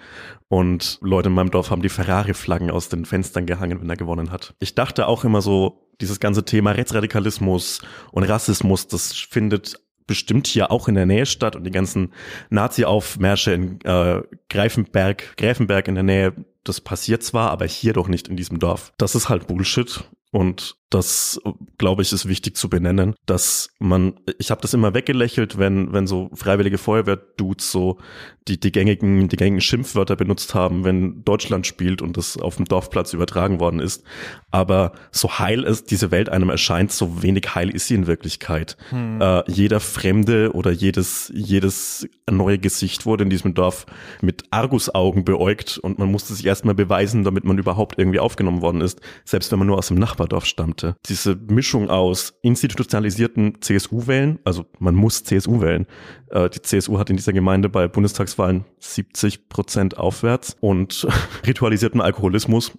und 0.47 0.99
Leute 1.01 1.29
in 1.29 1.35
meinem 1.35 1.51
Dorf 1.51 1.71
haben 1.71 1.81
die 1.81 1.89
Ferrari-Flaggen 1.89 2.69
aus 2.69 2.89
den 2.89 3.05
Fenstern 3.05 3.45
gehangen, 3.45 3.81
wenn 3.81 3.89
er 3.89 3.95
gewonnen 3.95 4.31
hat. 4.31 4.53
Ich 4.59 4.75
dachte 4.75 5.07
auch 5.07 5.23
immer 5.23 5.41
so, 5.41 5.89
dieses 6.01 6.19
ganze 6.19 6.43
Thema 6.43 6.71
Rechtsradikalismus 6.71 7.81
und 8.11 8.23
Rassismus, 8.23 8.87
das 8.87 9.13
findet 9.13 9.79
bestimmt 10.07 10.47
hier 10.47 10.71
auch 10.71 10.87
in 10.87 10.95
der 10.95 11.05
Nähe 11.05 11.25
statt 11.25 11.55
und 11.55 11.63
die 11.63 11.71
ganzen 11.71 12.13
Nazi-Aufmärsche 12.49 13.53
in 13.53 13.81
äh, 13.81 14.21
Greifenberg, 14.49 15.35
Gräfenberg 15.37 15.87
in 15.87 15.95
der 15.95 16.03
Nähe, 16.03 16.33
das 16.63 16.81
passiert 16.81 17.23
zwar, 17.23 17.51
aber 17.51 17.65
hier 17.65 17.93
doch 17.93 18.07
nicht 18.07 18.27
in 18.27 18.35
diesem 18.35 18.59
Dorf. 18.59 18.93
Das 18.97 19.15
ist 19.15 19.29
halt 19.29 19.47
Bullshit 19.47 20.03
und 20.31 20.75
das, 20.89 21.41
glaube 21.77 22.03
ich, 22.03 22.13
ist 22.13 22.27
wichtig 22.27 22.55
zu 22.55 22.69
benennen, 22.69 23.15
dass 23.25 23.69
man, 23.79 24.19
ich 24.37 24.51
habe 24.51 24.61
das 24.61 24.73
immer 24.73 24.93
weggelächelt, 24.93 25.57
wenn, 25.57 25.91
wenn 25.93 26.07
so 26.07 26.29
freiwillige 26.33 26.77
Feuerwehr-Dudes 26.77 27.71
so 27.71 27.97
die, 28.47 28.59
die 28.59 28.71
gängigen, 28.71 29.27
die 29.27 29.35
gängigen 29.35 29.61
Schimpfwörter 29.61 30.15
benutzt 30.15 30.53
haben, 30.53 30.83
wenn 30.83 31.23
Deutschland 31.23 31.65
spielt 31.65 32.03
und 32.03 32.17
das 32.17 32.37
auf 32.37 32.57
dem 32.57 32.65
Dorfplatz 32.65 33.13
übertragen 33.13 33.59
worden 33.59 33.79
ist. 33.79 34.03
Aber 34.51 34.93
so 35.11 35.39
heil 35.39 35.63
es 35.63 35.83
diese 35.83 36.11
Welt 36.11 36.29
einem 36.29 36.49
erscheint, 36.49 36.91
so 36.91 37.23
wenig 37.23 37.55
heil 37.55 37.69
ist 37.69 37.87
sie 37.87 37.95
in 37.95 38.05
Wirklichkeit. 38.05 38.77
Äh, 39.19 39.51
jeder 39.51 39.79
Fremde 39.79 40.51
oder 40.53 40.71
jedes, 40.71 41.31
jedes 41.33 42.07
neue 42.29 42.59
Gesicht 42.59 43.07
wurde 43.07 43.23
in 43.23 43.31
diesem 43.31 43.55
Dorf 43.55 43.87
mit 44.21 44.43
Argusaugen 44.51 45.25
beäugt 45.25 45.79
und 45.79 45.97
man 45.97 46.11
musste 46.11 46.35
sich 46.35 46.45
erstmal 46.45 46.75
beweisen, 46.75 47.23
damit 47.23 47.43
man 47.43 47.57
überhaupt 47.57 47.97
irgendwie 47.97 48.19
aufgenommen 48.19 48.61
worden 48.61 48.81
ist, 48.81 49.01
selbst 49.23 49.51
wenn 49.51 49.59
man 49.59 49.67
nur 49.67 49.77
aus 49.77 49.87
dem 49.87 49.97
Nachbardorf 49.97 50.45
stammte. 50.75 50.97
Diese 51.07 51.35
Mischung 51.35 51.89
aus 51.89 52.33
institutionalisierten 52.41 53.61
CSU-Wählen, 53.61 54.39
also 54.43 54.65
man 54.79 54.95
muss 54.95 55.23
CSU 55.23 55.61
wählen. 55.61 55.87
Äh, 56.29 56.49
die 56.49 56.61
CSU 56.61 56.99
hat 56.99 57.09
in 57.09 57.17
dieser 57.17 57.33
Gemeinde 57.33 57.69
bei 57.69 57.87
Bundestagswahlen 57.87 58.65
70 58.79 59.49
Prozent 59.49 59.97
aufwärts 59.97 60.57
und 60.59 61.07
ritualisierten 61.47 62.01
Alkoholismus 62.01 62.71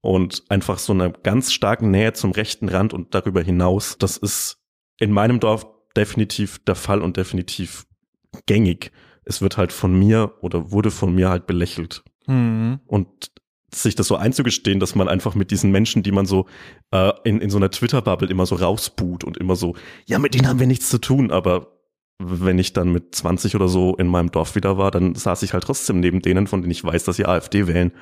und 0.00 0.42
einfach 0.48 0.78
so 0.78 0.92
einer 0.92 1.10
ganz 1.10 1.52
starken 1.52 1.90
Nähe 1.90 2.12
zum 2.12 2.32
rechten 2.32 2.68
Rand 2.68 2.92
und 2.92 3.14
darüber 3.14 3.42
hinaus. 3.42 3.96
Das 3.98 4.16
ist 4.16 4.58
in 4.98 5.12
meinem 5.12 5.40
Dorf 5.40 5.66
definitiv 5.96 6.58
der 6.64 6.74
Fall 6.74 7.02
und 7.02 7.16
definitiv 7.16 7.86
gängig. 8.46 8.90
Es 9.24 9.40
wird 9.40 9.56
halt 9.56 9.72
von 9.72 9.96
mir 9.96 10.32
oder 10.40 10.72
wurde 10.72 10.90
von 10.90 11.14
mir 11.14 11.28
halt 11.28 11.46
belächelt. 11.46 12.02
Hm. 12.26 12.80
Und 12.86 13.30
sich 13.74 13.94
das 13.94 14.06
so 14.06 14.16
einzugestehen, 14.16 14.80
dass 14.80 14.94
man 14.94 15.08
einfach 15.08 15.34
mit 15.34 15.50
diesen 15.50 15.70
Menschen, 15.70 16.02
die 16.02 16.12
man 16.12 16.26
so 16.26 16.46
äh, 16.90 17.12
in, 17.24 17.40
in 17.40 17.50
so 17.50 17.56
einer 17.56 17.70
Twitter-Bubble 17.70 18.28
immer 18.28 18.46
so 18.46 18.56
rausbuht 18.56 19.24
und 19.24 19.38
immer 19.38 19.56
so, 19.56 19.74
ja, 20.06 20.18
mit 20.18 20.34
denen 20.34 20.48
haben 20.48 20.60
wir 20.60 20.66
nichts 20.66 20.88
zu 20.90 20.98
tun, 20.98 21.30
aber 21.30 21.68
wenn 22.18 22.58
ich 22.58 22.72
dann 22.72 22.92
mit 22.92 23.14
20 23.14 23.56
oder 23.56 23.68
so 23.68 23.96
in 23.96 24.06
meinem 24.06 24.30
Dorf 24.30 24.54
wieder 24.54 24.78
war, 24.78 24.90
dann 24.90 25.14
saß 25.14 25.42
ich 25.42 25.52
halt 25.52 25.64
trotzdem 25.64 26.00
neben 26.00 26.22
denen, 26.22 26.46
von 26.46 26.62
denen 26.62 26.70
ich 26.70 26.84
weiß, 26.84 27.04
dass 27.04 27.16
sie 27.16 27.26
AfD 27.26 27.66
wählen 27.66 27.92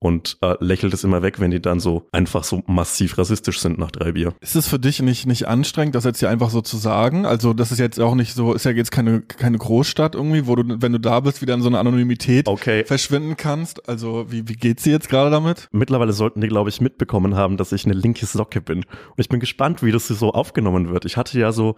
und 0.00 0.38
äh, 0.42 0.54
lächelt 0.60 0.94
es 0.94 1.04
immer 1.04 1.22
weg, 1.22 1.40
wenn 1.40 1.50
die 1.50 1.60
dann 1.60 1.80
so 1.80 2.06
einfach 2.12 2.44
so 2.44 2.62
massiv 2.66 3.18
rassistisch 3.18 3.58
sind 3.60 3.78
nach 3.78 3.90
drei 3.90 4.12
Bier. 4.12 4.32
Ist 4.40 4.54
es 4.54 4.68
für 4.68 4.78
dich 4.78 5.02
nicht, 5.02 5.26
nicht 5.26 5.48
anstrengend, 5.48 5.94
das 5.94 6.04
jetzt 6.04 6.20
hier 6.20 6.30
einfach 6.30 6.50
so 6.50 6.60
zu 6.60 6.76
sagen? 6.76 7.26
Also, 7.26 7.52
das 7.52 7.72
ist 7.72 7.78
jetzt 7.78 7.98
auch 7.98 8.14
nicht 8.14 8.34
so, 8.34 8.52
ist 8.52 8.64
ja 8.64 8.70
jetzt 8.70 8.92
keine, 8.92 9.22
keine 9.22 9.58
Großstadt 9.58 10.14
irgendwie, 10.14 10.46
wo 10.46 10.54
du, 10.54 10.76
wenn 10.80 10.92
du 10.92 11.00
da 11.00 11.20
bist, 11.20 11.42
wieder 11.42 11.54
in 11.54 11.62
so 11.62 11.68
eine 11.68 11.78
Anonymität 11.80 12.46
Okay. 12.46 12.84
verschwinden 12.84 13.36
kannst. 13.36 13.88
Also, 13.88 14.26
wie, 14.30 14.48
wie 14.48 14.54
geht's 14.54 14.84
dir 14.84 14.92
jetzt 14.92 15.08
gerade 15.08 15.30
damit? 15.30 15.68
Mittlerweile 15.72 16.12
sollten 16.12 16.40
die, 16.40 16.48
glaube 16.48 16.70
ich, 16.70 16.80
mitbekommen 16.80 17.34
haben, 17.34 17.56
dass 17.56 17.72
ich 17.72 17.84
eine 17.84 17.94
linke 17.94 18.26
Socke 18.26 18.60
bin. 18.60 18.78
Und 18.78 19.18
ich 19.18 19.28
bin 19.28 19.40
gespannt, 19.40 19.82
wie 19.82 19.90
das 19.90 20.06
so 20.06 20.30
aufgenommen 20.30 20.90
wird. 20.90 21.06
Ich 21.06 21.16
hatte 21.16 21.38
ja 21.40 21.50
so, 21.50 21.74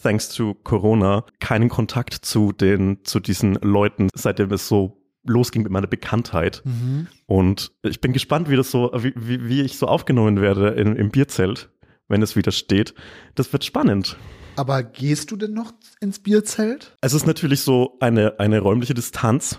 thanks 0.00 0.28
to 0.30 0.54
Corona, 0.54 1.24
keinen 1.40 1.68
Kontakt 1.68 2.14
zu 2.14 2.52
den, 2.52 2.98
zu 3.04 3.20
diesen 3.20 3.54
Leuten, 3.54 4.08
seitdem 4.14 4.52
es 4.52 4.68
so 4.68 5.02
losging 5.24 5.62
mit 5.62 5.72
meiner 5.72 5.86
Bekanntheit. 5.86 6.62
Mhm. 6.64 7.06
Und 7.26 7.72
ich 7.82 8.00
bin 8.00 8.12
gespannt, 8.12 8.48
wie 8.50 8.56
das 8.56 8.70
so, 8.70 8.90
wie, 8.96 9.12
wie, 9.16 9.48
wie 9.48 9.62
ich 9.62 9.78
so 9.78 9.86
aufgenommen 9.86 10.40
werde 10.40 10.68
in, 10.68 10.96
im 10.96 11.10
Bierzelt, 11.10 11.70
wenn 12.08 12.22
es 12.22 12.36
wieder 12.36 12.52
steht. 12.52 12.94
Das 13.34 13.52
wird 13.52 13.64
spannend. 13.64 14.16
Aber 14.56 14.82
gehst 14.82 15.30
du 15.30 15.36
denn 15.36 15.54
noch 15.54 15.72
ins 16.00 16.18
Bierzelt? 16.18 16.96
Es 17.00 17.14
ist 17.14 17.26
natürlich 17.26 17.62
so 17.62 17.96
eine, 18.00 18.38
eine 18.38 18.60
räumliche 18.60 18.94
Distanz 18.94 19.58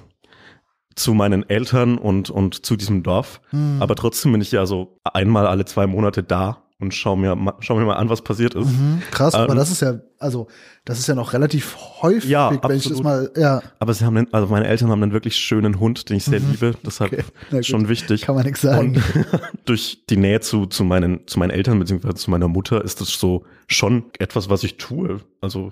zu 0.96 1.14
meinen 1.14 1.50
Eltern 1.50 1.98
und, 1.98 2.30
und 2.30 2.66
zu 2.66 2.76
diesem 2.76 3.02
Dorf. 3.02 3.42
Hm. 3.50 3.82
Aber 3.82 3.96
trotzdem 3.96 4.34
bin 4.34 4.42
ich 4.42 4.52
ja 4.52 4.66
so 4.66 5.00
einmal 5.04 5.48
alle 5.48 5.66
zwei 5.66 5.88
Monate 5.88 6.22
da 6.22 6.63
und 6.84 6.94
schau 6.94 7.16
mir, 7.16 7.36
schau 7.62 7.76
mir 7.76 7.86
mal 7.86 7.96
an, 7.96 8.10
was 8.10 8.22
passiert 8.22 8.54
ist. 8.54 8.68
Mhm. 8.68 9.02
Krass, 9.10 9.34
aber 9.34 9.54
Ähm, 9.54 9.58
das 9.58 9.72
ist 9.72 9.82
ja, 9.82 10.00
also, 10.20 10.48
das 10.86 11.00
ist 11.00 11.08
ja 11.08 11.16
noch 11.16 11.34
relativ 11.34 11.76
häufig, 12.02 12.30
Ja, 12.30 12.52
wenn 12.62 12.78
ich 12.78 12.88
das 12.88 13.02
mal, 13.02 13.32
ja, 13.36 13.62
Aber 13.80 13.94
sie 13.94 14.06
haben, 14.06 14.18
einen, 14.18 14.34
also 14.34 14.48
meine 14.48 14.68
Eltern 14.68 14.90
haben 14.92 15.02
einen 15.02 15.14
wirklich 15.14 15.36
schönen 15.38 15.80
Hund, 15.80 16.10
den 16.10 16.18
ich 16.18 16.26
sehr 16.26 16.40
liebe. 16.40 16.76
Deshalb 16.86 17.12
Mhm. 17.14 17.18
Okay, 17.20 17.28
na 17.52 17.64
schon 17.64 17.90
wichtig. 17.90 18.22
kann 18.22 18.36
man 18.36 18.46
nichts 18.46 18.62
sagen. 18.62 18.96
Und 18.96 19.04
durch 19.66 20.04
die 20.10 20.18
Nähe 20.18 20.40
zu, 20.42 20.66
zu, 20.66 20.84
meinen, 20.84 21.26
zu 21.28 21.40
meinen 21.40 21.52
Eltern 21.52 21.80
beziehungsweise 21.80 22.16
zu 22.16 22.30
meiner 22.30 22.48
Mutter 22.48 22.84
ist 22.84 23.02
das 23.02 23.10
so 23.10 23.46
schon 23.68 24.06
etwas, 24.20 24.50
was 24.50 24.64
ich 24.64 24.78
tue. 24.78 25.22
Also 25.42 25.72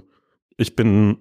ich 0.58 0.76
bin 0.76 1.17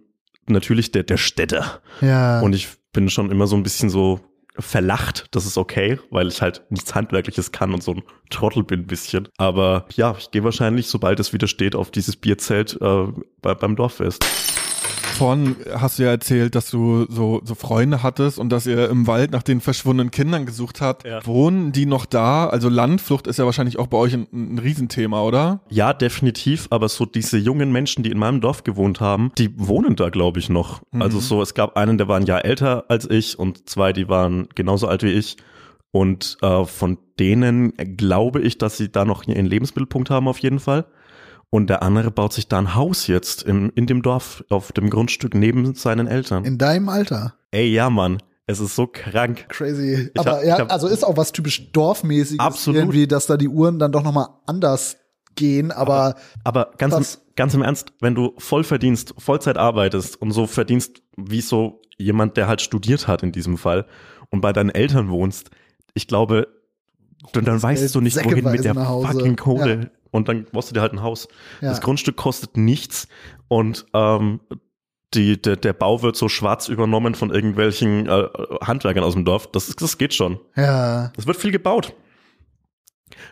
natürlich 0.46 0.92
der, 0.92 1.02
der 1.02 1.16
Städter. 1.16 1.80
ja. 2.00 2.40
Und 2.40 2.54
ich 2.54 2.68
bin 2.92 3.08
schon 3.08 3.30
immer 3.30 3.46
so 3.46 3.56
ein 3.56 3.62
bisschen 3.62 3.90
so 3.90 4.20
verlacht, 4.60 5.26
das 5.30 5.46
ist 5.46 5.58
okay, 5.58 5.98
weil 6.10 6.28
ich 6.28 6.42
halt 6.42 6.62
nichts 6.70 6.94
Handwerkliches 6.94 7.52
kann 7.52 7.72
und 7.72 7.82
so 7.82 7.92
ein 7.92 8.02
Trottel 8.30 8.62
bin 8.62 8.80
ein 8.80 8.86
bisschen. 8.86 9.28
Aber 9.36 9.86
ja, 9.94 10.14
ich 10.18 10.30
gehe 10.30 10.44
wahrscheinlich, 10.44 10.86
sobald 10.86 11.20
es 11.20 11.32
wieder 11.32 11.46
steht, 11.46 11.74
auf 11.74 11.90
dieses 11.90 12.16
Bierzelt 12.16 12.78
äh, 12.80 13.06
bei, 13.42 13.54
beim 13.54 13.76
Dorffest. 13.76 14.24
Vorhin 15.20 15.56
hast 15.74 15.98
du 15.98 16.04
ja 16.04 16.10
erzählt, 16.10 16.54
dass 16.54 16.70
du 16.70 17.04
so, 17.10 17.42
so 17.44 17.54
Freunde 17.54 18.02
hattest 18.02 18.38
und 18.38 18.48
dass 18.48 18.66
ihr 18.66 18.88
im 18.88 19.06
Wald 19.06 19.32
nach 19.32 19.42
den 19.42 19.60
verschwundenen 19.60 20.10
Kindern 20.10 20.46
gesucht 20.46 20.80
habt. 20.80 21.06
Ja. 21.06 21.24
Wohnen 21.26 21.72
die 21.72 21.84
noch 21.84 22.06
da? 22.06 22.48
Also 22.48 22.70
Landflucht 22.70 23.26
ist 23.26 23.38
ja 23.38 23.44
wahrscheinlich 23.44 23.78
auch 23.78 23.86
bei 23.86 23.98
euch 23.98 24.14
ein, 24.14 24.26
ein 24.32 24.58
Riesenthema, 24.58 25.22
oder? 25.22 25.60
Ja, 25.68 25.92
definitiv, 25.92 26.68
aber 26.70 26.88
so 26.88 27.04
diese 27.04 27.36
jungen 27.36 27.70
Menschen, 27.70 28.02
die 28.02 28.10
in 28.10 28.18
meinem 28.18 28.40
Dorf 28.40 28.64
gewohnt 28.64 29.00
haben, 29.00 29.30
die 29.36 29.50
wohnen 29.58 29.94
da, 29.94 30.08
glaube 30.08 30.38
ich, 30.38 30.48
noch. 30.48 30.80
Mhm. 30.90 31.02
Also 31.02 31.20
so, 31.20 31.42
es 31.42 31.52
gab 31.52 31.76
einen, 31.76 31.98
der 31.98 32.08
war 32.08 32.16
ein 32.16 32.24
Jahr 32.24 32.46
älter 32.46 32.86
als 32.88 33.08
ich 33.10 33.38
und 33.38 33.68
zwei, 33.68 33.92
die 33.92 34.08
waren 34.08 34.48
genauso 34.54 34.88
alt 34.88 35.02
wie 35.02 35.12
ich. 35.12 35.36
Und 35.92 36.38
äh, 36.40 36.64
von 36.64 36.96
denen 37.18 37.74
glaube 37.96 38.40
ich, 38.40 38.56
dass 38.56 38.78
sie 38.78 38.90
da 38.90 39.04
noch 39.04 39.26
ihren 39.26 39.44
Lebensmittelpunkt 39.44 40.08
haben 40.08 40.28
auf 40.28 40.38
jeden 40.38 40.60
Fall. 40.60 40.86
Und 41.50 41.68
der 41.68 41.82
andere 41.82 42.10
baut 42.12 42.32
sich 42.32 42.46
da 42.46 42.58
ein 42.58 42.74
Haus 42.76 43.08
jetzt 43.08 43.42
im, 43.42 43.72
in 43.74 43.86
dem 43.86 44.02
Dorf, 44.02 44.44
auf 44.50 44.70
dem 44.72 44.88
Grundstück 44.88 45.34
neben 45.34 45.74
seinen 45.74 46.06
Eltern. 46.06 46.44
In 46.44 46.58
deinem 46.58 46.88
Alter. 46.88 47.34
Ey, 47.50 47.66
ja, 47.72 47.90
Mann, 47.90 48.22
es 48.46 48.60
ist 48.60 48.76
so 48.76 48.86
krank. 48.86 49.46
Crazy. 49.48 50.10
Ich 50.14 50.20
aber 50.20 50.36
hab- 50.38 50.44
ja, 50.44 50.58
hab- 50.60 50.72
also 50.72 50.86
ist 50.86 51.04
auch 51.04 51.16
was 51.16 51.32
typisch 51.32 51.72
Dorfmäßiges. 51.72 52.38
Absolut. 52.38 52.78
Irgendwie, 52.80 53.08
dass 53.08 53.26
da 53.26 53.36
die 53.36 53.48
Uhren 53.48 53.80
dann 53.80 53.90
doch 53.90 54.04
nochmal 54.04 54.28
anders 54.46 54.96
gehen, 55.34 55.72
aber, 55.72 56.14
Aber 56.44 56.70
ganz, 56.78 56.94
im, 56.94 57.04
ganz 57.34 57.54
im 57.54 57.62
Ernst, 57.62 57.92
wenn 58.00 58.14
du 58.14 58.34
voll 58.38 58.62
verdienst, 58.62 59.14
Vollzeit 59.18 59.56
arbeitest 59.56 60.20
und 60.20 60.30
so 60.32 60.46
verdienst 60.46 61.02
wie 61.16 61.40
so 61.40 61.80
jemand, 61.98 62.36
der 62.36 62.46
halt 62.46 62.60
studiert 62.60 63.08
hat 63.08 63.22
in 63.22 63.32
diesem 63.32 63.56
Fall 63.56 63.86
und 64.30 64.40
bei 64.40 64.52
deinen 64.52 64.70
Eltern 64.70 65.08
wohnst, 65.08 65.50
ich 65.94 66.06
glaube, 66.06 66.48
Und 67.34 67.46
dann 67.46 67.62
weißt 67.62 67.94
du 67.94 68.00
nicht, 68.00 68.16
wohin 68.24 68.50
mit 68.50 68.64
der 68.64 68.74
fucking 68.74 69.36
Kohle. 69.36 69.80
Ja. 69.80 69.86
Und 70.10 70.28
dann 70.28 70.44
brauchst 70.50 70.70
du 70.70 70.74
dir 70.74 70.80
halt 70.80 70.92
ein 70.92 71.02
Haus. 71.02 71.28
Ja. 71.60 71.68
Das 71.70 71.80
Grundstück 71.80 72.16
kostet 72.16 72.56
nichts 72.56 73.06
und 73.48 73.86
ähm, 73.94 74.40
die, 75.14 75.40
der, 75.40 75.56
der 75.56 75.72
Bau 75.72 76.02
wird 76.02 76.16
so 76.16 76.28
schwarz 76.28 76.68
übernommen 76.68 77.14
von 77.14 77.30
irgendwelchen 77.30 78.06
äh, 78.08 78.28
Handwerkern 78.62 79.04
aus 79.04 79.14
dem 79.14 79.24
Dorf. 79.24 79.50
Das, 79.50 79.74
das 79.76 79.98
geht 79.98 80.14
schon. 80.14 80.40
Ja. 80.56 81.12
Es 81.16 81.26
wird 81.26 81.36
viel 81.36 81.50
gebaut. 81.52 81.94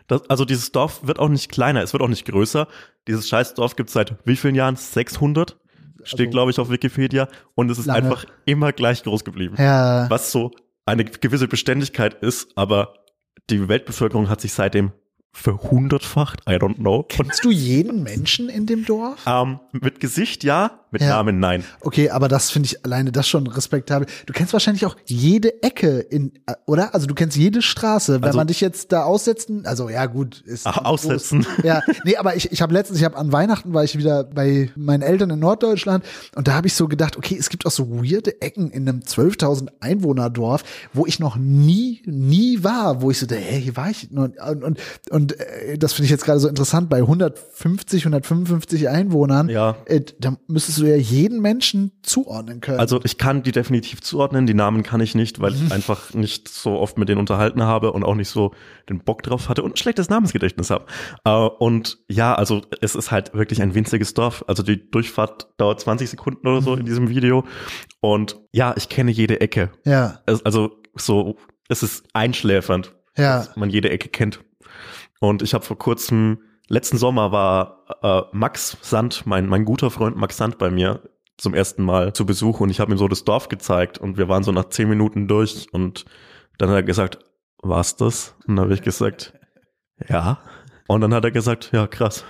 Das, 0.08 0.28
also 0.28 0.44
dieses 0.44 0.72
Dorf 0.72 1.06
wird 1.06 1.18
auch 1.18 1.28
nicht 1.28 1.50
kleiner, 1.50 1.82
es 1.82 1.92
wird 1.92 2.02
auch 2.02 2.08
nicht 2.08 2.24
größer. 2.26 2.66
Dieses 3.06 3.28
scheiß 3.28 3.54
Dorf 3.54 3.76
gibt 3.76 3.88
es 3.90 3.94
seit 3.94 4.16
wie 4.24 4.36
vielen 4.36 4.54
Jahren? 4.54 4.76
600? 4.76 5.56
Steht, 6.02 6.20
Also- 6.20 6.30
glaube 6.30 6.50
ich, 6.50 6.58
auf 6.58 6.70
Wikipedia. 6.70 7.28
Und 7.54 7.70
es 7.70 7.78
ist 7.78 7.86
Lange. 7.86 8.02
einfach 8.02 8.24
immer 8.44 8.72
gleich 8.72 9.02
groß 9.02 9.24
geblieben. 9.24 9.54
Ja. 9.58 10.08
Was 10.10 10.32
so 10.32 10.50
eine 10.84 11.04
gewisse 11.04 11.48
Beständigkeit 11.48 12.14
ist, 12.14 12.50
aber 12.56 12.94
die 13.50 13.68
Weltbevölkerung 13.68 14.28
hat 14.28 14.40
sich 14.40 14.52
seitdem 14.52 14.92
verhundertfacht. 15.32 16.40
I 16.48 16.54
don't 16.54 16.76
know. 16.76 17.04
Kennst 17.08 17.44
du 17.44 17.50
jeden 17.50 18.02
Menschen 18.02 18.48
in 18.48 18.66
dem 18.66 18.84
Dorf? 18.84 19.20
ähm, 19.26 19.60
mit 19.72 20.00
Gesicht 20.00 20.42
ja, 20.44 20.80
mit 20.90 21.02
Ja. 21.02 21.08
Namen 21.08 21.38
nein. 21.40 21.64
Okay, 21.80 22.10
aber 22.10 22.28
das 22.28 22.50
finde 22.50 22.66
ich 22.66 22.84
alleine 22.84 23.12
das 23.12 23.28
schon 23.28 23.46
respektabel. 23.46 24.06
Du 24.26 24.32
kennst 24.32 24.52
wahrscheinlich 24.52 24.86
auch 24.86 24.96
jede 25.06 25.62
Ecke 25.62 25.98
in, 25.98 26.32
äh, 26.46 26.54
oder? 26.66 26.94
Also 26.94 27.06
du 27.06 27.14
kennst 27.14 27.36
jede 27.36 27.62
Straße. 27.62 28.14
Wenn 28.16 28.24
Also- 28.24 28.36
man 28.38 28.46
dich 28.46 28.60
jetzt 28.60 28.92
da 28.92 29.02
aussetzen, 29.04 29.66
also 29.66 29.88
ja 29.88 30.06
gut, 30.06 30.40
ist 30.46 30.66
Ah, 30.66 30.82
aussetzen. 30.84 31.42
Groß, 31.42 31.64
ja, 31.64 31.80
nee, 32.04 32.16
aber 32.16 32.36
ich, 32.36 32.50
ich 32.52 32.62
habe 32.62 32.72
letztens, 32.72 32.98
ich 32.98 33.04
habe 33.04 33.16
an 33.16 33.32
Weihnachten 33.32 33.72
war 33.74 33.84
ich 33.84 33.96
wieder 33.98 34.24
bei 34.24 34.70
meinen 34.76 35.02
Eltern 35.02 35.30
in 35.30 35.38
Norddeutschland 35.38 36.04
und 36.34 36.48
da 36.48 36.54
habe 36.54 36.66
ich 36.66 36.74
so 36.74 36.88
gedacht, 36.88 37.16
okay, 37.16 37.36
es 37.38 37.48
gibt 37.50 37.66
auch 37.66 37.70
so 37.70 37.90
weirde 37.90 38.40
Ecken 38.40 38.70
in 38.70 38.88
einem 38.88 39.00
12.000 39.00 39.68
Einwohner-Dorf, 39.80 40.62
wo 40.92 41.06
ich 41.06 41.18
noch 41.20 41.36
nie, 41.36 42.02
nie 42.06 42.62
war, 42.64 43.02
wo 43.02 43.10
ich 43.10 43.18
so, 43.18 43.26
hey, 43.28 43.60
hier 43.62 43.76
war 43.76 43.90
ich 43.90 44.10
und 44.10 44.38
und, 44.40 44.78
und 45.10 45.38
äh, 45.40 45.76
das 45.78 45.92
finde 45.92 46.04
ich 46.06 46.10
jetzt 46.10 46.24
gerade 46.24 46.40
so 46.40 46.48
interessant 46.48 46.88
bei 46.88 46.98
150, 46.98 48.02
155 48.06 48.88
Einwohnern. 48.88 49.48
Ja. 49.48 49.76
Äh, 49.86 50.00
da 50.20 50.36
müsstest 50.46 50.77
du 50.80 50.86
ja 50.86 50.96
jeden 50.96 51.40
Menschen 51.40 51.92
zuordnen 52.02 52.60
können. 52.60 52.78
Also 52.78 53.00
ich 53.04 53.18
kann 53.18 53.42
die 53.42 53.52
definitiv 53.52 54.00
zuordnen, 54.00 54.46
die 54.46 54.54
Namen 54.54 54.82
kann 54.82 55.00
ich 55.00 55.14
nicht, 55.14 55.40
weil 55.40 55.54
ich 55.54 55.72
einfach 55.72 56.14
nicht 56.14 56.48
so 56.48 56.78
oft 56.78 56.98
mit 56.98 57.08
denen 57.08 57.20
unterhalten 57.20 57.62
habe 57.62 57.92
und 57.92 58.04
auch 58.04 58.14
nicht 58.14 58.28
so 58.28 58.52
den 58.88 59.00
Bock 59.00 59.22
drauf 59.22 59.48
hatte 59.48 59.62
und 59.62 59.74
ein 59.74 59.76
schlechtes 59.76 60.08
Namensgedächtnis 60.08 60.70
habe. 60.70 60.86
Äh, 61.24 61.30
und 61.30 61.98
ja, 62.08 62.34
also 62.34 62.62
es 62.80 62.94
ist 62.94 63.10
halt 63.10 63.34
wirklich 63.34 63.62
ein 63.62 63.74
winziges 63.74 64.14
Dorf. 64.14 64.44
Also 64.46 64.62
die 64.62 64.90
Durchfahrt 64.90 65.48
dauert 65.56 65.80
20 65.80 66.10
Sekunden 66.10 66.46
oder 66.46 66.62
so 66.62 66.74
in 66.74 66.84
diesem 66.84 67.08
Video. 67.08 67.44
Und 68.00 68.40
ja, 68.52 68.74
ich 68.76 68.88
kenne 68.88 69.10
jede 69.10 69.40
Ecke. 69.40 69.70
ja, 69.84 70.20
also 70.26 70.80
so, 70.94 71.36
es 71.68 71.82
ist 71.82 72.04
einschläfernd, 72.12 72.94
ja. 73.16 73.38
dass 73.38 73.56
man 73.56 73.70
jede 73.70 73.90
Ecke 73.90 74.08
kennt. 74.08 74.40
Und 75.20 75.42
ich 75.42 75.54
habe 75.54 75.64
vor 75.64 75.78
kurzem, 75.78 76.38
letzten 76.68 76.98
Sommer 76.98 77.32
war 77.32 77.84
äh, 78.02 78.22
Max 78.32 78.76
Sand, 78.82 79.26
mein, 79.26 79.46
mein 79.46 79.64
guter 79.64 79.90
Freund 79.90 80.16
Max 80.16 80.36
Sand 80.36 80.58
bei 80.58 80.70
mir 80.70 81.02
zum 81.36 81.54
ersten 81.54 81.82
Mal 81.82 82.12
zu 82.12 82.26
Besuch 82.26 82.60
und 82.60 82.70
ich 82.70 82.80
habe 82.80 82.92
ihm 82.92 82.98
so 82.98 83.08
das 83.08 83.24
Dorf 83.24 83.48
gezeigt 83.48 83.98
und 83.98 84.18
wir 84.18 84.28
waren 84.28 84.42
so 84.42 84.52
nach 84.52 84.68
zehn 84.68 84.88
Minuten 84.88 85.28
durch 85.28 85.66
und 85.72 86.04
dann 86.58 86.68
hat 86.68 86.76
er 86.76 86.82
gesagt, 86.82 87.18
war's 87.62 87.96
das? 87.96 88.34
Und 88.46 88.56
dann 88.56 88.64
habe 88.64 88.74
ich 88.74 88.82
gesagt, 88.82 89.34
ja. 90.08 90.40
Und 90.88 91.00
dann 91.00 91.14
hat 91.14 91.24
er 91.24 91.30
gesagt, 91.30 91.70
ja, 91.72 91.86
krass. 91.86 92.24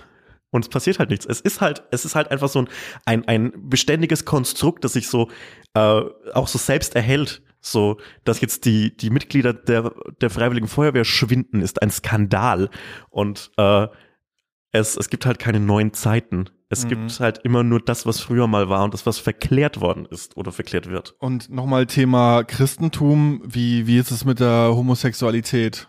Und 0.50 0.64
es 0.64 0.68
passiert 0.68 0.98
halt 0.98 1.10
nichts. 1.10 1.26
Es 1.26 1.40
ist 1.40 1.60
halt, 1.60 1.82
es 1.90 2.04
ist 2.04 2.14
halt 2.14 2.30
einfach 2.30 2.48
so 2.48 2.60
ein, 2.60 2.68
ein, 3.04 3.28
ein 3.28 3.52
beständiges 3.68 4.24
Konstrukt, 4.24 4.84
das 4.84 4.94
sich 4.94 5.08
so 5.08 5.28
äh, 5.74 6.02
auch 6.32 6.48
so 6.48 6.58
selbst 6.58 6.94
erhält. 6.94 7.42
So, 7.60 7.98
dass 8.24 8.40
jetzt 8.40 8.64
die, 8.64 8.96
die 8.96 9.10
Mitglieder 9.10 9.52
der, 9.52 9.92
der 10.20 10.30
Freiwilligen 10.30 10.68
Feuerwehr 10.68 11.04
schwinden, 11.04 11.60
ist 11.60 11.82
ein 11.82 11.90
Skandal. 11.90 12.70
Und 13.10 13.50
äh, 13.56 13.88
es, 14.72 14.96
es 14.96 15.08
gibt 15.10 15.26
halt 15.26 15.38
keine 15.38 15.60
neuen 15.60 15.92
Zeiten. 15.92 16.46
Es 16.70 16.84
Mhm. 16.84 16.88
gibt 16.90 17.20
halt 17.20 17.38
immer 17.44 17.62
nur 17.62 17.80
das, 17.80 18.04
was 18.04 18.20
früher 18.20 18.46
mal 18.46 18.68
war 18.68 18.84
und 18.84 18.92
das, 18.92 19.06
was 19.06 19.18
verklärt 19.18 19.80
worden 19.80 20.06
ist 20.10 20.36
oder 20.36 20.52
verklärt 20.52 20.88
wird. 20.90 21.14
Und 21.18 21.48
nochmal 21.50 21.86
Thema 21.86 22.44
Christentum. 22.44 23.40
Wie, 23.44 23.86
wie 23.86 23.96
ist 23.98 24.10
es 24.10 24.24
mit 24.26 24.40
der 24.40 24.72
Homosexualität? 24.74 25.88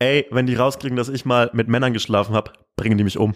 Ey, 0.00 0.26
wenn 0.30 0.46
die 0.46 0.54
rauskriegen, 0.56 0.96
dass 0.96 1.08
ich 1.08 1.24
mal 1.24 1.50
mit 1.52 1.68
Männern 1.68 1.92
geschlafen 1.92 2.34
habe, 2.34 2.52
bringen 2.76 2.98
die 2.98 3.04
mich 3.04 3.18
um. 3.18 3.34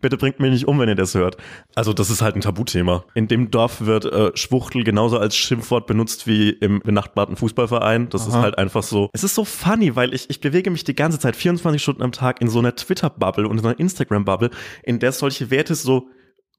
Bitte 0.00 0.16
bringt 0.16 0.40
mich 0.40 0.50
nicht 0.50 0.66
um, 0.68 0.78
wenn 0.78 0.88
ihr 0.88 0.94
das 0.94 1.14
hört. 1.14 1.36
Also 1.74 1.92
das 1.92 2.10
ist 2.10 2.22
halt 2.22 2.34
ein 2.36 2.40
Tabuthema. 2.40 3.04
In 3.14 3.28
dem 3.28 3.50
Dorf 3.50 3.80
wird 3.86 4.04
äh, 4.04 4.30
Schwuchtel 4.34 4.84
genauso 4.84 5.18
als 5.18 5.36
Schimpfwort 5.36 5.86
benutzt 5.86 6.26
wie 6.26 6.50
im 6.50 6.80
benachbarten 6.80 7.36
Fußballverein. 7.36 8.08
Das 8.08 8.26
ist 8.26 8.34
Aha. 8.34 8.42
halt 8.42 8.58
einfach 8.58 8.82
so. 8.82 9.08
Es 9.12 9.24
ist 9.24 9.34
so 9.34 9.44
funny, 9.44 9.96
weil 9.96 10.14
ich, 10.14 10.28
ich 10.30 10.40
bewege 10.40 10.70
mich 10.70 10.84
die 10.84 10.94
ganze 10.96 11.18
Zeit 11.18 11.36
24 11.36 11.82
Stunden 11.82 12.02
am 12.02 12.12
Tag 12.12 12.40
in 12.40 12.48
so 12.48 12.58
einer 12.58 12.74
Twitter-Bubble 12.74 13.46
und 13.48 13.56
in 13.58 13.62
so 13.62 13.68
einer 13.68 13.78
Instagram-Bubble, 13.80 14.50
in 14.82 14.98
der 14.98 15.12
solche 15.12 15.50
Werte 15.50 15.74
so 15.74 16.08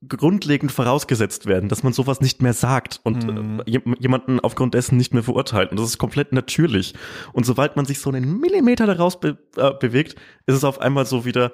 grundlegend 0.08 0.72
vorausgesetzt 0.72 1.46
werden, 1.46 1.68
dass 1.68 1.84
man 1.84 1.92
sowas 1.92 2.20
nicht 2.20 2.42
mehr 2.42 2.54
sagt 2.54 2.98
und 3.04 3.24
Mhm. 3.24 3.60
äh, 3.60 3.70
je- 3.70 3.80
jemanden 4.00 4.40
aufgrund 4.40 4.74
dessen 4.74 4.96
nicht 4.96 5.14
mehr 5.14 5.22
verurteilt. 5.22 5.70
Und 5.70 5.78
das 5.78 5.86
ist 5.86 5.98
komplett 5.98 6.32
natürlich. 6.32 6.94
Und 7.32 7.46
sobald 7.46 7.76
man 7.76 7.84
sich 7.84 8.00
so 8.00 8.10
einen 8.10 8.40
Millimeter 8.40 8.86
daraus 8.86 9.20
be 9.20 9.38
äh, 9.56 9.70
bewegt, 9.78 10.16
ist 10.46 10.56
es 10.56 10.64
auf 10.64 10.80
einmal 10.80 11.06
so 11.06 11.24
wieder 11.24 11.52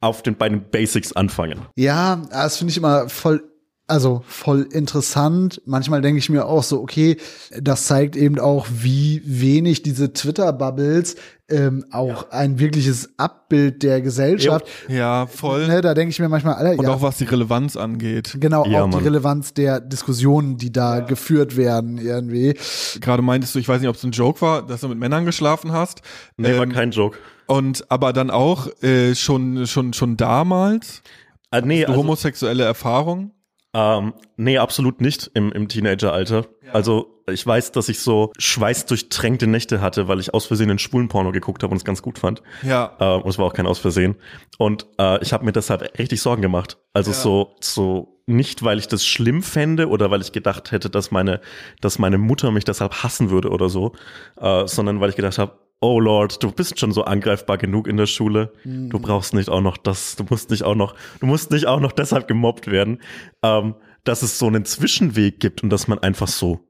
auf 0.00 0.22
den 0.22 0.36
beiden 0.36 0.62
Basics 0.70 1.12
anfangen. 1.12 1.60
Ja, 1.76 2.22
das 2.30 2.56
finde 2.56 2.70
ich 2.72 2.76
immer 2.78 3.08
voll, 3.08 3.42
also 3.86 4.22
voll 4.26 4.66
interessant. 4.72 5.60
Manchmal 5.66 6.00
denke 6.00 6.18
ich 6.18 6.30
mir 6.30 6.46
auch 6.46 6.62
so, 6.62 6.80
okay, 6.80 7.16
das 7.60 7.86
zeigt 7.86 8.16
eben 8.16 8.38
auch, 8.38 8.66
wie 8.70 9.20
wenig 9.24 9.82
diese 9.82 10.12
Twitter-Bubbles 10.12 11.16
ähm, 11.50 11.84
auch 11.90 12.30
ein 12.30 12.60
wirkliches 12.60 13.10
Abbild 13.18 13.82
der 13.82 14.00
Gesellschaft. 14.00 14.66
Ja, 14.88 15.26
voll. 15.26 15.66
Ne, 15.66 15.80
da 15.80 15.94
denke 15.94 16.10
ich 16.12 16.20
mir 16.20 16.28
manchmal, 16.28 16.54
Alter, 16.54 16.78
Und 16.78 16.84
ja, 16.86 16.92
auch 16.94 17.02
was 17.02 17.18
die 17.18 17.24
Relevanz 17.24 17.76
angeht. 17.76 18.36
genau, 18.38 18.64
Ja, 18.66 18.82
auch 18.84 18.88
die 18.90 18.94
Mann. 18.96 19.04
Relevanz 19.04 19.52
der 19.52 19.80
Diskussionen, 19.80 20.56
die 20.58 20.72
da 20.72 21.00
geführt 21.00 21.56
werden 21.56 21.98
irgendwie. 21.98 22.56
Gerade 23.00 23.22
meintest 23.22 23.56
du, 23.56 23.58
ich 23.58 23.68
weiß 23.68 23.80
nicht, 23.80 23.88
ob 23.90 23.96
es 23.96 24.04
ein 24.04 24.12
Joke 24.12 24.40
war, 24.40 24.64
dass 24.64 24.80
du 24.82 24.88
mit 24.88 24.98
Männern 24.98 25.24
geschlafen 25.24 25.72
hast. 25.72 26.02
Nee, 26.36 26.56
war 26.56 26.62
Ähm, 26.62 26.72
kein 26.72 26.92
Joke. 26.92 27.18
Und 27.50 27.90
aber 27.90 28.12
dann 28.12 28.30
auch 28.30 28.68
äh, 28.82 29.14
schon 29.14 29.66
schon 29.66 29.92
schon 29.92 30.16
damals 30.16 31.02
Äh, 31.50 31.62
nee, 31.62 31.84
also, 31.84 31.98
homosexuelle 31.98 32.62
Erfahrung. 32.64 33.32
ähm, 33.74 34.14
nee, 34.36 34.58
absolut 34.58 35.00
nicht 35.00 35.30
im, 35.34 35.50
im 35.52 35.66
Teenageralter. 35.68 36.46
Also 36.72 37.22
ich 37.28 37.44
weiß, 37.44 37.72
dass 37.72 37.88
ich 37.88 37.98
so 38.00 38.32
schweißdurchtränkte 38.38 39.46
Nächte 39.48 39.80
hatte, 39.80 40.06
weil 40.08 40.20
ich 40.20 40.32
aus 40.34 40.46
Versehen 40.46 40.70
einen 40.70 40.78
schwulen 40.78 41.08
Porno 41.08 41.32
geguckt 41.32 41.62
habe 41.64 41.72
und 41.72 41.78
es 41.78 41.84
ganz 41.84 42.02
gut 42.02 42.18
fand. 42.20 42.42
Ja. 42.62 42.96
Äh, 43.00 43.16
und 43.20 43.28
es 43.28 43.38
war 43.38 43.46
auch 43.46 43.52
kein 43.52 43.66
Aus 43.66 43.78
Versehen. 43.80 44.14
Und 44.58 44.86
äh, 44.98 45.20
ich 45.22 45.32
habe 45.32 45.44
mir 45.44 45.52
deshalb 45.52 45.98
richtig 45.98 46.20
Sorgen 46.22 46.42
gemacht. 46.42 46.78
Also 46.92 47.10
Ja. 47.10 47.16
so, 47.16 47.56
so 47.60 48.22
nicht, 48.26 48.62
weil 48.62 48.78
ich 48.78 48.86
das 48.86 49.04
schlimm 49.04 49.42
fände 49.42 49.88
oder 49.88 50.10
weil 50.12 50.20
ich 50.20 50.30
gedacht 50.30 50.70
hätte, 50.70 50.88
dass 50.90 51.10
meine, 51.10 51.40
dass 51.80 51.98
meine 51.98 52.18
Mutter 52.18 52.52
mich 52.52 52.64
deshalb 52.64 53.02
hassen 53.02 53.30
würde 53.30 53.50
oder 53.50 53.68
so, 53.68 53.92
äh, 54.40 54.66
sondern 54.68 55.00
weil 55.00 55.10
ich 55.10 55.16
gedacht 55.16 55.38
habe, 55.38 55.58
oh 55.80 55.98
Lord, 55.98 56.42
du 56.42 56.52
bist 56.52 56.78
schon 56.78 56.92
so 56.92 57.04
angreifbar 57.04 57.58
genug 57.58 57.86
in 57.86 57.96
der 57.96 58.06
Schule. 58.06 58.52
Du 58.64 58.98
brauchst 58.98 59.34
nicht 59.34 59.48
auch 59.48 59.62
noch 59.62 59.76
das, 59.76 60.16
du 60.16 60.24
musst 60.28 60.50
nicht 60.50 60.62
auch 60.62 60.74
noch, 60.74 60.94
du 61.20 61.26
musst 61.26 61.50
nicht 61.50 61.66
auch 61.66 61.80
noch 61.80 61.92
deshalb 61.92 62.28
gemobbt 62.28 62.66
werden. 62.70 63.00
Ähm, 63.42 63.74
dass 64.04 64.22
es 64.22 64.38
so 64.38 64.46
einen 64.46 64.64
Zwischenweg 64.64 65.40
gibt 65.40 65.62
und 65.62 65.70
dass 65.70 65.86
man 65.88 65.98
einfach 65.98 66.28
so 66.28 66.60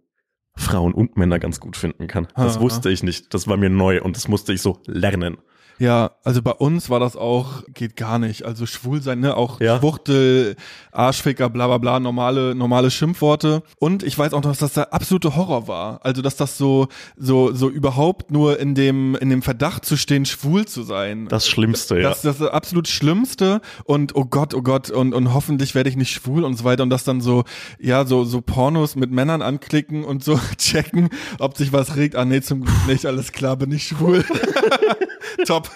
Frauen 0.56 0.92
und 0.92 1.16
Männer 1.16 1.38
ganz 1.38 1.60
gut 1.60 1.76
finden 1.76 2.06
kann. 2.06 2.28
Das 2.36 2.56
Aha. 2.56 2.62
wusste 2.62 2.90
ich 2.90 3.02
nicht. 3.02 3.32
Das 3.34 3.46
war 3.48 3.56
mir 3.56 3.70
neu 3.70 4.02
und 4.02 4.16
das 4.16 4.28
musste 4.28 4.52
ich 4.52 4.62
so 4.62 4.78
lernen. 4.86 5.38
Ja, 5.80 6.10
also 6.24 6.42
bei 6.42 6.52
uns 6.52 6.90
war 6.90 7.00
das 7.00 7.16
auch, 7.16 7.62
geht 7.72 7.96
gar 7.96 8.18
nicht. 8.18 8.44
Also 8.44 8.66
schwul 8.66 9.00
sein, 9.00 9.20
ne? 9.20 9.34
Auch 9.34 9.60
Ja. 9.62 9.78
Schwuchtel, 9.78 10.56
Arschficker, 10.92 11.48
bla 11.48 11.68
bla 11.68 11.78
bla, 11.78 11.98
normale, 11.98 12.54
normale 12.54 12.90
Schimpfworte. 12.90 13.62
Und 13.78 14.02
ich 14.02 14.16
weiß 14.18 14.34
auch 14.34 14.42
noch, 14.42 14.50
dass 14.50 14.58
das 14.58 14.74
der 14.74 14.92
absolute 14.92 15.36
Horror 15.36 15.68
war. 15.68 16.04
Also 16.04 16.20
dass 16.20 16.36
das 16.36 16.58
so, 16.58 16.88
so, 17.16 17.54
so 17.54 17.70
überhaupt 17.70 18.30
nur 18.30 18.60
in 18.60 18.74
dem, 18.74 19.14
in 19.14 19.30
dem 19.30 19.40
Verdacht 19.40 19.86
zu 19.86 19.96
stehen, 19.96 20.26
schwul 20.26 20.66
zu 20.66 20.82
sein. 20.82 21.28
Das 21.28 21.48
Schlimmste, 21.48 21.96
ja. 21.96 22.10
Das, 22.10 22.20
das 22.20 22.34
ist 22.34 22.42
das 22.42 22.50
absolut 22.50 22.86
Schlimmste 22.86 23.62
und 23.84 24.14
oh 24.14 24.26
Gott, 24.26 24.52
oh 24.52 24.60
Gott, 24.60 24.90
und, 24.90 25.14
und 25.14 25.32
hoffentlich 25.32 25.74
werde 25.74 25.88
ich 25.88 25.96
nicht 25.96 26.12
schwul 26.12 26.44
und 26.44 26.58
so 26.58 26.64
weiter. 26.64 26.82
Und 26.82 26.90
das 26.90 27.04
dann 27.04 27.22
so, 27.22 27.44
ja, 27.78 28.04
so, 28.04 28.24
so 28.24 28.42
Pornos 28.42 28.96
mit 28.96 29.10
Männern 29.12 29.40
anklicken 29.40 30.04
und 30.04 30.22
so 30.22 30.38
checken, 30.56 31.08
ob 31.38 31.56
sich 31.56 31.72
was 31.72 31.96
regt. 31.96 32.16
Ah 32.16 32.24
nee, 32.24 32.40
zum 32.40 32.64
Glück 32.64 32.86
nicht, 32.86 33.06
alles 33.06 33.32
klar, 33.32 33.56
bin 33.56 33.72
ich 33.72 33.84
schwul. 33.84 34.24
Top. 35.46 35.70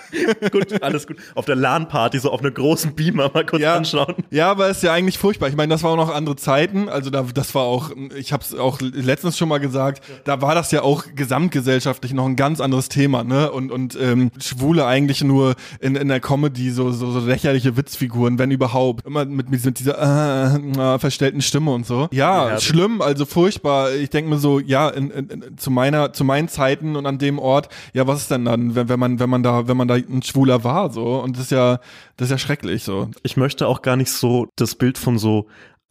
gut, 0.53 0.83
alles 0.83 1.07
gut. 1.07 1.17
Auf 1.35 1.45
der 1.45 1.57
LAN-Party, 1.57 2.19
so 2.19 2.31
auf 2.31 2.41
einer 2.41 2.51
großen 2.51 2.95
Beamer 2.95 3.31
mal 3.33 3.45
kurz 3.47 3.63
Ja. 3.63 3.77
anschauen. 3.77 4.15
Ja, 4.31 4.51
aber 4.51 4.69
ist 4.69 4.83
ja 4.83 4.93
eigentlich 4.93 5.19
furchtbar. 5.19 5.49
Ich 5.49 5.57
meine, 5.57 5.71
das 5.73 5.83
war 5.83 5.91
auch 5.93 5.97
noch 5.97 6.15
andere 6.15 6.37
Zeiten. 6.37 6.89
Also 6.89 7.11
da, 7.11 7.25
das 7.35 7.55
war 7.55 7.63
auch, 7.65 7.91
ich 8.17 8.33
habe 8.33 8.43
es 8.43 8.55
auch 8.55 8.81
letztens 8.81 9.39
schon 9.39 9.49
mal 9.49 9.59
gesagt, 9.59 10.03
da 10.25 10.41
war 10.43 10.55
das 10.55 10.71
ja 10.71 10.83
auch 10.83 11.05
gesamtgesellschaftlich 11.15 12.13
noch 12.15 12.27
ein 12.27 12.37
ganz 12.37 12.61
anderes 12.61 12.89
Thema, 12.89 13.25
ne? 13.25 13.51
Und 13.51 13.71
und 13.71 13.97
ähm, 14.01 14.31
Schwule 14.41 14.87
eigentlich 14.87 15.23
nur 15.23 15.55
in, 15.81 15.97
in 15.97 16.09
der 16.09 16.21
Comedy 16.21 16.71
so, 16.71 16.91
so 16.91 17.11
so 17.11 17.21
lächerliche 17.21 17.77
Witzfiguren, 17.77 18.39
wenn 18.39 18.51
überhaupt, 18.51 19.07
immer 19.07 19.25
mit, 19.25 19.51
mit 19.51 19.79
dieser 19.79 19.99
äh, 19.99 20.95
äh, 20.95 20.99
verstellten 20.99 21.43
Stimme 21.43 21.73
und 21.73 21.87
so. 21.87 22.09
Ja, 22.13 22.49
Ja. 22.51 22.61
schlimm, 22.61 23.01
also 23.01 23.25
furchtbar. 23.25 23.93
Ich 23.93 24.11
denke 24.11 24.31
mir 24.31 24.39
so, 24.39 24.59
ja, 24.59 24.89
in, 24.89 25.11
in, 25.11 25.57
zu 25.57 25.71
meiner, 25.71 26.13
zu 26.13 26.25
meinen 26.25 26.49
Zeiten 26.49 26.97
und 26.97 27.07
an 27.07 27.19
dem 27.19 27.39
Ort, 27.39 27.69
ja, 27.93 28.07
was 28.07 28.23
ist 28.23 28.31
denn 28.31 28.45
dann, 28.45 28.75
wenn, 28.75 28.89
wenn 28.89 28.99
man, 28.99 29.21
wenn 29.21 29.31
man 29.31 29.43
da, 29.45 29.69
wenn 29.69 29.77
man 29.77 29.89
da 29.89 29.95
ein 29.95 30.23
Schwuler 30.23 30.65
war, 30.65 30.91
so. 30.91 31.23
Und 31.23 31.37
das 31.37 31.45
ist 31.45 31.51
ja, 31.51 31.79
das 32.17 32.27
ist 32.27 32.31
ja 32.31 32.39
schrecklich, 32.39 32.83
so. 32.83 33.11
Ich 33.23 33.37
möchte 33.37 33.67
auch 33.67 33.83
gar 33.83 33.97
nicht 33.97 34.11
so 34.11 34.49
das 34.57 34.75
Bild 34.75 34.99
von 34.99 35.19
so 35.19 35.47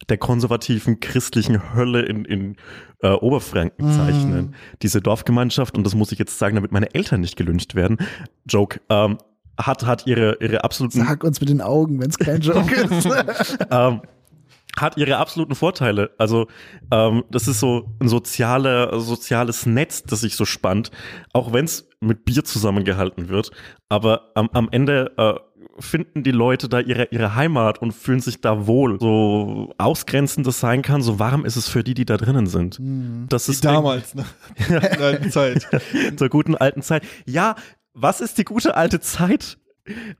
der 0.08 0.18
konservativen 0.18 1.00
christlichen 1.00 1.74
Hölle 1.74 2.02
in, 2.02 2.24
in 2.24 2.56
äh, 3.00 3.08
Oberfranken 3.08 3.92
zeichnen. 3.92 4.46
Mm. 4.46 4.54
Diese 4.82 5.00
Dorfgemeinschaft, 5.00 5.76
und 5.76 5.84
das 5.84 5.94
muss 5.94 6.12
ich 6.12 6.18
jetzt 6.18 6.38
sagen, 6.38 6.56
damit 6.56 6.72
meine 6.72 6.94
Eltern 6.94 7.20
nicht 7.20 7.36
gelünscht 7.36 7.74
werden, 7.74 7.98
Joke, 8.46 8.80
ähm, 8.90 9.18
hat, 9.58 9.86
hat 9.86 10.06
ihre, 10.06 10.36
ihre 10.40 10.64
absoluten. 10.64 11.04
Sag 11.04 11.24
uns 11.24 11.40
mit 11.40 11.48
den 11.48 11.60
Augen, 11.60 12.00
wenn 12.00 12.10
es 12.10 12.18
kein 12.18 12.40
Joke 12.40 12.74
ist. 12.74 13.08
ähm, 13.70 14.00
hat 14.78 14.96
ihre 14.96 15.18
absoluten 15.18 15.54
Vorteile. 15.54 16.10
Also 16.18 16.48
ähm, 16.90 17.24
das 17.30 17.48
ist 17.48 17.60
so 17.60 17.96
ein 18.00 18.08
soziale, 18.08 19.00
soziales 19.00 19.66
Netz, 19.66 20.02
das 20.02 20.20
sich 20.20 20.36
so 20.36 20.44
spannt, 20.44 20.90
auch 21.32 21.52
wenn 21.52 21.64
es 21.64 21.88
mit 22.00 22.24
Bier 22.24 22.44
zusammengehalten 22.44 23.28
wird. 23.28 23.50
Aber 23.88 24.32
am, 24.34 24.48
am 24.52 24.68
Ende 24.70 25.12
äh, 25.16 25.34
finden 25.78 26.22
die 26.22 26.30
Leute 26.30 26.68
da 26.68 26.80
ihre, 26.80 27.08
ihre 27.10 27.34
Heimat 27.34 27.80
und 27.80 27.92
fühlen 27.92 28.20
sich 28.20 28.40
da 28.40 28.66
wohl. 28.66 28.98
So 29.00 29.72
ausgrenzend 29.78 30.46
das 30.46 30.60
sein 30.60 30.82
kann, 30.82 31.02
so 31.02 31.18
warm 31.18 31.44
ist 31.44 31.56
es 31.56 31.68
für 31.68 31.84
die, 31.84 31.94
die 31.94 32.04
da 32.04 32.16
drinnen 32.16 32.46
sind. 32.46 32.78
Mhm. 32.78 33.26
Das 33.28 33.48
ist 33.48 33.64
damals, 33.64 34.14
ne? 34.14 34.24
In 34.68 34.80
der 34.80 35.00
alten 35.00 35.30
Zeit. 35.30 35.66
Zur 36.16 36.28
guten 36.28 36.54
alten 36.54 36.82
Zeit. 36.82 37.04
Ja, 37.26 37.56
was 37.92 38.20
ist 38.20 38.38
die 38.38 38.44
gute 38.44 38.76
alte 38.76 39.00
Zeit? 39.00 39.58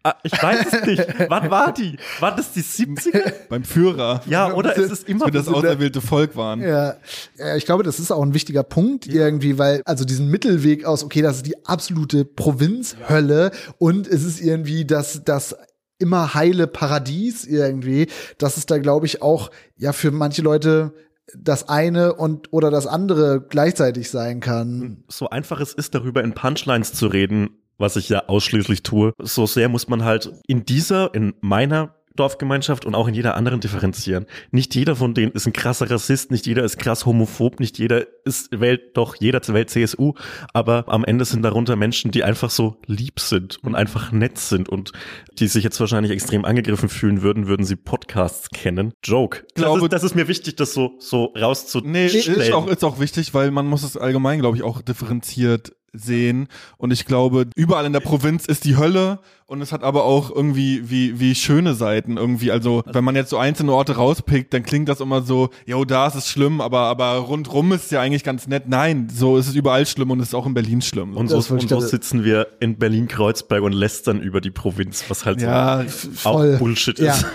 Ah, 0.02 0.14
ich 0.22 0.32
weiß 0.32 0.72
es 0.72 0.86
nicht. 0.86 1.06
Wann 1.28 1.50
war 1.50 1.72
die? 1.72 1.96
War 2.20 2.36
das 2.36 2.52
die 2.52 2.62
70er? 2.62 3.48
Beim 3.48 3.64
Führer. 3.64 4.20
Ja, 4.26 4.52
oder 4.52 4.76
ist 4.76 4.90
es 4.90 5.02
immer 5.04 5.30
das 5.30 5.48
auserwählte 5.48 6.02
Volk 6.02 6.36
waren? 6.36 6.60
Ja. 6.60 6.96
ja, 7.38 7.56
ich 7.56 7.64
glaube, 7.64 7.82
das 7.82 7.98
ist 7.98 8.10
auch 8.10 8.22
ein 8.22 8.34
wichtiger 8.34 8.62
Punkt 8.62 9.06
irgendwie, 9.06 9.58
weil 9.58 9.80
also 9.86 10.04
diesen 10.04 10.28
Mittelweg 10.28 10.84
aus, 10.84 11.02
okay, 11.02 11.22
das 11.22 11.36
ist 11.36 11.46
die 11.46 11.64
absolute 11.66 12.24
Provinzhölle 12.24 13.52
und 13.78 14.06
es 14.06 14.24
ist 14.24 14.40
irgendwie 14.40 14.84
das 14.84 15.22
das 15.24 15.56
immer 15.98 16.34
heile 16.34 16.66
Paradies 16.66 17.46
irgendwie, 17.46 18.08
das 18.36 18.58
ist 18.58 18.70
da 18.70 18.78
glaube 18.78 19.06
ich 19.06 19.22
auch 19.22 19.50
ja 19.76 19.92
für 19.92 20.10
manche 20.10 20.42
Leute 20.42 20.92
das 21.36 21.68
eine 21.68 22.14
und 22.14 22.52
oder 22.52 22.70
das 22.70 22.86
andere 22.86 23.40
gleichzeitig 23.48 24.10
sein 24.10 24.40
kann. 24.40 25.04
So 25.08 25.30
einfach 25.30 25.60
es 25.60 25.72
ist, 25.72 25.94
darüber 25.94 26.22
in 26.22 26.34
Punchlines 26.34 26.92
zu 26.92 27.06
reden, 27.06 27.63
was 27.78 27.96
ich 27.96 28.08
ja 28.08 28.28
ausschließlich 28.28 28.82
tue. 28.82 29.12
So 29.20 29.46
sehr 29.46 29.68
muss 29.68 29.88
man 29.88 30.04
halt 30.04 30.30
in 30.46 30.64
dieser, 30.64 31.14
in 31.14 31.34
meiner 31.40 31.94
Dorfgemeinschaft 32.16 32.84
und 32.84 32.94
auch 32.94 33.08
in 33.08 33.14
jeder 33.14 33.34
anderen 33.34 33.60
differenzieren. 33.60 34.26
Nicht 34.52 34.74
jeder 34.74 34.94
von 34.94 35.14
denen 35.14 35.32
ist 35.32 35.46
ein 35.46 35.52
krasser 35.52 35.90
Rassist, 35.90 36.30
nicht 36.30 36.46
jeder 36.46 36.62
ist 36.62 36.78
krass 36.78 37.06
homophob, 37.06 37.58
nicht 37.58 37.78
jeder 37.78 38.06
ist 38.24 38.60
Welt, 38.60 38.96
doch 38.96 39.16
jeder 39.16 39.40
Welt 39.48 39.70
CSU, 39.70 40.14
aber 40.52 40.84
am 40.86 41.04
Ende 41.04 41.24
sind 41.24 41.42
darunter 41.42 41.74
Menschen, 41.74 42.12
die 42.12 42.22
einfach 42.22 42.50
so 42.50 42.76
lieb 42.86 43.18
sind 43.18 43.58
und 43.64 43.74
einfach 43.74 44.12
nett 44.12 44.38
sind 44.38 44.68
und 44.68 44.92
die 45.38 45.48
sich 45.48 45.64
jetzt 45.64 45.80
wahrscheinlich 45.80 46.12
extrem 46.12 46.44
angegriffen 46.44 46.88
fühlen 46.88 47.22
würden, 47.22 47.48
würden 47.48 47.66
sie 47.66 47.76
Podcasts 47.76 48.50
kennen. 48.50 48.92
Joke. 49.02 49.44
Glaube, 49.54 49.80
das, 49.80 49.84
ist, 49.84 49.92
das 49.92 50.04
ist 50.04 50.14
mir 50.14 50.28
wichtig, 50.28 50.54
das 50.56 50.72
so, 50.72 50.92
so 51.00 51.32
rauszustellen. 51.36 51.92
Nee, 51.92 52.06
ist 52.06 52.52
auch, 52.52 52.68
ist 52.68 52.84
auch 52.84 53.00
wichtig, 53.00 53.34
weil 53.34 53.50
man 53.50 53.66
muss 53.66 53.82
es 53.82 53.96
allgemein, 53.96 54.38
glaube 54.38 54.56
ich, 54.56 54.62
auch 54.62 54.82
differenziert 54.82 55.72
sehen. 55.94 56.48
Und 56.76 56.92
ich 56.92 57.06
glaube, 57.06 57.46
überall 57.56 57.86
in 57.86 57.92
der 57.92 58.00
Provinz 58.00 58.46
ist 58.46 58.64
die 58.64 58.76
Hölle 58.76 59.20
und 59.46 59.60
es 59.60 59.72
hat 59.72 59.82
aber 59.82 60.04
auch 60.04 60.34
irgendwie 60.34 60.90
wie, 60.90 61.20
wie 61.20 61.34
schöne 61.34 61.74
Seiten 61.74 62.16
irgendwie. 62.16 62.50
Also, 62.50 62.82
wenn 62.86 63.04
man 63.04 63.14
jetzt 63.14 63.30
so 63.30 63.38
einzelne 63.38 63.72
Orte 63.72 63.96
rauspickt, 63.96 64.52
dann 64.52 64.62
klingt 64.62 64.88
das 64.88 65.00
immer 65.00 65.22
so, 65.22 65.50
jo, 65.66 65.84
da 65.84 66.06
ist 66.06 66.14
es 66.14 66.28
schlimm, 66.28 66.60
aber, 66.60 66.80
aber 66.80 67.16
rundrum 67.16 67.72
ist 67.72 67.86
es 67.86 67.90
ja 67.90 68.00
eigentlich 68.00 68.24
ganz 68.24 68.46
nett. 68.46 68.64
Nein, 68.68 69.08
so 69.14 69.36
ist 69.36 69.48
es 69.48 69.54
überall 69.54 69.86
schlimm 69.86 70.10
und 70.10 70.20
es 70.20 70.28
ist 70.28 70.34
auch 70.34 70.46
in 70.46 70.54
Berlin 70.54 70.82
schlimm. 70.82 71.16
Und 71.16 71.28
so, 71.28 71.36
und 71.54 71.68
so 71.68 71.80
sitzen 71.80 72.24
wir 72.24 72.48
in 72.60 72.76
Berlin-Kreuzberg 72.76 73.62
und 73.62 73.72
lästern 73.72 74.20
über 74.20 74.40
die 74.40 74.50
Provinz, 74.50 75.04
was 75.08 75.24
halt 75.24 75.42
ja, 75.42 75.84
so 75.86 76.10
voll. 76.10 76.54
auch 76.54 76.58
Bullshit 76.58 76.98
ja. 76.98 77.12
ist. 77.12 77.26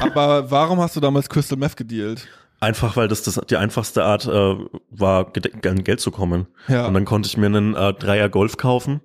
Aber 0.00 0.50
warum 0.50 0.80
hast 0.80 0.96
du 0.96 1.00
damals 1.00 1.28
Crystal 1.28 1.58
Meth 1.58 1.76
gedealt? 1.76 2.26
Einfach 2.60 2.96
weil 2.96 3.08
das, 3.08 3.22
das 3.22 3.40
die 3.48 3.56
einfachste 3.56 4.04
Art 4.04 4.26
äh, 4.26 4.56
war, 4.90 5.32
an 5.64 5.84
Geld 5.84 6.00
zu 6.00 6.10
kommen. 6.10 6.46
Ja. 6.66 6.86
Und 6.86 6.94
dann 6.94 7.04
konnte 7.04 7.28
ich 7.28 7.36
mir 7.36 7.46
einen 7.46 7.74
äh, 7.74 7.94
Dreier 7.94 8.28
Golf 8.28 8.56
kaufen 8.56 9.00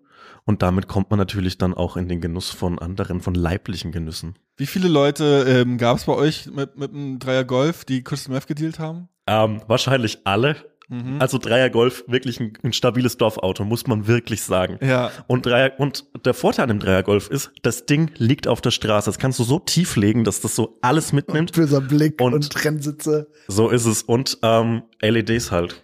und 0.46 0.62
damit 0.62 0.88
kommt 0.88 1.10
man 1.10 1.20
natürlich 1.20 1.58
dann 1.58 1.74
auch 1.74 1.96
in 1.96 2.08
den 2.08 2.20
Genuss 2.20 2.50
von 2.50 2.80
anderen, 2.80 3.22
von 3.22 3.36
leiblichen 3.36 3.92
Genüssen. 3.92 4.36
Wie 4.58 4.66
viele 4.66 4.88
Leute 4.88 5.46
ähm, 5.48 5.78
gab 5.78 5.98
es 5.98 6.06
bei 6.06 6.14
euch 6.14 6.48
mit, 6.48 6.78
mit 6.78 6.92
einem 6.92 7.20
Dreier 7.20 7.44
Golf, 7.44 7.86
die 7.86 8.04
Crystal 8.04 8.34
Meth 8.34 8.48
gedealt 8.48 8.80
haben? 8.80 9.10
Ähm, 9.26 9.62
wahrscheinlich 9.68 10.20
alle. 10.26 10.56
Mhm. 10.94 11.20
Also 11.20 11.40
Dreier 11.40 11.72
Golf, 11.72 12.04
wirklich 12.08 12.40
ein, 12.40 12.54
ein, 12.62 12.72
stabiles 12.72 13.18
Dorfauto, 13.18 13.66
muss 13.66 13.88
man 13.88 14.06
wirklich 14.06 14.44
sagen. 14.44 14.78
Ja. 14.82 15.12
Und 15.26 15.48
Dreier, 15.48 15.72
und 15.80 16.06
der 16.24 16.36
Vorteil 16.36 16.64
an 16.64 16.70
dem 16.70 16.80
Dreier 16.80 17.02
Golf 17.02 17.30
ist, 17.30 17.52
das 17.64 17.88
Ding 17.88 18.12
liegt 18.18 18.48
auf 18.48 18.62
der 18.62 18.70
Straße. 18.70 19.10
Das 19.10 19.18
kannst 19.18 19.40
du 19.40 19.44
so 19.44 19.58
tief 19.58 19.96
legen, 19.96 20.24
dass 20.24 20.42
das 20.42 20.56
so 20.56 20.78
alles 20.82 21.12
mitnimmt. 21.12 21.52
Und 21.52 21.56
böser 21.56 21.82
Blick 21.82 22.22
und, 22.22 22.36
und 22.36 22.50
Trennsitze. 22.52 23.28
So 23.48 23.70
ist 23.70 23.86
es. 23.86 24.04
Und 24.04 24.38
ähm, 24.44 24.84
LEDs 25.02 25.52
halt 25.52 25.84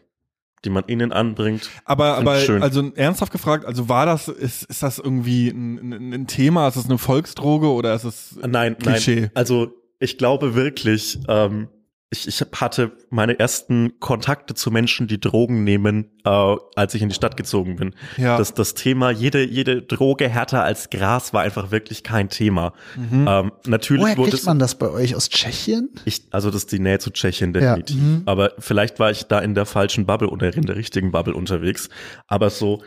die 0.65 0.69
man 0.69 0.83
innen 0.87 1.13
anbringt. 1.13 1.69
Aber, 1.85 2.17
aber 2.17 2.37
schön. 2.39 2.61
also 2.61 2.91
ernsthaft 2.93 3.31
gefragt, 3.31 3.63
also 3.63 3.87
war 3.87 4.05
das, 4.05 4.27
ist, 4.27 4.63
ist 4.63 4.83
das 4.83 4.99
irgendwie 4.99 5.47
ein, 5.47 6.13
ein 6.13 6.27
Thema? 6.27 6.67
Ist 6.67 6.75
das 6.75 6.83
eine 6.83 6.97
Volksdroge 6.97 7.71
oder 7.71 7.93
ist 7.95 8.03
es 8.03 8.37
nein, 8.45 8.77
Klischee? 8.77 9.21
Nein, 9.21 9.31
also 9.35 9.71
ich 9.99 10.17
glaube 10.17 10.55
wirklich, 10.55 11.17
ähm, 11.29 11.69
ich, 12.11 12.27
ich 12.27 12.41
hatte 12.55 12.91
meine 13.11 13.37
ersten 13.37 13.99
Kontakte 13.99 14.55
zu 14.55 14.71
Menschen, 14.71 15.07
die 15.07 15.19
Drogen 15.19 15.63
nehmen, 15.63 16.09
äh, 16.25 16.55
als 16.75 16.95
ich 16.95 17.03
in 17.03 17.09
die 17.09 17.15
Stadt 17.15 17.37
gezogen 17.37 17.75
bin. 17.75 17.93
Ja. 18.17 18.37
Das, 18.37 18.55
das 18.55 18.73
Thema, 18.73 19.11
jede, 19.11 19.45
jede 19.45 19.83
Droge 19.83 20.27
härter 20.27 20.63
als 20.63 20.89
Gras 20.89 21.33
war 21.33 21.43
einfach 21.43 21.69
wirklich 21.69 22.03
kein 22.03 22.29
Thema. 22.29 22.73
Mhm. 22.95 23.27
Ähm, 23.29 23.51
natürlich 23.67 24.01
Woher 24.01 24.17
wurde 24.17 24.31
kriegt 24.31 24.45
man 24.45 24.57
das 24.57 24.73
bei 24.73 24.89
euch? 24.89 25.15
Aus 25.15 25.29
Tschechien? 25.29 25.91
Ich, 26.05 26.23
also 26.31 26.49
das 26.49 26.63
ist 26.63 26.71
die 26.71 26.79
Nähe 26.79 26.97
zu 26.97 27.11
Tschechien 27.11 27.53
definitiv. 27.53 27.97
Ja. 27.97 28.01
Mhm. 28.01 28.21
Aber 28.25 28.53
vielleicht 28.57 28.99
war 28.99 29.11
ich 29.11 29.25
da 29.25 29.39
in 29.39 29.53
der 29.53 29.67
falschen 29.67 30.07
Bubble 30.07 30.29
oder 30.29 30.51
in 30.51 30.63
der 30.63 30.77
richtigen 30.77 31.11
Bubble 31.11 31.35
unterwegs. 31.35 31.89
Aber 32.25 32.49
so, 32.49 32.81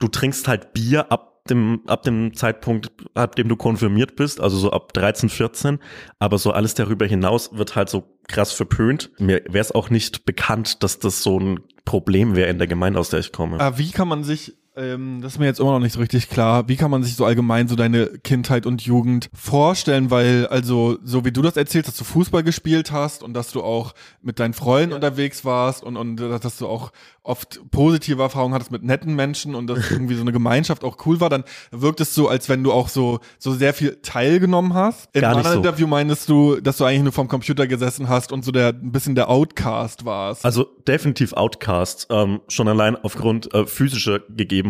du 0.00 0.08
trinkst 0.08 0.48
halt 0.48 0.72
Bier 0.72 1.12
ab 1.12 1.31
dem, 1.50 1.82
ab 1.86 2.02
dem 2.02 2.34
Zeitpunkt, 2.34 2.90
ab 3.14 3.36
dem 3.36 3.48
du 3.48 3.56
konfirmiert 3.56 4.16
bist, 4.16 4.40
also 4.40 4.56
so 4.58 4.70
ab 4.70 4.92
13, 4.92 5.28
14, 5.28 5.78
aber 6.18 6.38
so 6.38 6.52
alles 6.52 6.74
darüber 6.74 7.06
hinaus 7.06 7.50
wird 7.52 7.74
halt 7.74 7.88
so 7.88 8.04
krass 8.28 8.52
verpönt. 8.52 9.10
Mir 9.18 9.42
wäre 9.46 9.60
es 9.62 9.72
auch 9.72 9.90
nicht 9.90 10.24
bekannt, 10.24 10.82
dass 10.82 10.98
das 10.98 11.22
so 11.22 11.38
ein 11.38 11.60
Problem 11.84 12.36
wäre 12.36 12.48
in 12.48 12.58
der 12.58 12.68
Gemeinde, 12.68 13.00
aus 13.00 13.10
der 13.10 13.20
ich 13.20 13.32
komme. 13.32 13.58
Ah, 13.60 13.76
wie 13.76 13.90
kann 13.90 14.08
man 14.08 14.24
sich 14.24 14.56
ähm, 14.74 15.20
das 15.20 15.32
ist 15.32 15.38
mir 15.38 15.44
jetzt 15.44 15.60
immer 15.60 15.72
noch 15.72 15.80
nicht 15.80 15.92
so 15.92 16.00
richtig 16.00 16.30
klar. 16.30 16.66
Wie 16.66 16.76
kann 16.76 16.90
man 16.90 17.02
sich 17.02 17.14
so 17.14 17.26
allgemein 17.26 17.68
so 17.68 17.76
deine 17.76 18.06
Kindheit 18.06 18.64
und 18.64 18.80
Jugend 18.82 19.28
vorstellen? 19.34 20.10
Weil, 20.10 20.46
also, 20.46 20.98
so 21.04 21.26
wie 21.26 21.32
du 21.32 21.42
das 21.42 21.58
erzählst, 21.58 21.88
dass 21.88 21.96
du 21.96 22.04
Fußball 22.04 22.42
gespielt 22.42 22.90
hast 22.90 23.22
und 23.22 23.34
dass 23.34 23.52
du 23.52 23.62
auch 23.62 23.92
mit 24.22 24.40
deinen 24.40 24.54
Freunden 24.54 24.90
ja. 24.90 24.96
unterwegs 24.96 25.44
warst 25.44 25.82
und, 25.82 25.98
und 25.98 26.16
dass 26.16 26.56
du 26.56 26.68
auch 26.68 26.90
oft 27.22 27.60
positive 27.70 28.20
Erfahrungen 28.20 28.54
hattest 28.54 28.72
mit 28.72 28.82
netten 28.82 29.14
Menschen 29.14 29.54
und 29.54 29.66
dass 29.66 29.90
irgendwie 29.90 30.14
so 30.14 30.22
eine 30.22 30.32
Gemeinschaft 30.32 30.84
auch 30.84 30.96
cool 31.04 31.20
war, 31.20 31.28
dann 31.28 31.44
wirkt 31.70 32.00
es 32.00 32.14
so, 32.14 32.28
als 32.28 32.48
wenn 32.48 32.64
du 32.64 32.72
auch 32.72 32.88
so, 32.88 33.20
so 33.38 33.52
sehr 33.52 33.74
viel 33.74 33.98
teilgenommen 34.02 34.72
hast. 34.72 35.14
In 35.14 35.24
einem 35.24 35.44
so. 35.44 35.52
Interview 35.52 35.86
meinst 35.86 36.30
du, 36.30 36.60
dass 36.60 36.78
du 36.78 36.84
eigentlich 36.84 37.02
nur 37.02 37.12
vom 37.12 37.28
Computer 37.28 37.66
gesessen 37.66 38.08
hast 38.08 38.32
und 38.32 38.42
so 38.42 38.52
der, 38.52 38.68
ein 38.68 38.90
bisschen 38.90 39.14
der 39.14 39.28
Outcast 39.28 40.06
warst. 40.06 40.46
Also 40.46 40.64
definitiv 40.88 41.34
Outcast, 41.34 42.06
ähm, 42.10 42.40
schon 42.48 42.68
allein 42.68 42.96
aufgrund 42.96 43.52
äh, 43.54 43.66
physischer 43.66 44.20
Gegebenheiten 44.20 44.61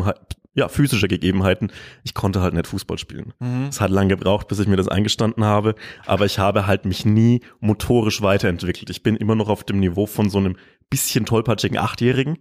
ja, 0.55 0.68
physische 0.68 1.09
Gegebenheiten. 1.09 1.72
Ich 2.05 2.14
konnte 2.14 2.43
halt 2.43 2.55
nicht 2.55 2.66
Fußball 2.66 2.99
spielen. 2.99 3.32
Mhm. 3.40 3.66
Es 3.68 3.80
hat 3.80 3.90
lange 3.90 4.16
gebraucht, 4.16 4.49
bis 4.49 4.59
ich 4.59 4.68
mir 4.68 4.76
das 4.76 4.88
eingestanden 4.88 5.45
habe, 5.45 5.74
aber 6.07 6.26
ich 6.26 6.38
habe 6.38 6.66
halt 6.66 6.84
mich 6.84 7.05
nie 7.05 7.40
motorisch 7.61 8.20
weiterentwickelt. 8.22 8.90
Ich 8.90 9.03
bin 9.03 9.16
immer 9.16 9.34
noch 9.34 9.49
auf 9.49 9.64
dem 9.64 9.80
Niveau 9.80 10.07
von 10.07 10.28
so 10.28 10.38
einem 10.38 10.57
bisschen 10.90 11.24
tollpatschigen 11.24 11.78
Achtjährigen 11.78 12.38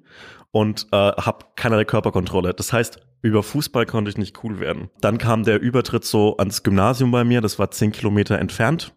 und 0.51 0.87
äh, 0.91 0.97
habe 0.97 1.45
keinerlei 1.55 1.85
Körperkontrolle. 1.85 2.53
Das 2.53 2.73
heißt, 2.73 2.99
über 3.21 3.43
Fußball 3.43 3.85
konnte 3.85 4.11
ich 4.11 4.17
nicht 4.17 4.43
cool 4.43 4.59
werden. 4.59 4.89
Dann 4.99 5.17
kam 5.17 5.43
der 5.43 5.61
Übertritt 5.61 6.03
so 6.03 6.35
ans 6.37 6.63
Gymnasium 6.63 7.11
bei 7.11 7.23
mir, 7.23 7.39
das 7.39 7.59
war 7.59 7.71
zehn 7.71 7.93
Kilometer 7.93 8.39
entfernt 8.39 8.93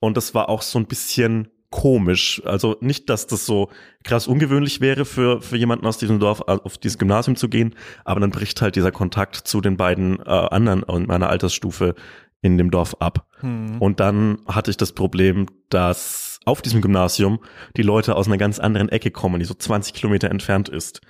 und 0.00 0.16
das 0.16 0.34
war 0.34 0.48
auch 0.48 0.62
so 0.62 0.78
ein 0.78 0.86
bisschen 0.86 1.48
komisch. 1.70 2.42
Also 2.44 2.76
nicht, 2.80 3.10
dass 3.10 3.26
das 3.26 3.46
so 3.46 3.70
krass 4.04 4.26
ungewöhnlich 4.26 4.80
wäre 4.80 5.04
für, 5.04 5.42
für 5.42 5.56
jemanden 5.56 5.86
aus 5.86 5.98
diesem 5.98 6.20
Dorf 6.20 6.40
auf 6.42 6.78
dieses 6.78 6.98
Gymnasium 6.98 7.36
zu 7.36 7.48
gehen, 7.48 7.74
aber 8.04 8.20
dann 8.20 8.30
bricht 8.30 8.62
halt 8.62 8.76
dieser 8.76 8.92
Kontakt 8.92 9.36
zu 9.36 9.60
den 9.60 9.76
beiden 9.76 10.20
äh, 10.20 10.28
anderen 10.28 10.82
in 10.84 11.06
meiner 11.06 11.28
Altersstufe 11.28 11.94
in 12.42 12.58
dem 12.58 12.70
Dorf 12.70 12.96
ab. 13.00 13.26
Hm. 13.40 13.80
Und 13.80 14.00
dann 14.00 14.38
hatte 14.46 14.70
ich 14.70 14.76
das 14.76 14.92
Problem, 14.92 15.46
dass 15.70 16.40
auf 16.44 16.62
diesem 16.62 16.82
Gymnasium 16.82 17.40
die 17.76 17.82
Leute 17.82 18.16
aus 18.16 18.26
einer 18.26 18.36
ganz 18.36 18.58
anderen 18.58 18.90
Ecke 18.90 19.10
kommen, 19.10 19.40
die 19.40 19.46
so 19.46 19.54
20 19.54 19.94
Kilometer 19.94 20.30
entfernt 20.30 20.68
ist. 20.68 21.00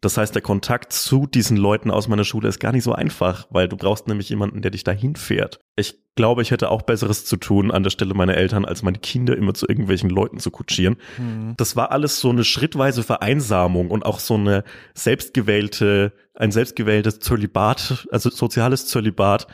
Das 0.00 0.16
heißt, 0.16 0.34
der 0.34 0.42
Kontakt 0.42 0.92
zu 0.92 1.26
diesen 1.26 1.56
Leuten 1.56 1.90
aus 1.90 2.06
meiner 2.06 2.24
Schule 2.24 2.48
ist 2.48 2.60
gar 2.60 2.72
nicht 2.72 2.84
so 2.84 2.92
einfach, 2.92 3.48
weil 3.50 3.68
du 3.68 3.76
brauchst 3.76 4.06
nämlich 4.06 4.28
jemanden, 4.28 4.62
der 4.62 4.70
dich 4.70 4.84
dahin 4.84 5.16
fährt. 5.16 5.58
Ich 5.76 5.98
glaube, 6.18 6.42
ich 6.42 6.50
hätte 6.50 6.72
auch 6.72 6.82
Besseres 6.82 7.24
zu 7.24 7.36
tun 7.36 7.70
an 7.70 7.84
der 7.84 7.90
Stelle 7.90 8.12
meiner 8.12 8.34
Eltern, 8.34 8.64
als 8.64 8.82
meine 8.82 8.98
Kinder 8.98 9.36
immer 9.36 9.54
zu 9.54 9.68
irgendwelchen 9.68 10.10
Leuten 10.10 10.40
zu 10.40 10.50
kutschieren. 10.50 10.96
Mhm. 11.16 11.54
Das 11.56 11.76
war 11.76 11.92
alles 11.92 12.20
so 12.20 12.28
eine 12.28 12.42
schrittweise 12.42 13.04
Vereinsamung 13.04 13.88
und 13.92 14.04
auch 14.04 14.18
so 14.18 14.34
eine 14.34 14.64
selbstgewählte, 14.94 16.12
ein 16.34 16.50
selbstgewähltes 16.50 17.20
Zölibat, 17.20 18.08
also 18.10 18.30
soziales 18.30 18.88
Zölibat. 18.88 19.46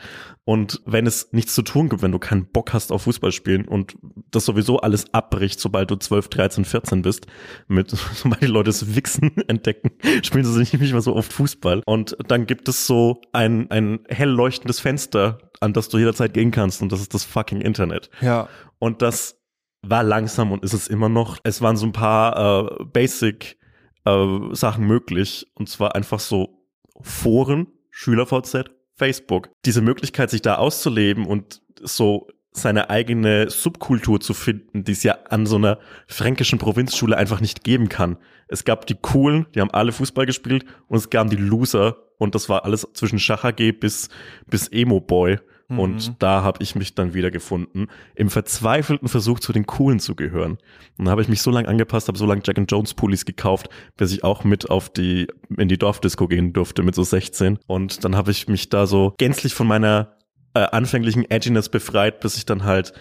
Und 0.43 0.81
wenn 0.85 1.05
es 1.05 1.33
nichts 1.33 1.53
zu 1.53 1.61
tun 1.61 1.89
gibt, 1.89 2.01
wenn 2.01 2.11
du 2.11 2.19
keinen 2.19 2.47
Bock 2.47 2.73
hast 2.73 2.91
auf 2.91 3.03
Fußball 3.03 3.31
spielen 3.31 3.67
und 3.67 3.95
das 4.31 4.45
sowieso 4.45 4.79
alles 4.79 5.13
abbricht, 5.13 5.59
sobald 5.59 5.91
du 5.91 5.95
12, 5.95 6.29
13, 6.29 6.65
14 6.65 7.01
bist, 7.03 7.27
mit, 7.67 7.89
sobald 8.15 8.41
die 8.41 8.47
Leute 8.47 8.69
das 8.69 8.95
Wichsen 8.95 9.37
entdecken, 9.47 9.91
spielen 10.23 10.45
sie 10.45 10.59
nicht 10.59 10.73
mehr 10.73 11.01
so 11.01 11.15
oft 11.15 11.31
Fußball. 11.31 11.83
Und 11.85 12.17
dann 12.27 12.47
gibt 12.47 12.67
es 12.69 12.87
so 12.87 13.21
ein, 13.33 13.69
ein 13.69 13.99
hell 14.07 14.29
leuchtendes 14.29 14.79
Fenster, 14.79 15.37
an 15.65 15.73
das 15.73 15.89
du 15.89 15.97
jederzeit 15.97 16.33
gehen 16.33 16.51
kannst 16.51 16.81
und 16.81 16.91
das 16.91 17.01
ist 17.01 17.13
das 17.13 17.23
fucking 17.25 17.61
Internet. 17.61 18.09
Ja. 18.21 18.47
Und 18.79 19.01
das 19.01 19.41
war 19.81 20.03
langsam 20.03 20.51
und 20.51 20.63
ist 20.63 20.73
es 20.73 20.87
immer 20.87 21.09
noch. 21.09 21.37
Es 21.43 21.61
waren 21.61 21.75
so 21.75 21.85
ein 21.85 21.91
paar 21.91 22.79
äh, 22.79 22.85
Basic 22.85 23.57
äh, 24.05 24.25
Sachen 24.51 24.85
möglich 24.85 25.47
und 25.55 25.69
zwar 25.69 25.95
einfach 25.95 26.19
so 26.19 26.61
Foren, 27.01 27.67
SchülerVZ, 27.91 28.71
Facebook. 28.95 29.49
Diese 29.65 29.81
Möglichkeit, 29.81 30.29
sich 30.29 30.41
da 30.41 30.55
auszuleben 30.55 31.25
und 31.25 31.61
so 31.81 32.27
seine 32.51 32.89
eigene 32.89 33.49
Subkultur 33.49 34.21
zu 34.21 34.33
finden, 34.33 34.85
die 34.85 34.93
es 34.93 35.03
ja 35.03 35.17
an 35.29 35.45
so 35.45 35.57
einer 35.57 35.77
fränkischen 36.07 36.57
Provinzschule 36.57 37.17
einfach 37.17 37.41
nicht 37.41 37.65
geben 37.65 37.89
kann. 37.89 38.17
Es 38.47 38.63
gab 38.63 38.85
die 38.85 38.95
Coolen, 38.95 39.45
die 39.53 39.61
haben 39.61 39.71
alle 39.71 39.91
Fußball 39.91 40.25
gespielt 40.25 40.65
und 40.87 40.97
es 40.97 41.09
gab 41.09 41.29
die 41.29 41.35
Loser 41.35 41.97
und 42.17 42.33
das 42.33 42.47
war 42.47 42.63
alles 42.63 42.87
zwischen 42.93 43.19
Schach 43.19 43.43
AG 43.43 43.73
bis, 43.79 44.09
bis 44.47 44.69
Emo 44.69 45.01
Boy. 45.01 45.39
Und 45.67 46.21
da 46.21 46.43
habe 46.43 46.61
ich 46.61 46.75
mich 46.75 46.93
dann 46.93 47.13
wieder 47.13 47.31
gefunden, 47.31 47.87
im 48.13 48.29
verzweifelten 48.29 49.07
Versuch 49.07 49.39
zu 49.39 49.51
den 49.51 49.65
Coolen 49.65 49.99
zu 49.99 50.15
gehören. 50.15 50.57
Und 50.97 51.05
da 51.05 51.11
habe 51.11 51.21
ich 51.21 51.27
mich 51.27 51.41
so 51.41 51.49
lange 51.49 51.67
angepasst, 51.67 52.07
habe 52.07 52.17
so 52.17 52.25
lange 52.25 52.41
Jack 52.45 52.57
and 52.57 52.71
Jones 52.71 52.93
Pullis 52.93 53.25
gekauft, 53.25 53.69
bis 53.97 54.11
ich 54.11 54.23
auch 54.23 54.43
mit 54.43 54.69
auf 54.69 54.89
die 54.89 55.27
in 55.57 55.67
die 55.67 55.77
Dorfdisco 55.77 56.27
gehen 56.27 56.53
durfte 56.53 56.83
mit 56.83 56.93
so 56.93 57.03
16. 57.03 57.59
Und 57.65 58.03
dann 58.03 58.15
habe 58.15 58.31
ich 58.31 58.47
mich 58.47 58.69
da 58.69 58.85
so 58.85 59.13
gänzlich 59.17 59.53
von 59.55 59.67
meiner 59.67 60.17
äh, 60.53 60.59
anfänglichen 60.59 61.29
Edginess 61.29 61.69
befreit, 61.69 62.19
bis 62.19 62.37
ich 62.37 62.45
dann 62.45 62.63
halt 62.63 62.93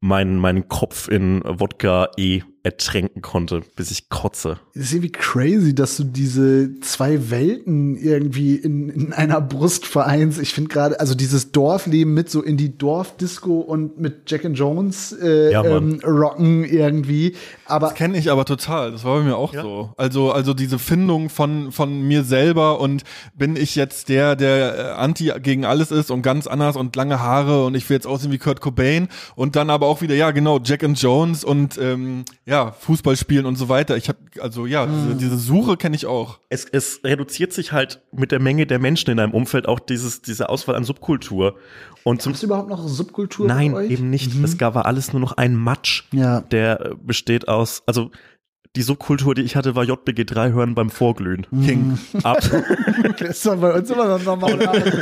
meinen 0.00 0.36
meinen 0.36 0.68
Kopf 0.68 1.08
in 1.08 1.42
Wodka 1.44 2.10
E 2.16 2.42
ertränken 2.68 3.22
konnte, 3.22 3.62
bis 3.76 3.90
ich 3.90 4.08
kotze. 4.10 4.58
Es 4.74 4.82
ist 4.84 4.92
irgendwie 4.92 5.12
crazy, 5.12 5.74
dass 5.74 5.96
du 5.96 6.04
diese 6.04 6.78
zwei 6.80 7.30
Welten 7.30 7.96
irgendwie 7.96 8.56
in, 8.56 8.90
in 8.90 9.12
einer 9.14 9.40
Brust 9.40 9.86
vereinst. 9.86 10.38
Ich 10.38 10.52
finde 10.52 10.68
gerade, 10.68 11.00
also 11.00 11.14
dieses 11.14 11.50
Dorfleben 11.52 12.12
mit 12.12 12.28
so 12.30 12.42
in 12.42 12.56
die 12.58 12.76
Dorfdisco 12.76 13.60
und 13.60 13.98
mit 13.98 14.30
Jack 14.30 14.44
and 14.44 14.58
Jones 14.58 15.12
äh, 15.12 15.50
Ja, 15.52 15.64
ähm, 15.64 16.00
rocken 16.04 16.64
irgendwie. 16.64 17.34
Aber 17.64 17.88
Das 17.88 17.96
kenne 17.96 18.18
ich 18.18 18.30
aber 18.30 18.44
total. 18.44 18.92
Das 18.92 19.02
war 19.04 19.18
bei 19.18 19.24
mir 19.24 19.36
auch 19.36 19.54
Ja. 19.54 19.62
so. 19.62 19.92
Also, 19.96 20.30
also 20.30 20.52
diese 20.52 20.78
Findung 20.78 21.30
von, 21.30 21.72
von 21.72 22.02
mir 22.06 22.22
selber 22.22 22.80
und 22.80 23.02
bin 23.34 23.56
ich 23.56 23.76
jetzt 23.76 24.10
der, 24.10 24.36
der 24.36 24.78
äh, 24.78 24.82
anti 24.92 25.32
gegen 25.42 25.64
alles 25.64 25.90
ist 25.90 26.10
und 26.10 26.20
ganz 26.22 26.46
anders 26.46 26.76
und 26.76 26.94
lange 26.96 27.20
Haare 27.20 27.64
und 27.64 27.74
ich 27.74 27.88
will 27.88 27.96
jetzt 27.96 28.06
aussehen 28.06 28.30
wie 28.30 28.38
Kurt 28.38 28.60
Cobain 28.60 29.08
und 29.36 29.56
dann 29.56 29.70
aber 29.70 29.86
auch 29.86 30.02
wieder, 30.02 30.14
ja, 30.14 30.30
genau, 30.32 30.60
Jack 30.62 30.84
and 30.84 31.00
Jones 31.00 31.44
und 31.44 31.78
ähm, 31.78 32.24
ja, 32.44 32.57
Fußball 32.72 33.16
spielen 33.16 33.46
und 33.46 33.56
so 33.56 33.68
weiter. 33.68 33.96
Ich 33.96 34.08
habe 34.08 34.18
also 34.40 34.66
ja, 34.66 34.86
diese, 34.86 35.14
diese 35.16 35.38
Suche 35.38 35.76
kenne 35.76 35.96
ich 35.96 36.06
auch. 36.06 36.38
es, 36.48 36.64
es 36.64 37.00
reduziert 37.04 37.52
sich 37.52 37.72
halt 37.72 38.00
mit 38.12 38.32
der 38.32 38.40
Menge 38.40 38.66
der 38.66 38.78
Menschen 38.78 39.10
in 39.10 39.18
einem 39.20 39.32
Umfeld 39.32 39.66
auch 39.68 39.80
dieses, 39.80 40.22
diese 40.22 40.48
Auswahl 40.48 40.74
an 40.76 40.84
Subkultur. 40.84 41.56
Und 42.04 42.22
zum 42.22 42.32
Gibt's 42.32 42.42
überhaupt 42.42 42.68
noch 42.68 42.86
Subkultur 42.86 43.46
Nein, 43.46 43.72
bei 43.72 43.78
euch? 43.84 43.90
eben 43.90 44.10
nicht. 44.10 44.32
Es 44.42 44.56
gab 44.58 44.74
war 44.74 44.86
alles 44.86 45.12
nur 45.12 45.20
noch 45.20 45.32
ein 45.32 45.54
Matsch, 45.54 46.04
Ja. 46.12 46.40
der 46.42 46.80
äh, 46.80 46.94
besteht 47.02 47.48
aus, 47.48 47.82
also 47.86 48.10
die 48.78 48.82
Subkultur, 48.82 49.34
die 49.34 49.42
ich 49.42 49.56
hatte, 49.56 49.74
war 49.74 49.82
JBG3 49.82 50.52
hören 50.52 50.74
beim 50.76 50.88
Vorglühen. 50.88 51.48
King. 51.50 51.98
Ab, 52.22 52.38
Das 53.18 53.30
ist 53.30 53.44
doch 53.46 53.56
bei 53.56 53.72
uns 53.72 53.90
immer 53.90 54.06
noch 54.06 54.22
normal. 54.22 54.52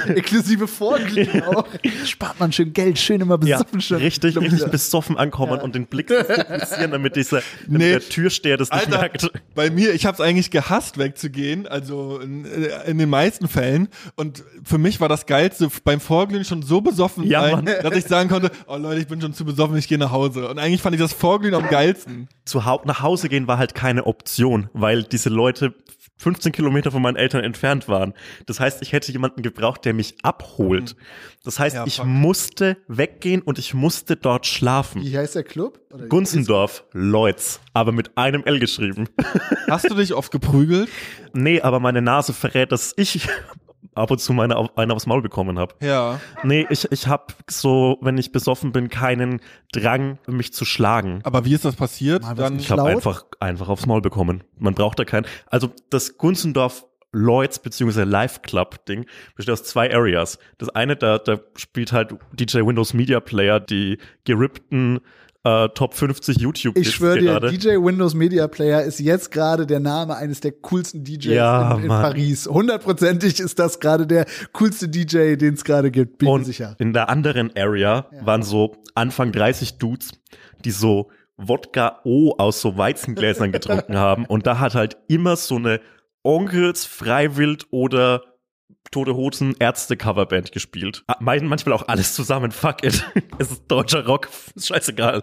Inklusive 0.16 0.66
Vorglied 0.66 1.44
auch. 1.46 1.66
Spart 2.06 2.40
man 2.40 2.52
schön 2.52 2.72
Geld, 2.72 2.98
schön 2.98 3.20
immer 3.20 3.38
ja, 3.44 3.58
besoffen 3.58 3.82
schon. 3.82 3.98
richtig, 3.98 4.38
richtig 4.38 4.70
besoffen 4.70 5.18
ankommen 5.18 5.60
und 5.60 5.74
den 5.74 5.84
Blick 5.86 6.08
zu 6.08 6.24
fokussieren, 6.24 6.90
damit 6.90 7.16
dieser 7.16 7.42
damit 7.66 7.78
Nee. 7.82 7.90
der 7.90 8.00
Türsteher 8.00 8.56
das 8.56 8.70
nicht 8.70 8.86
Alter, 8.86 8.98
merkt. 8.98 9.30
bei 9.54 9.68
mir, 9.68 9.92
ich 9.92 10.06
habe 10.06 10.14
es 10.14 10.20
eigentlich 10.22 10.50
gehasst, 10.50 10.96
wegzugehen, 10.96 11.66
also 11.66 12.18
in, 12.20 12.46
äh, 12.46 12.90
in 12.90 12.96
den 12.96 13.10
meisten 13.10 13.46
Fällen. 13.46 13.88
Und 14.14 14.42
für 14.64 14.78
mich 14.78 15.00
war 15.02 15.10
das 15.10 15.26
Geilste, 15.26 15.68
beim 15.84 16.00
Vorglühen 16.00 16.44
schon 16.46 16.62
so 16.62 16.80
besoffen 16.80 17.24
Ja, 17.24 17.50
sein, 17.50 17.66
dass 17.66 17.94
ich 17.94 18.06
sagen 18.06 18.30
konnte, 18.30 18.50
oh 18.68 18.76
Leute, 18.78 19.00
ich 19.02 19.06
bin 19.06 19.20
schon 19.20 19.34
zu 19.34 19.44
besoffen, 19.44 19.76
ich 19.76 19.86
gehe 19.86 19.98
nach 19.98 20.12
Hause. 20.12 20.48
Und 20.48 20.58
eigentlich 20.58 20.80
fand 20.80 20.94
ich 20.94 21.00
das 21.02 21.12
Vorglühen 21.12 21.54
am 21.54 21.68
geilsten. 21.68 22.28
Zu 22.46 22.64
hau 22.64 22.80
nach 22.86 23.02
Hause 23.02 23.28
gehen 23.28 23.46
war 23.48 23.58
halt 23.58 23.65
keine 23.74 24.06
Option, 24.06 24.68
weil 24.72 25.02
diese 25.02 25.28
Leute 25.28 25.74
15 26.18 26.52
Kilometer 26.52 26.90
von 26.90 27.02
meinen 27.02 27.16
Eltern 27.16 27.44
entfernt 27.44 27.88
waren. 27.88 28.14
Das 28.46 28.58
heißt, 28.58 28.80
ich 28.80 28.92
hätte 28.92 29.12
jemanden 29.12 29.42
gebraucht, 29.42 29.84
der 29.84 29.92
mich 29.92 30.14
abholt. 30.22 30.96
Das 31.44 31.58
heißt, 31.58 31.76
Ja, 31.76 31.84
ich 31.86 32.02
musste 32.04 32.78
weggehen 32.88 33.42
und 33.42 33.58
ich 33.58 33.74
musste 33.74 34.16
dort 34.16 34.46
schlafen. 34.46 35.02
Wie 35.02 35.16
heißt 35.16 35.34
der 35.34 35.44
Club? 35.44 35.78
Oder 35.92 36.06
Gunzendorf, 36.06 36.84
Leutz, 36.92 37.60
aber 37.74 37.92
mit 37.92 38.16
einem 38.16 38.44
L 38.44 38.58
geschrieben. 38.58 39.08
Hast 39.68 39.90
du 39.90 39.94
dich 39.94 40.14
oft 40.14 40.32
geprügelt? 40.32 40.88
nee, 41.34 41.60
aber 41.60 41.80
meine 41.80 42.00
Nase 42.00 42.32
verrät, 42.32 42.72
dass 42.72 42.94
ich 42.96 43.28
ab 43.96 44.10
und 44.10 44.18
zu 44.20 44.32
meine, 44.32 44.56
auf- 44.56 44.76
eine 44.76 44.92
aufs 44.94 45.06
Maul 45.06 45.22
bekommen 45.22 45.58
habe. 45.58 45.74
Ja. 45.84 46.20
Nee, 46.42 46.66
ich, 46.70 46.90
ich 46.92 47.06
habe 47.06 47.26
so, 47.48 47.98
wenn 48.00 48.18
ich 48.18 48.32
besoffen 48.32 48.72
bin, 48.72 48.88
keinen 48.88 49.40
Drang, 49.72 50.18
mich 50.26 50.52
zu 50.52 50.64
schlagen. 50.64 51.20
Aber 51.24 51.44
wie 51.44 51.54
ist 51.54 51.64
das 51.64 51.76
passiert? 51.76 52.22
Mal 52.22 52.34
Dann, 52.34 52.58
Ich 52.58 52.70
habe 52.70 52.84
einfach, 52.84 53.24
einfach 53.40 53.68
aufs 53.68 53.86
Maul 53.86 54.00
bekommen. 54.02 54.44
Man 54.58 54.74
braucht 54.74 54.98
da 54.98 55.04
keinen. 55.04 55.26
Also 55.46 55.70
das 55.90 56.16
Gunzendorf 56.18 56.84
Lloyds 57.12 57.60
bzw. 57.60 58.02
Live 58.02 58.42
Club 58.42 58.84
Ding 58.86 59.06
besteht 59.36 59.52
aus 59.54 59.64
zwei 59.64 59.92
Areas. 59.94 60.38
Das 60.58 60.68
eine, 60.68 60.96
da, 60.96 61.16
da 61.18 61.38
spielt 61.56 61.92
halt 61.92 62.14
DJ 62.32 62.58
Windows 62.58 62.92
Media 62.92 63.20
Player 63.20 63.58
die 63.58 63.98
gerippten 64.24 65.00
äh, 65.46 65.68
Top 65.74 65.94
50 65.94 66.38
YouTube 66.40 66.76
Ich 66.76 66.90
schwöre 66.92 67.18
dir, 67.18 67.24
gerade. 67.38 67.50
DJ 67.50 67.76
Windows 67.76 68.14
Media 68.14 68.48
Player 68.48 68.82
ist 68.82 68.98
jetzt 68.98 69.30
gerade 69.30 69.66
der 69.66 69.78
Name 69.80 70.16
eines 70.16 70.40
der 70.40 70.52
coolsten 70.52 71.04
DJs 71.04 71.26
Ja, 71.26 71.76
in, 71.76 71.82
in. 71.84 71.88
Paris. 71.88 72.46
Hundertprozentig 72.46 73.38
ist 73.40 73.58
das 73.58 73.78
gerade 73.78 74.06
der 74.06 74.26
coolste 74.52 74.88
DJ, 74.88 75.36
den 75.36 75.54
es 75.54 75.64
gerade 75.64 75.90
gibt, 75.90 76.18
bin 76.18 76.28
Und 76.28 76.44
sicher. 76.44 76.74
in 76.78 76.92
der 76.92 77.08
anderen 77.08 77.52
Area 77.56 78.06
waren 78.22 78.42
so 78.42 78.76
Anfang 78.94 79.30
30 79.32 79.78
Dudes, 79.78 80.10
die 80.64 80.70
so 80.72 81.10
Wodka 81.36 82.00
O 82.04 82.34
aus 82.38 82.60
so 82.60 82.76
Weizengläsern 82.76 83.52
getrunken 83.52 83.96
haben. 83.96 84.24
Und 84.26 84.46
da 84.46 84.58
hat 84.58 84.74
halt 84.74 84.96
immer 85.06 85.36
so 85.36 85.56
eine 85.56 85.80
Onkels, 86.22 86.84
Freiwild 86.86 87.66
oder 87.70 88.22
Tote 88.90 89.14
Hosen 89.14 89.54
Ärzte 89.58 89.96
Coverband 89.96 90.52
gespielt. 90.52 91.04
Ah, 91.06 91.16
mein- 91.20 91.46
Manchmal 91.46 91.74
auch 91.74 91.88
alles 91.88 92.14
zusammen. 92.14 92.50
Fuck 92.52 92.84
it. 92.84 93.04
Es 93.38 93.50
ist 93.50 93.64
deutscher 93.68 94.06
Rock. 94.06 94.28
Ist 94.54 94.68
scheißegal. 94.68 95.20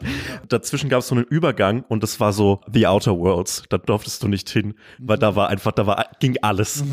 Dazwischen 0.47 0.89
gab 0.89 0.99
es 0.99 1.07
so 1.07 1.15
einen 1.15 1.23
Übergang 1.25 1.83
und 1.87 2.03
das 2.03 2.19
war 2.19 2.31
so 2.33 2.61
The 2.71 2.85
Outer 2.87 3.17
Worlds. 3.17 3.63
Da 3.69 3.77
durftest 3.79 4.21
du 4.21 4.27
nicht 4.27 4.47
hin, 4.49 4.75
weil 4.99 5.17
da 5.17 5.35
war 5.35 5.49
einfach, 5.49 5.71
da 5.71 5.87
war, 5.87 6.05
ging 6.19 6.37
alles. 6.41 6.83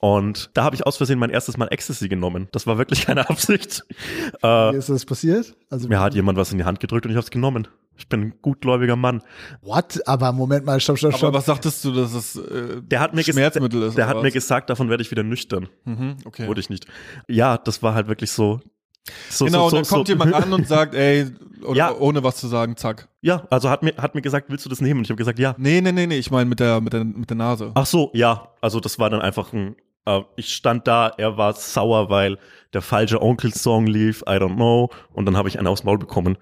Und 0.00 0.50
da 0.54 0.64
habe 0.64 0.76
ich 0.76 0.86
aus 0.86 0.96
Versehen 0.98 1.18
mein 1.18 1.30
erstes 1.30 1.56
Mal 1.56 1.68
Ecstasy 1.68 2.08
genommen. 2.08 2.48
Das 2.52 2.66
war 2.66 2.76
wirklich 2.78 3.06
keine 3.06 3.26
Absicht. 3.30 3.84
Äh, 4.42 4.46
Wie 4.72 4.76
ist 4.76 4.88
das 4.90 5.06
passiert? 5.06 5.54
Also, 5.70 5.88
mir 5.88 6.00
hat 6.00 6.14
jemand 6.14 6.36
was 6.38 6.52
in 6.52 6.58
die 6.58 6.64
Hand 6.64 6.80
gedrückt 6.80 7.06
und 7.06 7.12
ich 7.12 7.16
habe 7.16 7.24
es 7.24 7.30
genommen. 7.30 7.68
Ich 7.98 8.08
bin 8.08 8.20
ein 8.22 8.34
gutgläubiger 8.42 8.96
Mann. 8.96 9.22
what? 9.62 10.00
Aber 10.06 10.32
Moment 10.32 10.64
mal, 10.66 10.78
stopp, 10.80 10.98
stopp, 10.98 11.10
aber 11.12 11.18
stopp. 11.18 11.34
was 11.34 11.46
sagtest 11.46 11.84
du, 11.84 11.92
dass 11.92 12.12
es 12.14 12.36
äh, 12.36 12.82
Der 12.82 13.00
hat 13.00 13.14
mir, 13.14 13.22
Schmerzmittel 13.24 13.80
der, 13.80 13.88
ist? 13.88 13.98
der 13.98 14.06
hat 14.06 14.16
mir 14.18 14.24
was? 14.26 14.32
gesagt, 14.34 14.70
davon 14.70 14.88
werde 14.90 15.02
ich 15.02 15.10
wieder 15.10 15.22
nüchtern. 15.22 15.68
Mhm, 15.84 16.16
okay. 16.24 16.46
Wurde 16.46 16.60
ich 16.60 16.68
nicht. 16.70 16.86
Ja, 17.28 17.56
das 17.58 17.82
war 17.82 17.94
halt 17.94 18.08
wirklich 18.08 18.30
so. 18.30 18.60
so 19.30 19.44
Genau, 19.46 19.70
so, 19.70 19.78
und 19.78 19.84
so, 19.86 19.90
dann 19.96 19.98
kommt 19.98 20.06
so. 20.08 20.12
jemand 20.12 20.34
an 20.34 20.52
und 20.52 20.66
sagt, 20.68 20.94
ey, 20.94 21.26
oder 21.64 21.76
Ja. 21.76 21.94
ohne 21.94 22.22
was 22.22 22.36
zu 22.36 22.48
sagen, 22.48 22.76
zack. 22.76 23.08
Ja, 23.22 23.46
also 23.50 23.70
hat 23.70 23.82
mir, 23.82 23.94
hat 23.96 24.14
mir 24.14 24.22
gesagt, 24.22 24.50
willst 24.50 24.64
du 24.64 24.68
das 24.68 24.80
nehmen? 24.80 24.98
Und 24.98 25.04
ich 25.04 25.10
habe 25.10 25.18
gesagt, 25.18 25.38
ja. 25.38 25.54
Nee, 25.58 25.80
nee, 25.80 25.92
nee, 25.92 26.06
nee, 26.06 26.18
ich 26.18 26.30
meine 26.30 26.44
mit 26.48 26.60
der, 26.60 26.80
mit 26.80 26.92
der, 26.92 27.04
mit 27.04 27.30
der 27.30 27.36
Nase. 27.36 27.72
Ach 27.74 27.86
so, 27.86 28.10
ja. 28.14 28.48
Also 28.60 28.78
das 28.80 28.98
war 28.98 29.08
dann 29.10 29.20
einfach 29.22 29.52
ein. 29.52 29.74
Äh, 30.04 30.20
ich 30.36 30.54
stand 30.54 30.86
da, 30.86 31.08
er 31.16 31.36
war 31.36 31.54
sauer, 31.54 32.10
weil 32.10 32.38
der 32.76 32.82
falsche 32.82 33.22
Onkel-Song 33.22 33.86
lief, 33.86 34.20
I 34.28 34.32
don't 34.32 34.56
know. 34.56 34.90
Und 35.14 35.24
dann 35.24 35.34
habe 35.34 35.48
ich 35.48 35.58
einen 35.58 35.66
aufs 35.66 35.82
Maul 35.82 35.98
bekommen. 35.98 36.36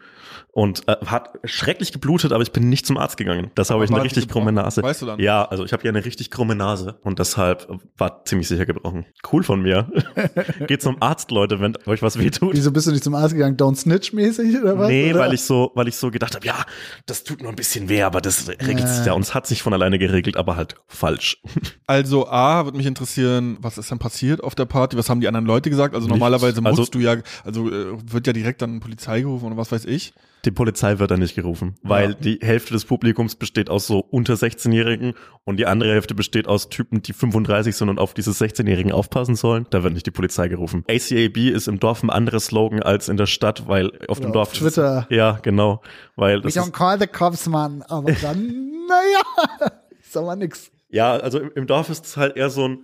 Und 0.50 0.86
äh, 0.88 0.96
hat 1.06 1.30
schrecklich 1.44 1.92
geblutet, 1.92 2.32
aber 2.32 2.42
ich 2.42 2.52
bin 2.52 2.68
nicht 2.68 2.86
zum 2.86 2.96
Arzt 2.96 3.16
gegangen. 3.16 3.50
Das 3.54 3.70
habe 3.70 3.84
ich 3.84 3.90
eine 3.90 4.02
richtig 4.02 4.28
krumme? 4.28 4.52
Nase. 4.52 4.82
Weißt 4.82 5.02
du 5.02 5.06
dann? 5.06 5.18
Ja, 5.18 5.44
also 5.44 5.64
ich 5.64 5.72
habe 5.72 5.82
ja 5.84 5.90
eine 5.90 6.04
richtig 6.04 6.30
krumme 6.30 6.54
Nase 6.54 6.96
und 7.02 7.18
deshalb 7.18 7.68
war 7.96 8.24
ziemlich 8.24 8.46
sicher 8.46 8.64
gebrochen. 8.64 9.04
Cool 9.32 9.42
von 9.42 9.62
mir. 9.62 9.90
Geht 10.68 10.80
zum 10.82 11.00
Arzt, 11.00 11.32
Leute, 11.32 11.60
wenn 11.60 11.76
euch 11.86 12.02
was 12.02 12.18
wehtut. 12.18 12.54
Wieso 12.54 12.70
bist 12.70 12.86
du 12.86 12.92
nicht 12.92 13.02
zum 13.02 13.16
Arzt 13.16 13.34
gegangen? 13.34 13.56
Don't 13.56 13.76
Snitch 13.76 14.12
mäßig 14.12 14.60
oder 14.60 14.78
was? 14.78 14.88
Nee, 14.88 15.10
oder? 15.10 15.20
weil 15.20 15.34
ich 15.34 15.42
so, 15.42 15.72
weil 15.74 15.88
ich 15.88 15.96
so 15.96 16.12
gedacht 16.12 16.36
habe, 16.36 16.46
ja, 16.46 16.64
das 17.06 17.24
tut 17.24 17.42
nur 17.42 17.50
ein 17.50 17.56
bisschen 17.56 17.88
weh, 17.88 18.02
aber 18.02 18.20
das 18.20 18.48
regelt 18.48 18.88
sich 18.88 19.06
ja 19.06 19.12
und 19.12 19.22
es 19.22 19.34
hat 19.34 19.48
sich 19.48 19.62
von 19.62 19.72
alleine 19.72 19.98
geregelt, 19.98 20.36
aber 20.36 20.56
halt 20.56 20.76
falsch. 20.86 21.40
Also 21.86 22.28
A, 22.28 22.64
würde 22.64 22.78
mich 22.78 22.86
interessieren, 22.86 23.58
was 23.60 23.76
ist 23.76 23.90
denn 23.90 23.98
passiert 23.98 24.42
auf 24.42 24.54
der 24.54 24.64
Party? 24.64 24.96
Was 24.96 25.10
haben 25.10 25.20
die 25.20 25.28
anderen 25.28 25.46
Leute 25.46 25.68
gesagt? 25.68 25.94
Also 25.94 26.08
nochmal 26.08 26.23
normalerweise 26.24 26.60
musst 26.60 26.78
Also 26.78 26.90
du 26.92 26.98
ja, 27.00 27.16
also 27.44 27.68
äh, 27.70 27.96
wird 28.12 28.26
ja 28.26 28.32
direkt 28.32 28.62
dann 28.62 28.80
Polizei 28.80 29.20
gerufen 29.20 29.46
oder 29.46 29.56
was 29.56 29.70
weiß 29.72 29.84
ich. 29.84 30.14
die 30.44 30.50
Polizei 30.50 30.98
wird 30.98 31.10
da 31.10 31.16
nicht 31.16 31.34
gerufen, 31.34 31.74
weil 31.82 32.10
Ja. 32.10 32.14
die 32.14 32.38
Hälfte 32.42 32.72
des 32.74 32.84
Publikums 32.84 33.34
besteht 33.36 33.70
aus 33.70 33.86
so 33.86 33.98
unter 34.00 34.34
16-Jährigen 34.34 35.14
und 35.44 35.56
die 35.58 35.66
andere 35.66 35.92
Hälfte 35.92 36.14
besteht 36.14 36.46
aus 36.48 36.68
Typen, 36.68 37.00
die 37.02 37.12
35 37.14 37.74
sind 37.76 37.88
und 37.88 37.98
auf 37.98 38.12
diese 38.14 38.30
16-Jährigen 38.32 38.92
aufpassen 38.92 39.36
sollen. 39.36 39.66
Da 39.70 39.82
wird 39.82 39.94
nicht 39.94 40.06
die 40.06 40.10
Polizei 40.10 40.48
gerufen. 40.48 40.84
ACAB 40.88 41.36
ist 41.50 41.66
im 41.68 41.80
Dorf 41.80 42.02
ein 42.02 42.10
anderes 42.10 42.46
Slogan 42.46 42.82
als 42.82 43.08
in 43.08 43.16
der 43.16 43.26
Stadt, 43.26 43.68
weil 43.68 43.90
auf 44.08 44.18
dem 44.18 44.26
Oder 44.30 44.32
Dorf 44.34 44.48
auf 44.52 44.58
Twitter. 44.58 45.06
ja, 45.10 45.38
genau, 45.42 45.80
weil 46.16 46.38
We 46.38 46.42
das 46.42 46.56
don't 46.56 46.64
ist, 46.66 46.72
call 46.74 46.98
the 47.00 47.06
cops, 47.06 47.46
Mann. 47.48 47.82
Aber 47.82 48.12
dann, 48.12 48.46
naja, 48.88 49.72
ist 50.00 50.16
aber 50.16 50.36
nix. 50.36 50.70
ja, 50.90 51.12
also 51.16 51.38
im, 51.40 51.50
im 51.54 51.66
Dorf 51.66 51.88
ist 51.88 52.04
es 52.04 52.16
halt 52.16 52.36
eher 52.36 52.50
so 52.50 52.68
ein 52.68 52.78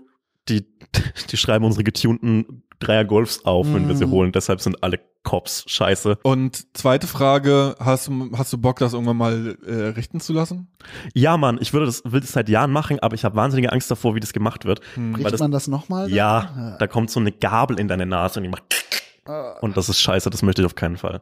die 0.49 0.64
die 1.30 1.36
schreiben 1.36 1.66
unsere 1.66 1.84
getunten 1.84 2.62
Dreier 2.81 3.05
Golfs 3.05 3.45
auf, 3.45 3.66
wenn 3.72 3.87
wir 3.89 3.95
sie 3.95 4.07
Mhm. 4.07 4.11
holen. 4.11 4.33
Deshalb 4.33 4.61
sind 4.61 4.83
alle 4.83 4.99
Cops 5.22 5.64
scheiße. 5.66 6.18
Und 6.22 6.76
zweite 6.76 7.07
Frage, 7.07 7.76
hast 7.78 8.09
du, 8.09 8.31
hast 8.37 8.53
du 8.55 8.59
Bock, 8.59 8.78
das 8.78 8.95
irgendwann 8.95 9.18
mal 9.18 9.57
äh, 9.66 9.72
richten 9.89 10.18
zu 10.18 10.33
lassen? 10.33 10.68
Ja, 11.14 11.37
Mann, 11.37 11.59
ich 11.61 11.74
würde 11.74 11.85
das 11.87 12.03
will 12.07 12.20
das 12.20 12.33
seit 12.33 12.49
Jahren 12.49 12.72
machen, 12.72 12.99
aber 13.01 13.14
ich 13.14 13.24
habe 13.24 13.37
wahnsinnige 13.37 13.70
Angst 13.70 13.91
davor, 13.91 14.14
wie 14.14 14.20
das 14.20 14.33
gemacht 14.33 14.64
wird. 14.64 14.81
Weil 14.97 15.16
Richtet 15.16 15.33
das, 15.35 15.41
man 15.41 15.51
das 15.51 15.68
nochmal? 15.68 16.11
ja, 16.11 16.76
da 16.78 16.87
kommt 16.87 17.11
so 17.11 17.20
eine 17.20 17.33
Gabel 17.33 17.78
in 17.78 17.87
deine 17.87 18.07
Nase 18.07 18.41
und 18.41 18.45
die 18.45 18.49
macht 18.51 18.62
und 19.61 19.76
das 19.76 19.89
ist 19.91 20.01
scheiße, 20.01 20.31
das 20.31 20.43
möchte 20.43 20.62
ich 20.62 20.66
auf 20.66 20.74
keinen 20.74 20.97
Fall. 20.97 21.20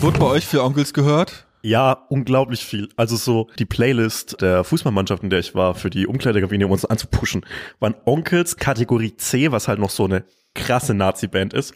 Wurde 0.00 0.18
bei 0.18 0.26
euch 0.26 0.46
für 0.46 0.62
Onkels 0.62 0.92
gehört? 0.94 1.46
Ja, 1.62 2.06
unglaublich 2.08 2.64
viel. 2.64 2.88
Also 2.96 3.16
so 3.16 3.48
die 3.58 3.64
Playlist 3.64 4.40
der 4.40 4.64
Fußballmannschaft, 4.64 5.22
in 5.22 5.30
der 5.30 5.40
ich 5.40 5.54
war, 5.54 5.74
für 5.74 5.90
die 5.90 6.06
Umkleidekabine, 6.06 6.66
um 6.66 6.72
uns 6.72 6.84
anzupushen, 6.84 7.44
waren 7.80 7.94
Onkels 8.04 8.56
Kategorie 8.56 9.16
C, 9.16 9.50
was 9.50 9.68
halt 9.68 9.78
noch 9.78 9.90
so 9.90 10.04
eine 10.04 10.24
krasse 10.54 10.94
Nazi-Band 10.94 11.52
ist 11.52 11.74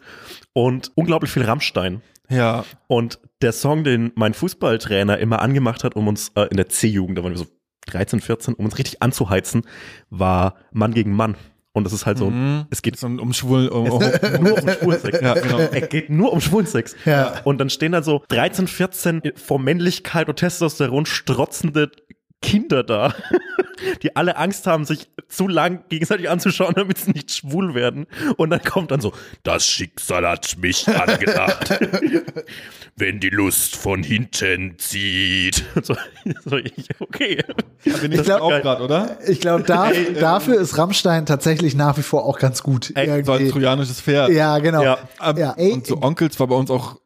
und 0.53 0.91
unglaublich 0.95 1.31
viel 1.31 1.43
Rammstein. 1.43 2.01
Ja. 2.29 2.65
Und 2.87 3.19
der 3.41 3.51
Song, 3.51 3.83
den 3.83 4.11
mein 4.15 4.33
Fußballtrainer 4.33 5.17
immer 5.19 5.41
angemacht 5.41 5.83
hat, 5.83 5.95
um 5.95 6.07
uns 6.07 6.31
äh, 6.35 6.47
in 6.49 6.57
der 6.57 6.69
C-Jugend, 6.69 7.17
da 7.17 7.23
waren 7.23 7.33
wir 7.33 7.39
so 7.39 7.47
13, 7.87 8.21
14, 8.21 8.53
um 8.53 8.65
uns 8.65 8.77
richtig 8.77 9.01
anzuheizen, 9.01 9.63
war 10.09 10.55
Mann 10.71 10.93
gegen 10.93 11.13
Mann. 11.13 11.35
Und 11.75 11.85
das 11.85 11.93
ist 11.93 12.05
halt 12.05 12.19
so, 12.19 12.29
Mhm. 12.29 12.65
es 12.69 12.83
geht 12.83 12.95
Es 12.95 13.03
um, 13.03 13.19
um 13.19 13.33
Schwulen, 13.33 13.69
um, 13.69 13.89
um, 13.89 13.99
nur 14.41 14.61
um 14.61 14.69
Schwulensex. 14.69 15.21
Ja, 15.21 15.33
genau. 15.33 15.57
Es 15.59 15.89
geht 15.89 16.09
nur 16.09 16.31
um 16.31 16.39
Schwulensex. 16.39 16.95
Ja. 17.05 17.41
Und 17.43 17.57
dann 17.57 17.71
stehen 17.71 17.93
da 17.93 18.03
so 18.03 18.21
13, 18.27 18.67
14 18.67 19.21
vor 19.35 19.57
Männlichkeit 19.59 20.29
und 20.29 20.35
Testosteron 20.37 21.07
strotzende 21.07 21.91
Kinder 22.43 22.83
da, 22.83 23.15
die 24.03 24.15
alle 24.15 24.37
Angst 24.37 24.67
haben, 24.67 24.85
sich 24.85 25.09
zu 25.27 25.47
lang 25.47 25.83
gegenseitig 25.89 26.29
anzuschauen, 26.29 26.73
damit 26.75 26.99
sie 26.99 27.11
nicht 27.11 27.31
schwul 27.33 27.73
werden. 27.73 28.05
Und 28.37 28.51
dann 28.51 28.61
kommt 28.61 28.91
dann 28.91 29.01
so, 29.01 29.13
das 29.41 29.65
Schicksal 29.65 30.27
hat 30.27 30.57
mich 30.59 30.87
angedacht. 30.87 31.79
Wenn 32.95 33.19
die 33.19 33.29
Lust 33.29 33.75
von 33.75 34.03
hinten 34.03 34.75
zieht. 34.77 35.63
So, 35.81 35.95
so 36.45 36.57
ich, 36.57 36.89
okay. 36.99 37.43
bin 38.01 38.11
ich 38.11 38.27
war 38.27 38.41
auch 38.43 38.49
gerade, 38.61 38.83
oder? 38.83 39.17
Ich 39.27 39.39
glaube, 39.41 39.63
da, 39.63 39.91
ähm, 39.91 40.13
dafür 40.19 40.59
ist 40.59 40.77
Rammstein 40.77 41.25
tatsächlich 41.25 41.73
nach 41.73 41.97
wie 41.97 42.03
vor 42.03 42.25
auch 42.25 42.37
ganz 42.37 42.61
gut. 42.61 42.91
Ey, 42.95 43.23
So 43.23 43.31
ein 43.31 43.49
trojanisches 43.49 43.99
Pferd. 44.01 44.29
ja, 44.31 44.59
genau. 44.59 44.83
Ja. 44.83 44.97
Ab- 45.17 45.39
Ja, 45.39 45.53
ey, 45.57 45.71
und 45.71 45.87
so 45.87 45.99
Onkels 46.01 46.39
war 46.39 46.47
bei 46.47 46.55
uns 46.55 46.69
auch 46.69 46.97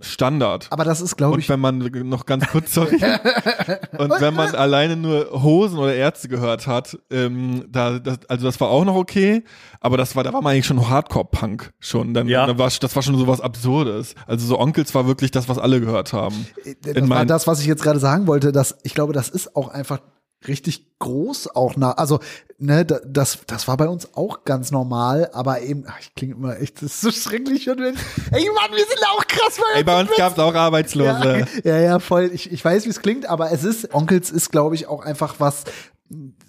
Standard. 0.00 0.66
Aber 0.70 0.84
das 0.84 1.00
ist, 1.00 1.16
glaube 1.16 1.34
Und 1.34 1.40
ich, 1.40 1.48
wenn 1.48 1.58
man 1.60 1.78
noch 2.04 2.26
ganz 2.26 2.46
kurz, 2.48 2.74
sorry, 2.74 2.96
und 3.98 4.10
wenn 4.20 4.34
man 4.34 4.54
alleine 4.54 4.96
nur 4.96 5.30
Hosen 5.42 5.78
oder 5.78 5.94
Ärzte 5.94 6.28
gehört 6.28 6.66
hat, 6.66 6.98
ähm, 7.10 7.64
da, 7.70 7.98
das, 7.98 8.18
also 8.28 8.44
das 8.46 8.60
war 8.60 8.68
auch 8.68 8.84
noch 8.84 8.94
okay, 8.94 9.42
aber 9.80 9.96
das 9.96 10.14
war, 10.14 10.22
da 10.24 10.32
war 10.32 10.42
man 10.42 10.52
eigentlich 10.52 10.66
schon 10.66 10.88
Hardcore-Punk 10.88 11.72
schon. 11.80 12.12
Dann, 12.14 12.28
Ja. 12.28 12.46
dann 12.46 12.58
war, 12.58 12.68
das 12.78 12.94
war 12.94 13.02
schon 13.02 13.16
so 13.16 13.26
was 13.26 13.40
Absurdes. 13.40 14.14
Also 14.26 14.46
so 14.46 14.58
Onkels 14.58 14.94
war 14.94 15.06
wirklich 15.06 15.30
das, 15.30 15.48
was 15.48 15.58
alle 15.58 15.80
gehört 15.80 16.12
haben. 16.12 16.46
das 16.82 16.94
in 16.94 17.08
war 17.08 17.18
mein- 17.18 17.28
das, 17.28 17.46
was 17.46 17.60
ich 17.60 17.66
jetzt 17.66 17.82
gerade 17.82 17.98
sagen 17.98 18.26
wollte, 18.26 18.52
dass 18.52 18.76
ich 18.82 18.94
glaube, 18.94 19.12
das 19.14 19.28
ist 19.30 19.56
auch 19.56 19.68
einfach 19.68 20.00
richtig 20.48 20.86
groß 20.98 21.54
auch 21.54 21.76
nach, 21.76 21.96
also 21.98 22.20
ne, 22.58 22.84
da- 22.84 23.00
das, 23.06 23.38
das 23.46 23.68
war 23.68 23.76
bei 23.76 23.88
uns 23.88 24.14
auch 24.14 24.44
ganz 24.44 24.70
normal, 24.70 25.30
aber 25.32 25.60
eben, 25.62 25.84
ach, 25.86 25.98
ich 26.00 26.14
klinge 26.14 26.34
immer 26.34 26.58
echt, 26.60 26.76
das 26.82 26.92
ist 26.94 27.00
so 27.02 27.10
schrecklich 27.10 27.68
und 27.68 27.78
wenn, 27.78 27.94
ey 28.32 28.48
Mann, 28.54 28.70
wir 28.72 28.78
sind 28.86 29.00
auch 29.12 29.26
krass 29.26 29.56
bei 29.58 29.78
Ey, 29.78 29.84
bei 29.84 30.00
uns 30.00 30.10
gab's 30.16 30.38
auch 30.38 30.54
Arbeitslose. 30.54 31.46
Ja, 31.64 31.76
ja, 31.76 31.80
ja, 31.80 31.98
voll. 31.98 32.30
Ich, 32.32 32.50
ich 32.50 32.64
weiß, 32.64 32.84
wie 32.86 32.90
es 32.90 33.00
klingt, 33.02 33.28
aber 33.28 33.52
es 33.52 33.64
ist, 33.64 33.92
Onkels 33.94 34.30
ist, 34.30 34.50
glaube 34.50 34.74
ich, 34.74 34.86
auch 34.86 35.04
einfach 35.04 35.36
was 35.38 35.64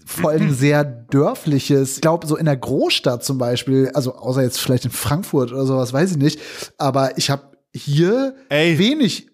vor 0.05 0.29
allem 0.31 0.53
sehr 0.55 0.83
dörfliches. 0.83 1.95
Ich 1.95 2.01
glaube, 2.01 2.27
so 2.27 2.37
in 2.37 2.45
der 2.45 2.57
Großstadt 2.57 3.23
zum 3.23 3.37
Beispiel, 3.37 3.91
also 3.93 4.15
außer 4.15 4.41
jetzt 4.43 4.59
vielleicht 4.59 4.85
in 4.85 4.91
Frankfurt 4.91 5.51
oder 5.51 5.65
sowas, 5.65 5.91
weiß 5.93 6.11
ich 6.11 6.17
nicht, 6.17 6.39
aber 6.77 7.17
ich 7.17 7.29
habe 7.29 7.43
hier 7.73 8.35
Ey. 8.49 8.77
wenig 8.79 9.29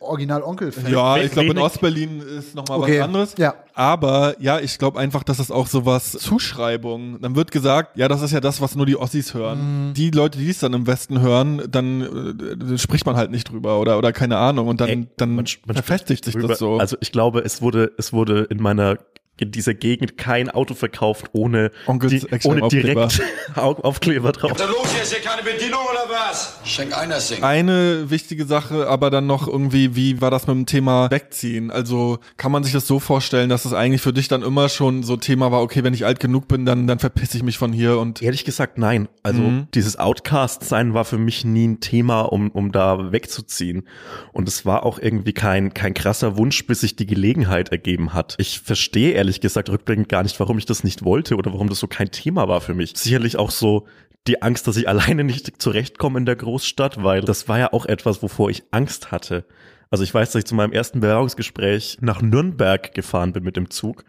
Original-Onkel-Fans. 0.00 0.88
Ja, 0.90 1.16
We- 1.16 1.22
ich 1.24 1.32
glaube, 1.32 1.48
in 1.50 1.58
Ostberlin 1.58 2.20
ist 2.20 2.54
noch 2.54 2.66
mal 2.68 2.78
Okay, 2.78 2.98
was 2.98 3.04
anderes. 3.04 3.34
ja. 3.38 3.54
Aber 3.74 4.34
ja, 4.40 4.58
ich 4.58 4.78
glaube 4.78 4.98
einfach, 4.98 5.22
dass 5.22 5.38
das 5.38 5.50
auch 5.50 5.66
so 5.66 5.86
was 5.86 6.12
Zuschreibung. 6.12 7.20
Dann 7.20 7.36
wird 7.36 7.50
gesagt, 7.50 7.96
ja, 7.96 8.08
das 8.08 8.20
ist 8.22 8.32
ja 8.32 8.40
das, 8.40 8.60
was 8.60 8.74
nur 8.76 8.84
die 8.86 8.96
Ossis 8.96 9.32
hören. 9.34 9.88
Mhm. 9.90 9.94
Die 9.94 10.10
Leute, 10.10 10.38
die 10.38 10.50
es 10.50 10.58
dann 10.58 10.72
im 10.74 10.86
Westen 10.86 11.20
hören, 11.20 11.62
dann 11.70 12.72
äh, 12.72 12.78
spricht 12.78 13.06
man 13.06 13.16
halt 13.16 13.30
nicht 13.30 13.50
drüber 13.50 13.78
oder 13.80 13.96
oder 13.98 14.12
keine 14.12 14.36
Ahnung 14.38 14.68
und 14.68 14.80
dann 14.80 14.88
Ey, 14.88 15.06
dann 15.16 15.34
man- 15.36 15.46
man 15.66 15.74
verfestigt 15.74 16.24
sich 16.24 16.34
drüber. 16.34 16.48
das 16.48 16.58
so. 16.58 16.78
Also 16.78 16.96
ich 17.00 17.12
glaube, 17.12 17.40
es 17.40 17.62
wurde, 17.62 17.92
es 17.96 18.12
wurde 18.12 18.46
in 18.50 18.60
meiner 18.60 18.98
in 19.40 19.50
dieser 19.50 19.74
Gegend 19.74 20.16
kein 20.18 20.50
Auto 20.50 20.74
verkauft 20.74 21.26
ohne, 21.32 21.70
die, 22.04 22.22
ohne 22.44 22.68
direkt 22.68 23.20
Au- 23.56 23.74
Aufkleber 23.82 24.32
drauf. 24.32 24.52
Da 24.54 24.66
los, 24.66 24.92
hier 24.92 25.02
ist 25.02 25.12
hier 25.14 25.22
keine 25.22 25.42
Bedienung 25.42 25.80
oder 25.90 26.08
was? 26.10 26.58
Schenk 26.64 26.96
einer 26.96 27.20
singen. 27.20 27.42
Eine 27.44 28.10
wichtige 28.10 28.44
Sache, 28.44 28.86
aber 28.88 29.10
dann 29.10 29.26
noch 29.26 29.46
irgendwie, 29.48 29.96
wie 29.96 30.20
war 30.20 30.30
das 30.30 30.46
mit 30.46 30.56
dem 30.56 30.66
Thema 30.66 31.10
Wegziehen? 31.10 31.70
Also 31.70 32.18
kann 32.36 32.52
man 32.52 32.64
sich 32.64 32.72
das 32.72 32.86
so 32.86 32.98
vorstellen, 33.00 33.48
dass 33.48 33.64
es 33.64 33.72
eigentlich 33.72 34.02
für 34.02 34.12
dich 34.12 34.28
dann 34.28 34.42
immer 34.42 34.68
schon 34.68 35.02
so 35.02 35.16
Thema 35.16 35.50
war, 35.52 35.62
okay, 35.62 35.82
wenn 35.84 35.94
ich 35.94 36.04
alt 36.06 36.20
genug 36.20 36.48
bin, 36.48 36.64
dann, 36.66 36.86
dann 36.86 36.98
verpiss 36.98 37.34
ich 37.34 37.42
mich 37.42 37.58
von 37.58 37.72
hier 37.72 37.98
und 37.98 38.22
Ehrlich 38.22 38.44
gesagt, 38.44 38.78
nein. 38.78 39.08
Also 39.22 39.40
Mhm. 39.42 39.68
dieses 39.74 39.98
Outcast-Sein 39.98 40.94
war 40.94 41.04
für 41.04 41.18
mich 41.18 41.44
nie 41.44 41.66
ein 41.68 41.80
Thema, 41.80 42.22
um, 42.22 42.50
um 42.50 42.72
da 42.72 43.12
wegzuziehen. 43.12 43.84
Und 44.32 44.48
es 44.48 44.66
war 44.66 44.84
auch 44.84 44.98
irgendwie 44.98 45.32
kein, 45.32 45.74
kein 45.74 45.94
krasser 45.94 46.36
Wunsch, 46.36 46.66
bis 46.66 46.80
sich 46.80 46.96
die 46.96 47.06
Gelegenheit 47.06 47.70
ergeben 47.70 48.12
hat. 48.14 48.34
Ich 48.38 48.60
verstehe 48.60 49.12
ehrlich 49.12 49.29
gesagt 49.38 49.70
rückblickend 49.70 50.08
gar 50.08 50.24
nicht, 50.24 50.40
warum 50.40 50.58
ich 50.58 50.66
das 50.66 50.82
nicht 50.82 51.04
wollte 51.04 51.36
oder 51.36 51.52
warum 51.52 51.68
das 51.68 51.78
so 51.78 51.86
kein 51.86 52.10
Thema 52.10 52.48
war 52.48 52.60
für 52.60 52.74
mich. 52.74 52.94
Sicherlich 52.96 53.36
auch 53.38 53.52
so 53.52 53.86
die 54.26 54.42
Angst, 54.42 54.66
dass 54.66 54.76
ich 54.76 54.88
alleine 54.88 55.22
nicht 55.22 55.62
zurechtkomme 55.62 56.18
in 56.18 56.26
der 56.26 56.34
Großstadt, 56.34 57.04
weil 57.04 57.20
das 57.20 57.48
war 57.48 57.60
ja 57.60 57.72
auch 57.72 57.86
etwas, 57.86 58.22
wovor 58.22 58.50
ich 58.50 58.64
Angst 58.72 59.12
hatte. 59.12 59.44
Also 59.90 60.04
ich 60.04 60.14
weiß, 60.14 60.32
dass 60.32 60.40
ich 60.40 60.46
zu 60.46 60.54
meinem 60.54 60.72
ersten 60.72 61.00
Bewerbungsgespräch 61.00 61.98
nach 62.00 62.22
Nürnberg 62.22 62.94
gefahren 62.94 63.32
bin 63.32 63.42
mit 63.44 63.56
dem 63.56 63.70
Zug 63.70 64.04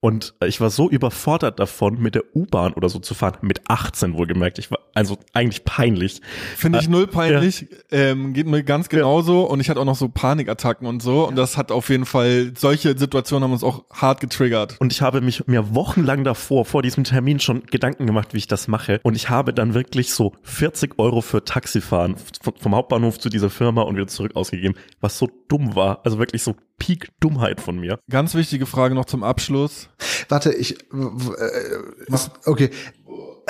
und 0.00 0.34
ich 0.46 0.60
war 0.60 0.70
so 0.70 0.88
überfordert 0.88 1.60
davon, 1.60 2.00
mit 2.00 2.14
der 2.14 2.24
U-Bahn 2.34 2.72
oder 2.72 2.88
so 2.88 2.98
zu 2.98 3.14
fahren, 3.14 3.36
mit 3.42 3.60
18 3.68 4.14
wohlgemerkt. 4.14 4.58
Ich 4.58 4.70
war 4.70 4.78
also 4.94 5.18
eigentlich 5.34 5.64
peinlich. 5.64 6.22
Finde 6.56 6.78
ich 6.78 6.86
Äh, 6.86 6.90
null 6.90 7.06
peinlich, 7.06 7.66
ähm, 7.90 8.32
geht 8.32 8.46
mir 8.46 8.62
ganz 8.62 8.88
genauso 8.88 9.42
und 9.42 9.60
ich 9.60 9.68
hatte 9.68 9.78
auch 9.78 9.84
noch 9.84 9.96
so 9.96 10.08
Panikattacken 10.08 10.86
und 10.86 11.02
so 11.02 11.28
und 11.28 11.36
das 11.36 11.56
hat 11.56 11.70
auf 11.70 11.90
jeden 11.90 12.06
Fall, 12.06 12.52
solche 12.56 12.96
Situationen 12.96 13.44
haben 13.44 13.52
uns 13.52 13.62
auch 13.62 13.84
hart 13.90 14.20
getriggert. 14.20 14.76
Und 14.80 14.92
ich 14.92 15.02
habe 15.02 15.20
mich 15.20 15.46
mir 15.46 15.74
wochenlang 15.74 16.24
davor, 16.24 16.64
vor 16.64 16.82
diesem 16.82 17.04
Termin 17.04 17.38
schon 17.38 17.64
Gedanken 17.66 18.06
gemacht, 18.06 18.32
wie 18.32 18.38
ich 18.38 18.48
das 18.48 18.68
mache. 18.68 19.00
Und 19.02 19.16
ich 19.16 19.28
habe 19.28 19.52
dann 19.52 19.74
wirklich 19.74 20.12
so 20.14 20.32
40 20.42 20.98
Euro 20.98 21.20
für 21.20 21.44
Taxifahren 21.44 22.16
vom 22.58 22.74
Hauptbahnhof 22.74 23.18
zu 23.18 23.28
dieser 23.28 23.50
Firma 23.50 23.82
und 23.82 23.96
wieder 23.96 24.06
zurück 24.06 24.34
ausgegeben, 24.34 24.74
was 25.00 25.18
so 25.18 25.28
dumm 25.50 25.74
war. 25.74 26.00
Also 26.04 26.18
wirklich 26.18 26.42
so 26.42 26.54
Peak 26.78 27.08
Dummheit 27.20 27.60
von 27.60 27.78
mir. 27.78 27.98
Ganz 28.08 28.34
wichtige 28.34 28.66
Frage 28.66 28.94
noch 28.94 29.04
zum 29.04 29.22
Abschluss. 29.22 29.88
Warte, 30.28 30.52
ich, 30.52 30.80
äh, 30.92 32.14
ist, 32.14 32.30
okay, 32.46 32.70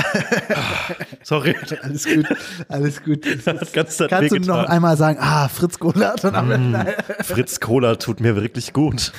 Sorry. 1.22 1.54
alles 1.82 2.04
gut, 2.04 2.26
alles 2.68 3.02
gut. 3.02 3.24
Zeit 3.44 4.10
Kannst 4.10 4.32
du 4.32 4.38
noch 4.38 4.64
einmal 4.64 4.96
sagen, 4.96 5.18
ah, 5.20 5.48
Fritz 5.48 5.78
Cola, 5.78 6.14
Ende. 6.22 6.94
Fritz 7.22 7.60
Cola 7.60 7.96
tut 7.96 8.20
mir 8.20 8.36
wirklich 8.36 8.72
gut. 8.72 9.12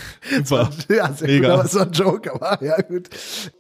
Super. 0.44 0.70
Ja, 0.90 1.12
sehr 1.14 1.28
Mega. 1.28 1.56
gut, 1.58 1.66
es 1.66 1.76
war 1.76 1.84
ein 1.86 1.92
Joke, 1.92 2.34
aber 2.34 2.64
ja, 2.64 2.82
gut. 2.82 3.10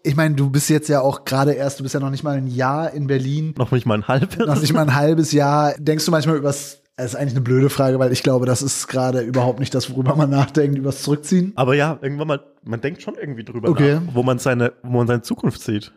Ich 0.03 0.15
meine, 0.15 0.35
du 0.35 0.49
bist 0.49 0.69
jetzt 0.69 0.89
ja 0.89 1.01
auch 1.01 1.23
gerade 1.23 1.53
erst, 1.53 1.79
du 1.79 1.83
bist 1.83 1.93
ja 1.93 1.99
noch 1.99 2.09
nicht 2.09 2.23
mal 2.23 2.35
ein 2.37 2.47
Jahr 2.47 2.91
in 2.93 3.07
Berlin, 3.07 3.53
Noch 3.57 3.71
nicht 3.71 3.85
mal 3.85 3.95
ein 3.97 4.07
halbes. 4.07 4.37
noch 4.37 4.59
nicht 4.59 4.73
mal 4.73 4.81
ein 4.81 4.95
halbes 4.95 5.31
Jahr. 5.31 5.75
Denkst 5.77 6.05
du 6.05 6.11
manchmal 6.11 6.37
übers, 6.37 6.80
das 7.03 7.13
ist 7.13 7.19
eigentlich 7.19 7.33
eine 7.33 7.41
blöde 7.41 7.69
Frage, 7.69 7.99
weil 7.99 8.11
ich 8.11 8.23
glaube, 8.23 8.45
das 8.45 8.61
ist 8.61 8.87
gerade 8.87 9.21
überhaupt 9.21 9.59
nicht 9.59 9.73
das, 9.73 9.89
worüber 9.91 10.15
man 10.15 10.29
nachdenkt, 10.29 10.77
übers 10.77 11.03
Zurückziehen. 11.03 11.53
Aber 11.55 11.75
ja, 11.75 11.97
irgendwann 12.01 12.27
mal, 12.27 12.39
man 12.63 12.81
denkt 12.81 13.01
schon 13.01 13.15
irgendwie 13.15 13.43
drüber 13.43 13.69
Okay. 13.69 13.95
nach, 13.95 14.13
wo 14.15 14.23
man 14.23 14.39
seine, 14.39 14.73
wo 14.83 14.97
man 14.97 15.07
seine 15.07 15.21
Zukunft 15.21 15.61
sieht. 15.61 15.91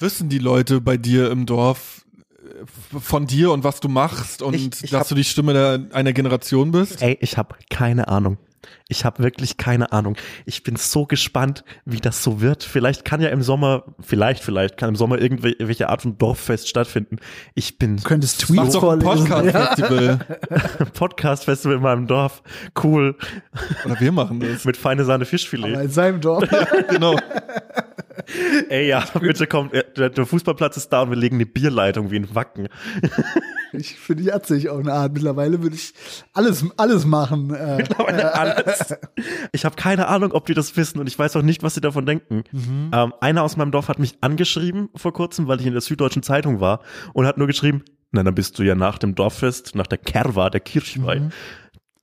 Wissen 0.00 0.28
die 0.28 0.38
Leute 0.38 0.80
bei 0.80 0.96
dir 0.96 1.30
im 1.30 1.44
Dorf 1.46 2.04
äh, 2.38 2.98
von 3.00 3.26
dir 3.26 3.50
und 3.52 3.64
was 3.64 3.80
du 3.80 3.88
machst 3.88 4.42
und 4.42 4.54
Ich- 4.54 4.66
ich 4.84 4.90
dass 4.90 5.00
hab- 5.00 5.08
du 5.08 5.14
die 5.14 5.24
Stimme 5.24 5.52
der, 5.52 5.80
einer 5.92 6.12
Generation 6.12 6.70
bist? 6.70 7.02
Ey, 7.02 7.18
ich 7.20 7.36
habe 7.36 7.56
keine 7.70 8.08
Ahnung. 8.08 8.38
Ich 8.88 9.04
habe 9.04 9.22
wirklich 9.22 9.56
keine 9.56 9.92
Ahnung. 9.92 10.16
Ich 10.46 10.62
bin 10.62 10.76
so 10.76 11.06
gespannt, 11.06 11.64
wie 11.84 12.00
das 12.00 12.22
so 12.22 12.40
wird. 12.40 12.64
Vielleicht 12.64 13.04
kann 13.04 13.20
ja 13.20 13.28
im 13.28 13.42
Sommer, 13.42 13.84
vielleicht, 14.00 14.42
vielleicht 14.42 14.76
kann 14.76 14.90
im 14.90 14.96
Sommer 14.96 15.18
irgendwelche 15.20 15.88
Art 15.88 16.02
von 16.02 16.18
Dorffest 16.18 16.68
stattfinden. 16.68 17.18
Ich 17.54 17.78
bin 17.78 17.96
Du 17.98 18.02
könntest 18.02 18.40
Tweets 18.40 18.74
ein 18.74 18.80
vorlesen. 18.80 19.28
Podcast-Festival. 19.28 20.18
Podcast-Festival 20.94 21.76
in 21.76 21.82
meinem 21.82 22.06
Dorf. 22.06 22.42
Cool. 22.82 23.16
Oder 23.84 24.00
wir 24.00 24.12
machen 24.12 24.40
das. 24.40 24.64
Mit 24.64 24.76
feine 24.76 25.04
Sahne 25.04 25.22
Aber 25.22 25.26
Fischfilet. 25.26 25.74
in 25.84 25.90
seinem 25.90 26.20
Dorf. 26.20 26.44
genau. 26.90 27.16
Ey, 28.68 28.88
ja, 28.88 29.04
bitte 29.20 29.46
kommt. 29.46 29.72
Der, 29.96 30.10
der 30.10 30.26
Fußballplatz 30.26 30.76
ist 30.76 30.88
da 30.90 31.02
und 31.02 31.10
wir 31.10 31.16
legen 31.16 31.36
eine 31.36 31.46
Bierleitung 31.46 32.10
wie 32.10 32.16
ein 32.16 32.34
Wacken. 32.34 32.68
Ich 33.72 33.96
finde 33.96 34.22
ich 34.22 34.46
sich 34.46 34.70
auch 34.70 34.78
eine 34.78 34.94
Art. 34.94 35.12
Mittlerweile 35.12 35.62
würde 35.62 35.76
ich 35.76 35.92
alles, 36.32 36.64
alles 36.78 37.04
machen. 37.04 37.54
Äh, 37.54 37.84
Alles. 37.98 38.94
Ich 39.52 39.64
habe 39.66 39.76
keine 39.76 40.08
Ahnung, 40.08 40.32
ob 40.32 40.46
die 40.46 40.54
das 40.54 40.74
wissen 40.76 40.98
und 40.98 41.06
ich 41.06 41.18
weiß 41.18 41.36
auch 41.36 41.42
nicht, 41.42 41.62
was 41.62 41.74
sie 41.74 41.80
davon 41.80 42.06
denken. 42.06 42.44
Ähm, 42.54 43.12
einer 43.20 43.42
aus 43.42 43.56
meinem 43.56 43.70
Dorf 43.70 43.88
hat 43.88 43.98
mich 43.98 44.16
angeschrieben 44.22 44.88
vor 44.94 45.12
kurzem, 45.12 45.48
weil 45.48 45.60
ich 45.60 45.66
in 45.66 45.72
der 45.72 45.82
Süddeutschen 45.82 46.22
Zeitung 46.22 46.60
war 46.60 46.80
und 47.12 47.26
hat 47.26 47.36
nur 47.38 47.46
geschrieben, 47.46 47.84
na, 48.10 48.22
dann 48.22 48.34
bist 48.34 48.58
du 48.58 48.62
ja 48.62 48.74
nach 48.74 48.98
dem 48.98 49.14
Dorffest, 49.14 49.74
nach 49.74 49.86
der 49.86 49.98
Kerwa, 49.98 50.48
der 50.48 50.60
Kirchweih, 50.60 51.28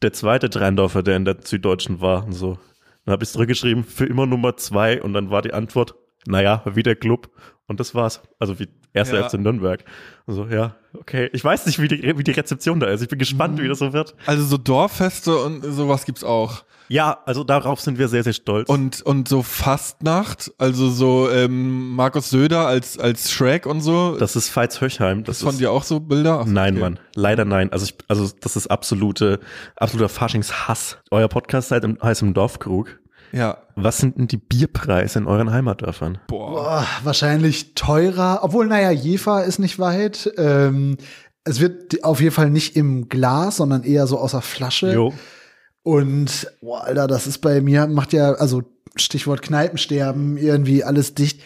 der 0.01 0.13
zweite 0.13 0.49
Dreindorfer, 0.49 1.01
der 1.01 1.15
in 1.15 1.25
der 1.25 1.37
Süddeutschen 1.43 1.99
war 1.99 2.25
und 2.25 2.33
so. 2.33 2.59
Dann 3.05 3.13
habe 3.13 3.23
ich 3.23 3.29
zurückgeschrieben, 3.31 3.83
für 3.83 4.05
immer 4.05 4.25
Nummer 4.25 4.57
zwei 4.57 5.01
und 5.01 5.13
dann 5.13 5.29
war 5.29 5.41
die 5.41 5.53
Antwort, 5.53 5.95
naja, 6.27 6.63
wie 6.73 6.83
der 6.83 6.95
Club. 6.95 7.29
Und 7.67 7.79
das 7.79 7.95
war's. 7.95 8.21
Also 8.37 8.59
wie 8.59 8.67
erster 8.93 9.19
Ja. 9.19 9.27
FC 9.27 9.39
Nürnberg. 9.39 9.83
Also 10.27 10.45
ja, 10.45 10.75
okay. 10.93 11.29
Ich 11.33 11.43
weiß 11.43 11.65
nicht, 11.65 11.79
wie 11.81 11.87
die, 11.87 12.17
wie 12.17 12.23
die 12.23 12.31
Rezeption 12.31 12.79
da 12.79 12.87
ist. 12.87 13.01
Ich 13.01 13.09
bin 13.09 13.17
gespannt, 13.17 13.59
wie 13.59 13.67
das 13.67 13.79
so 13.79 13.91
wird. 13.91 14.15
Also 14.27 14.43
so 14.43 14.57
Dorffeste 14.57 15.35
und 15.37 15.63
sowas 15.63 16.05
gibt's 16.05 16.23
auch. 16.23 16.63
Ja, 16.87 17.17
also 17.25 17.43
darauf 17.43 17.81
sind 17.81 17.97
wir 17.97 18.07
sehr, 18.07 18.23
sehr 18.23 18.33
stolz. 18.33 18.69
Und, 18.69 19.01
und 19.01 19.27
so 19.27 19.41
Fastnacht, 19.41 20.51
also 20.59 20.89
so 20.91 21.27
ähm, 21.31 21.95
Markus 21.95 22.29
Söder 22.29 22.67
als, 22.67 22.99
als 22.99 23.31
Shrek 23.31 23.65
und 23.65 23.81
so. 23.81 24.15
das 24.19 24.35
ist 24.35 24.55
Veitshöchheim. 24.55 25.23
Das 25.23 25.37
ist 25.37 25.43
von 25.43 25.57
dir 25.57 25.71
auch 25.71 25.81
so 25.81 25.99
Bilder? 25.99 26.41
Ach, 26.41 26.45
Nein, 26.45 26.73
okay. 26.75 26.81
Mann. 26.81 26.99
Leider 27.15 27.43
nein. 27.45 27.71
Also 27.71 27.85
ich, 27.85 27.95
also 28.07 28.29
das 28.39 28.55
ist 28.55 28.67
absolute, 28.67 29.39
absoluter 29.75 30.09
Faschingshass. 30.09 30.99
Euer 31.09 31.27
Podcast 31.27 31.69
seid 31.69 31.83
im, 31.83 31.97
heißt 32.01 32.21
im 32.21 32.35
Dorfkrug. 32.35 32.99
Ja. 33.35 33.57
Was 33.75 33.97
sind 33.97 34.17
denn 34.17 34.27
die 34.27 34.37
Bierpreise 34.37 35.19
in 35.19 35.27
euren 35.27 35.51
Heimatdörfern? 35.51 36.19
Boah. 36.27 36.51
Boah, 36.51 36.87
wahrscheinlich 37.03 37.75
teurer. 37.75 38.39
Obwohl, 38.43 38.67
naja, 38.67 38.91
Jefa 38.91 39.41
ist 39.41 39.59
nicht 39.59 39.77
weit. 39.77 40.31
Ähm, 40.37 40.97
es 41.43 41.59
wird 41.59 42.03
auf 42.03 42.21
jeden 42.21 42.33
Fall 42.33 42.49
nicht 42.49 42.77
im 42.77 43.09
Glas, 43.09 43.57
sondern 43.57 43.83
eher 43.83 44.07
so 44.07 44.17
aus 44.17 44.31
der 44.31 44.41
Flasche. 44.41 44.93
Jo. 44.93 45.13
Und, 45.83 46.49
boah, 46.61 46.85
Alter, 46.85 47.07
das 47.07 47.27
ist 47.27 47.39
bei 47.39 47.59
mir, 47.61 47.87
macht 47.87 48.13
ja, 48.13 48.31
also 48.33 48.63
Stichwort 48.95 49.41
Kneipensterben, 49.41 50.37
irgendwie 50.37 50.83
alles 50.83 51.13
dicht. 51.13 51.41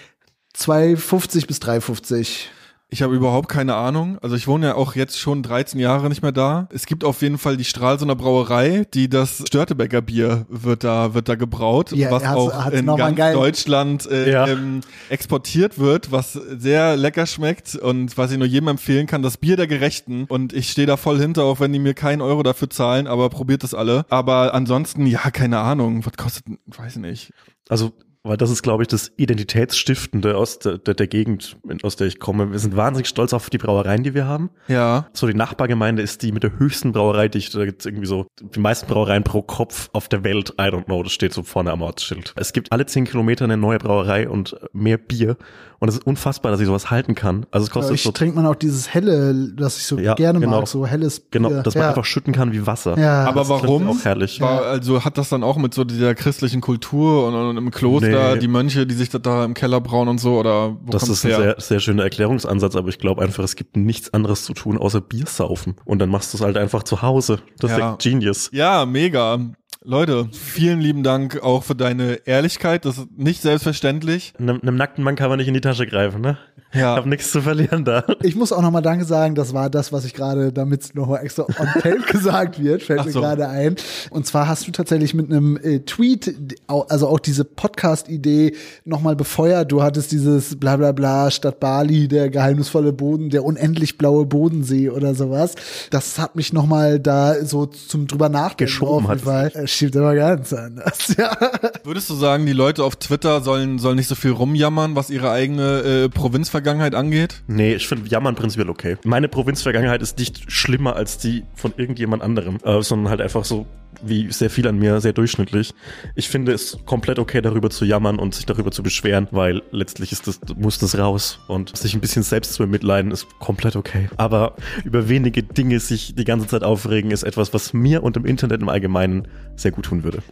2,50 0.55 1.47
bis 1.47 1.57
3,50. 1.57 2.45
Ich 2.91 3.03
habe 3.03 3.13
überhaupt 3.15 3.49
keine 3.49 3.75
Ahnung. 3.75 4.17
Also 4.23 4.35
ich 4.35 4.47
wohne 4.47 4.65
ja 4.67 4.75
auch 4.75 4.95
jetzt 4.95 5.19
schon 5.19 5.43
13 5.43 5.79
Jahre 5.79 6.09
nicht 6.09 6.23
mehr 6.23 6.31
da. 6.31 6.67
Es 6.73 6.87
gibt 6.87 7.03
auf 7.03 7.21
jeden 7.21 7.37
Fall 7.37 7.55
die 7.55 7.63
Stralsunder 7.63 8.15
Brauerei, 8.15 8.87
die 8.95 9.07
das 9.07 9.43
Störtebecker 9.47 10.01
Bier 10.01 10.47
wird 10.49 10.83
da 10.83 11.13
wird 11.13 11.29
da 11.29 11.35
gebraut, 11.35 11.91
Ja, 11.91 12.09
was 12.09 12.23
auch 12.25 12.71
in 12.71 12.87
ganz 12.87 13.15
geil. 13.15 13.33
Deutschland 13.35 14.09
äh, 14.09 14.31
Ja. 14.31 14.47
ähm, 14.47 14.81
exportiert 15.09 15.77
wird, 15.77 16.11
was 16.11 16.33
sehr 16.33 16.97
lecker 16.97 17.27
schmeckt 17.27 17.75
und 17.75 18.17
was 18.17 18.31
ich 18.31 18.39
nur 18.39 18.47
jedem 18.47 18.69
empfehlen 18.69 19.05
kann, 19.05 19.21
das 19.21 19.37
Bier 19.37 19.55
der 19.55 19.67
Gerechten. 19.67 20.25
Und 20.27 20.51
ich 20.53 20.71
stehe 20.71 20.87
da 20.87 20.97
voll 20.97 21.19
hinter, 21.19 21.43
auch 21.43 21.59
wenn 21.59 21.71
die 21.71 21.79
mir 21.79 21.93
keinen 21.93 22.21
Euro 22.21 22.41
dafür 22.41 22.71
zahlen, 22.71 23.05
aber 23.05 23.29
probiert 23.29 23.61
das 23.63 23.75
alle. 23.75 24.05
Aber 24.09 24.55
ansonsten, 24.55 25.05
ja, 25.05 25.29
keine 25.29 25.59
Ahnung. 25.59 26.03
Was 26.07 26.13
kostet, 26.17 26.45
weiß 26.65 26.95
ich 26.95 27.01
nicht. 27.01 27.33
Also, 27.69 27.91
weil 28.23 28.35
das 28.35 28.49
ist, 28.49 28.63
glaube 28.63 28.83
ich, 28.83 28.87
das 28.87 29.11
Identitätsstiftende 29.15 30.35
aus 30.35 30.59
der, 30.59 30.77
der, 30.77 30.93
der 30.93 31.07
Gegend, 31.07 31.57
aus 31.83 31.95
der 31.95 32.07
ich 32.07 32.19
komme. 32.19 32.51
Wir 32.51 32.59
sind 32.59 32.75
wahnsinnig 32.75 33.07
stolz 33.07 33.33
auf 33.33 33.49
die 33.49 33.57
Brauereien, 33.57 34.03
die 34.03 34.13
wir 34.13 34.25
haben. 34.25 34.49
Ja. 34.67 35.07
So, 35.13 35.25
die 35.27 35.33
Nachbargemeinde 35.33 36.01
ist 36.01 36.21
die 36.21 36.31
mit 36.31 36.43
der 36.43 36.59
höchsten 36.59 36.91
Brauereidichte. 36.91 37.57
Da 37.57 37.65
gibt's 37.65 37.85
irgendwie 37.85 38.07
so 38.07 38.27
die 38.41 38.59
meisten 38.59 38.87
Brauereien 38.87 39.23
pro 39.23 39.41
Kopf 39.41 39.89
auf 39.93 40.09
der 40.09 40.23
Welt. 40.23 40.51
I 40.59 40.63
don't 40.63 40.85
know, 40.85 41.01
das 41.01 41.13
steht 41.13 41.33
so 41.33 41.43
vorne 41.43 41.71
am 41.71 41.81
Ortsschild. 41.81 42.33
Es 42.35 42.51
gibt 42.51 42.71
alle 42.71 42.85
zehn 42.85 43.05
Kilometer 43.05 43.45
eine 43.45 43.57
neue 43.57 43.79
Brauerei 43.79 44.27
und 44.29 44.55
mehr 44.73 44.97
Bier. 44.97 45.37
Und 45.79 45.87
es 45.87 45.95
ist 45.95 46.05
unfassbar, 46.05 46.51
dass 46.51 46.59
ich 46.59 46.67
sowas 46.67 46.91
halten 46.91 47.15
kann. 47.15 47.45
Also 47.51 47.65
es 47.65 47.71
kostet 47.71 47.95
Ich 47.95 48.03
so, 48.03 48.11
trinkt 48.11 48.35
man 48.35 48.45
auch 48.45 48.55
dieses 48.55 48.93
helle, 48.93 49.53
das 49.53 49.77
ich 49.77 49.85
so 49.85 49.97
Ja, 49.97 50.13
gerne 50.15 50.41
genau. 50.41 50.59
mag, 50.59 50.67
so 50.67 50.85
helles 50.85 51.23
genau, 51.31 51.47
Bier. 51.49 51.63
dass 51.63 51.73
man 51.73 51.83
ja. 51.83 51.89
einfach 51.89 52.03
schütten 52.03 52.33
kann 52.33 52.51
wie 52.51 52.67
Wasser. 52.67 52.97
Ja, 52.99 53.23
Aber 53.25 53.41
das 53.41 53.49
warum? 53.49 53.87
Auch 53.87 54.03
herrlich. 54.03 54.41
War, 54.41 54.63
also 54.63 55.05
hat 55.05 55.17
das 55.17 55.29
dann 55.29 55.41
auch 55.41 55.55
mit 55.55 55.73
so 55.73 55.85
dieser 55.85 56.15
christlichen 56.15 56.59
Kultur 56.59 57.27
und, 57.27 57.33
und 57.33 57.55
im 57.55 57.71
Kloster, 57.71 58.08
Nee. 58.11 58.39
die 58.39 58.47
Mönche, 58.47 58.85
die 58.87 58.95
sich 58.95 59.09
das 59.09 59.21
da 59.21 59.45
im 59.45 59.53
Keller 59.53 59.81
brauen 59.81 60.07
und 60.07 60.17
so, 60.19 60.37
oder 60.39 60.77
wo 60.81 60.91
Das 60.91 61.07
ist 61.09 61.23
ein 61.25 61.29
her? 61.31 61.37
sehr, 61.39 61.55
sehr 61.59 61.79
schöner 61.79 62.03
Erklärungsansatz, 62.03 62.75
aber 62.75 62.89
ich 62.89 62.99
glaube 62.99 63.21
einfach, 63.21 63.43
es 63.43 63.55
gibt 63.55 63.77
nichts 63.77 64.13
anderes 64.13 64.43
zu 64.45 64.53
tun, 64.53 64.77
außer 64.77 65.01
Bier 65.01 65.25
saufen. 65.25 65.75
Und 65.85 65.99
dann 65.99 66.09
machst 66.09 66.33
du 66.33 66.37
es 66.37 66.43
halt 66.43 66.57
einfach 66.57 66.83
zu 66.83 67.01
Hause. 67.01 67.39
Das 67.59 67.71
ist 67.71 67.77
Ja. 67.77 67.89
ja 67.91 67.97
Genius. 68.01 68.49
Ja, 68.53 68.85
mega. 68.85 69.39
Leute, 69.85 70.27
vielen 70.33 70.81
lieben 70.81 71.03
Dank 71.03 71.41
auch 71.41 71.63
für 71.63 71.73
deine 71.73 72.15
Ehrlichkeit. 72.25 72.83
Das 72.83 72.97
ist 72.97 73.07
nicht 73.15 73.41
selbstverständlich. 73.41 74.33
Einem, 74.37 74.59
einem 74.61 74.75
nackten 74.75 75.05
Mann 75.05 75.15
kann 75.15 75.29
man 75.29 75.39
nicht 75.39 75.47
in 75.47 75.53
die 75.53 75.61
Tasche 75.61 75.87
greifen, 75.87 76.19
ne? 76.19 76.37
Ja. 76.71 76.93
Ich 76.93 76.97
hab 76.99 77.05
nichts 77.07 77.31
zu 77.31 77.41
verlieren 77.41 77.83
da. 77.83 78.03
Ich 78.21 78.35
muss 78.35 78.51
auch 78.51 78.61
nochmal 78.61 78.83
Danke 78.83 79.03
sagen, 79.05 79.33
das 79.33 79.53
war 79.55 79.71
das, 79.71 79.91
was 79.91 80.05
ich 80.05 80.13
gerade, 80.13 80.51
damit 80.53 80.81
es 80.83 80.93
nochmal 80.93 81.23
extra 81.23 81.43
on 81.43 81.65
tape 81.81 82.01
gesagt 82.11 82.61
wird, 82.61 82.83
fällt 82.83 82.99
Ach 82.99 83.05
mir 83.05 83.11
so. 83.11 83.21
gerade 83.21 83.47
ein. 83.47 83.75
Und 84.11 84.27
zwar 84.27 84.47
hast 84.47 84.67
du 84.67 84.71
tatsächlich 84.71 85.15
mit 85.15 85.31
einem 85.31 85.57
äh, 85.57 85.79
Tweet, 85.79 86.59
au- 86.67 86.81
also 86.89 87.07
auch 87.07 87.19
diese 87.19 87.43
Podcast-Idee 87.43 88.53
nochmal 88.85 89.15
befeuert. 89.15 89.71
Du 89.71 89.81
hattest 89.81 90.11
dieses 90.11 90.59
bla 90.59 90.75
bla 90.77 90.91
bla 90.91 91.31
Stadt 91.31 91.59
Bali, 91.59 92.07
der 92.07 92.29
geheimnisvolle 92.29 92.93
Boden, 92.93 93.31
der 93.31 93.45
unendlich 93.45 93.97
blaue 93.97 94.25
Bodensee 94.27 94.89
oder 94.91 95.15
sowas. 95.15 95.55
Das 95.89 96.19
hat 96.19 96.35
mich 96.35 96.53
nochmal 96.53 96.99
da 96.99 97.43
so 97.45 97.65
zum 97.65 98.05
drüber 98.05 98.29
nachdenken 98.29 98.65
Geschoben 98.69 99.07
hat 99.07 99.21
Fall. 99.21 99.51
Stimmt 99.69 99.97
aber 99.97 100.15
ganz 100.15 100.51
anders. 100.53 101.15
Ja. 101.19 101.35
Würdest 101.83 102.09
du 102.09 102.13
sagen, 102.13 102.45
die 102.45 102.53
Leute 102.53 102.83
auf 102.83 102.95
Twitter 102.95 103.41
sollen, 103.41 103.77
sollen 103.77 103.97
nicht 103.97 104.07
so 104.07 104.15
viel 104.15 104.31
rumjammern, 104.31 104.95
was 104.95 105.09
ihre 105.09 105.31
eigene 105.31 105.79
äh, 105.79 106.09
Provinzvergangenheit 106.09 106.95
angeht? 106.95 107.41
Nee, 107.47 107.73
ich 107.73 107.87
finde 107.87 108.07
Jammern 108.09 108.35
prinzipiell 108.35 108.69
okay. 108.69 108.97
Meine 109.03 109.27
Provinzvergangenheit 109.27 110.01
ist 110.01 110.17
nicht 110.17 110.51
schlimmer 110.51 110.95
als 110.95 111.17
die 111.17 111.43
von 111.55 111.73
irgendjemand 111.75 112.23
anderem, 112.23 112.57
äh, 112.63 112.81
sondern 112.81 113.09
halt 113.09 113.21
einfach 113.21 113.43
so 113.43 113.65
wie 114.01 114.31
sehr 114.31 114.49
viel 114.49 114.67
an 114.67 114.77
mir, 114.77 115.01
sehr 115.01 115.13
durchschnittlich. 115.13 115.73
Ich 116.15 116.29
finde 116.29 116.53
es 116.53 116.77
komplett 116.85 117.19
okay, 117.19 117.41
darüber 117.41 117.69
zu 117.69 117.85
jammern 117.85 118.19
und 118.19 118.35
sich 118.35 118.45
darüber 118.45 118.71
zu 118.71 118.83
beschweren, 118.83 119.27
weil 119.31 119.61
letztlich 119.71 120.11
ist 120.11 120.27
das, 120.27 120.39
muss 120.55 120.79
das 120.79 120.97
raus 120.97 121.39
und 121.47 121.75
sich 121.75 121.93
ein 121.93 122.01
bisschen 122.01 122.23
selbst 122.23 122.53
zu 122.53 122.63
bemitleiden 122.63 123.11
ist 123.11 123.27
komplett 123.39 123.75
okay. 123.75 124.09
Aber 124.17 124.55
über 124.83 125.09
wenige 125.09 125.43
Dinge 125.43 125.79
sich 125.79 126.15
die 126.15 126.25
ganze 126.25 126.47
Zeit 126.47 126.63
aufregen 126.63 127.11
ist 127.11 127.23
etwas, 127.23 127.53
was 127.53 127.73
mir 127.73 128.03
und 128.03 128.15
dem 128.15 128.25
Internet 128.25 128.61
im 128.61 128.69
Allgemeinen 128.69 129.27
sehr 129.55 129.71
gut 129.71 129.85
tun 129.85 130.03
würde. 130.03 130.23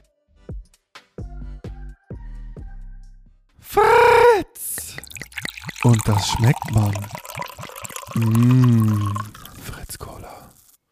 Fritz! 3.60 4.96
Und 5.84 6.00
das 6.06 6.30
schmeckt 6.30 6.72
man. 6.74 6.94
Mmh. 8.16 9.14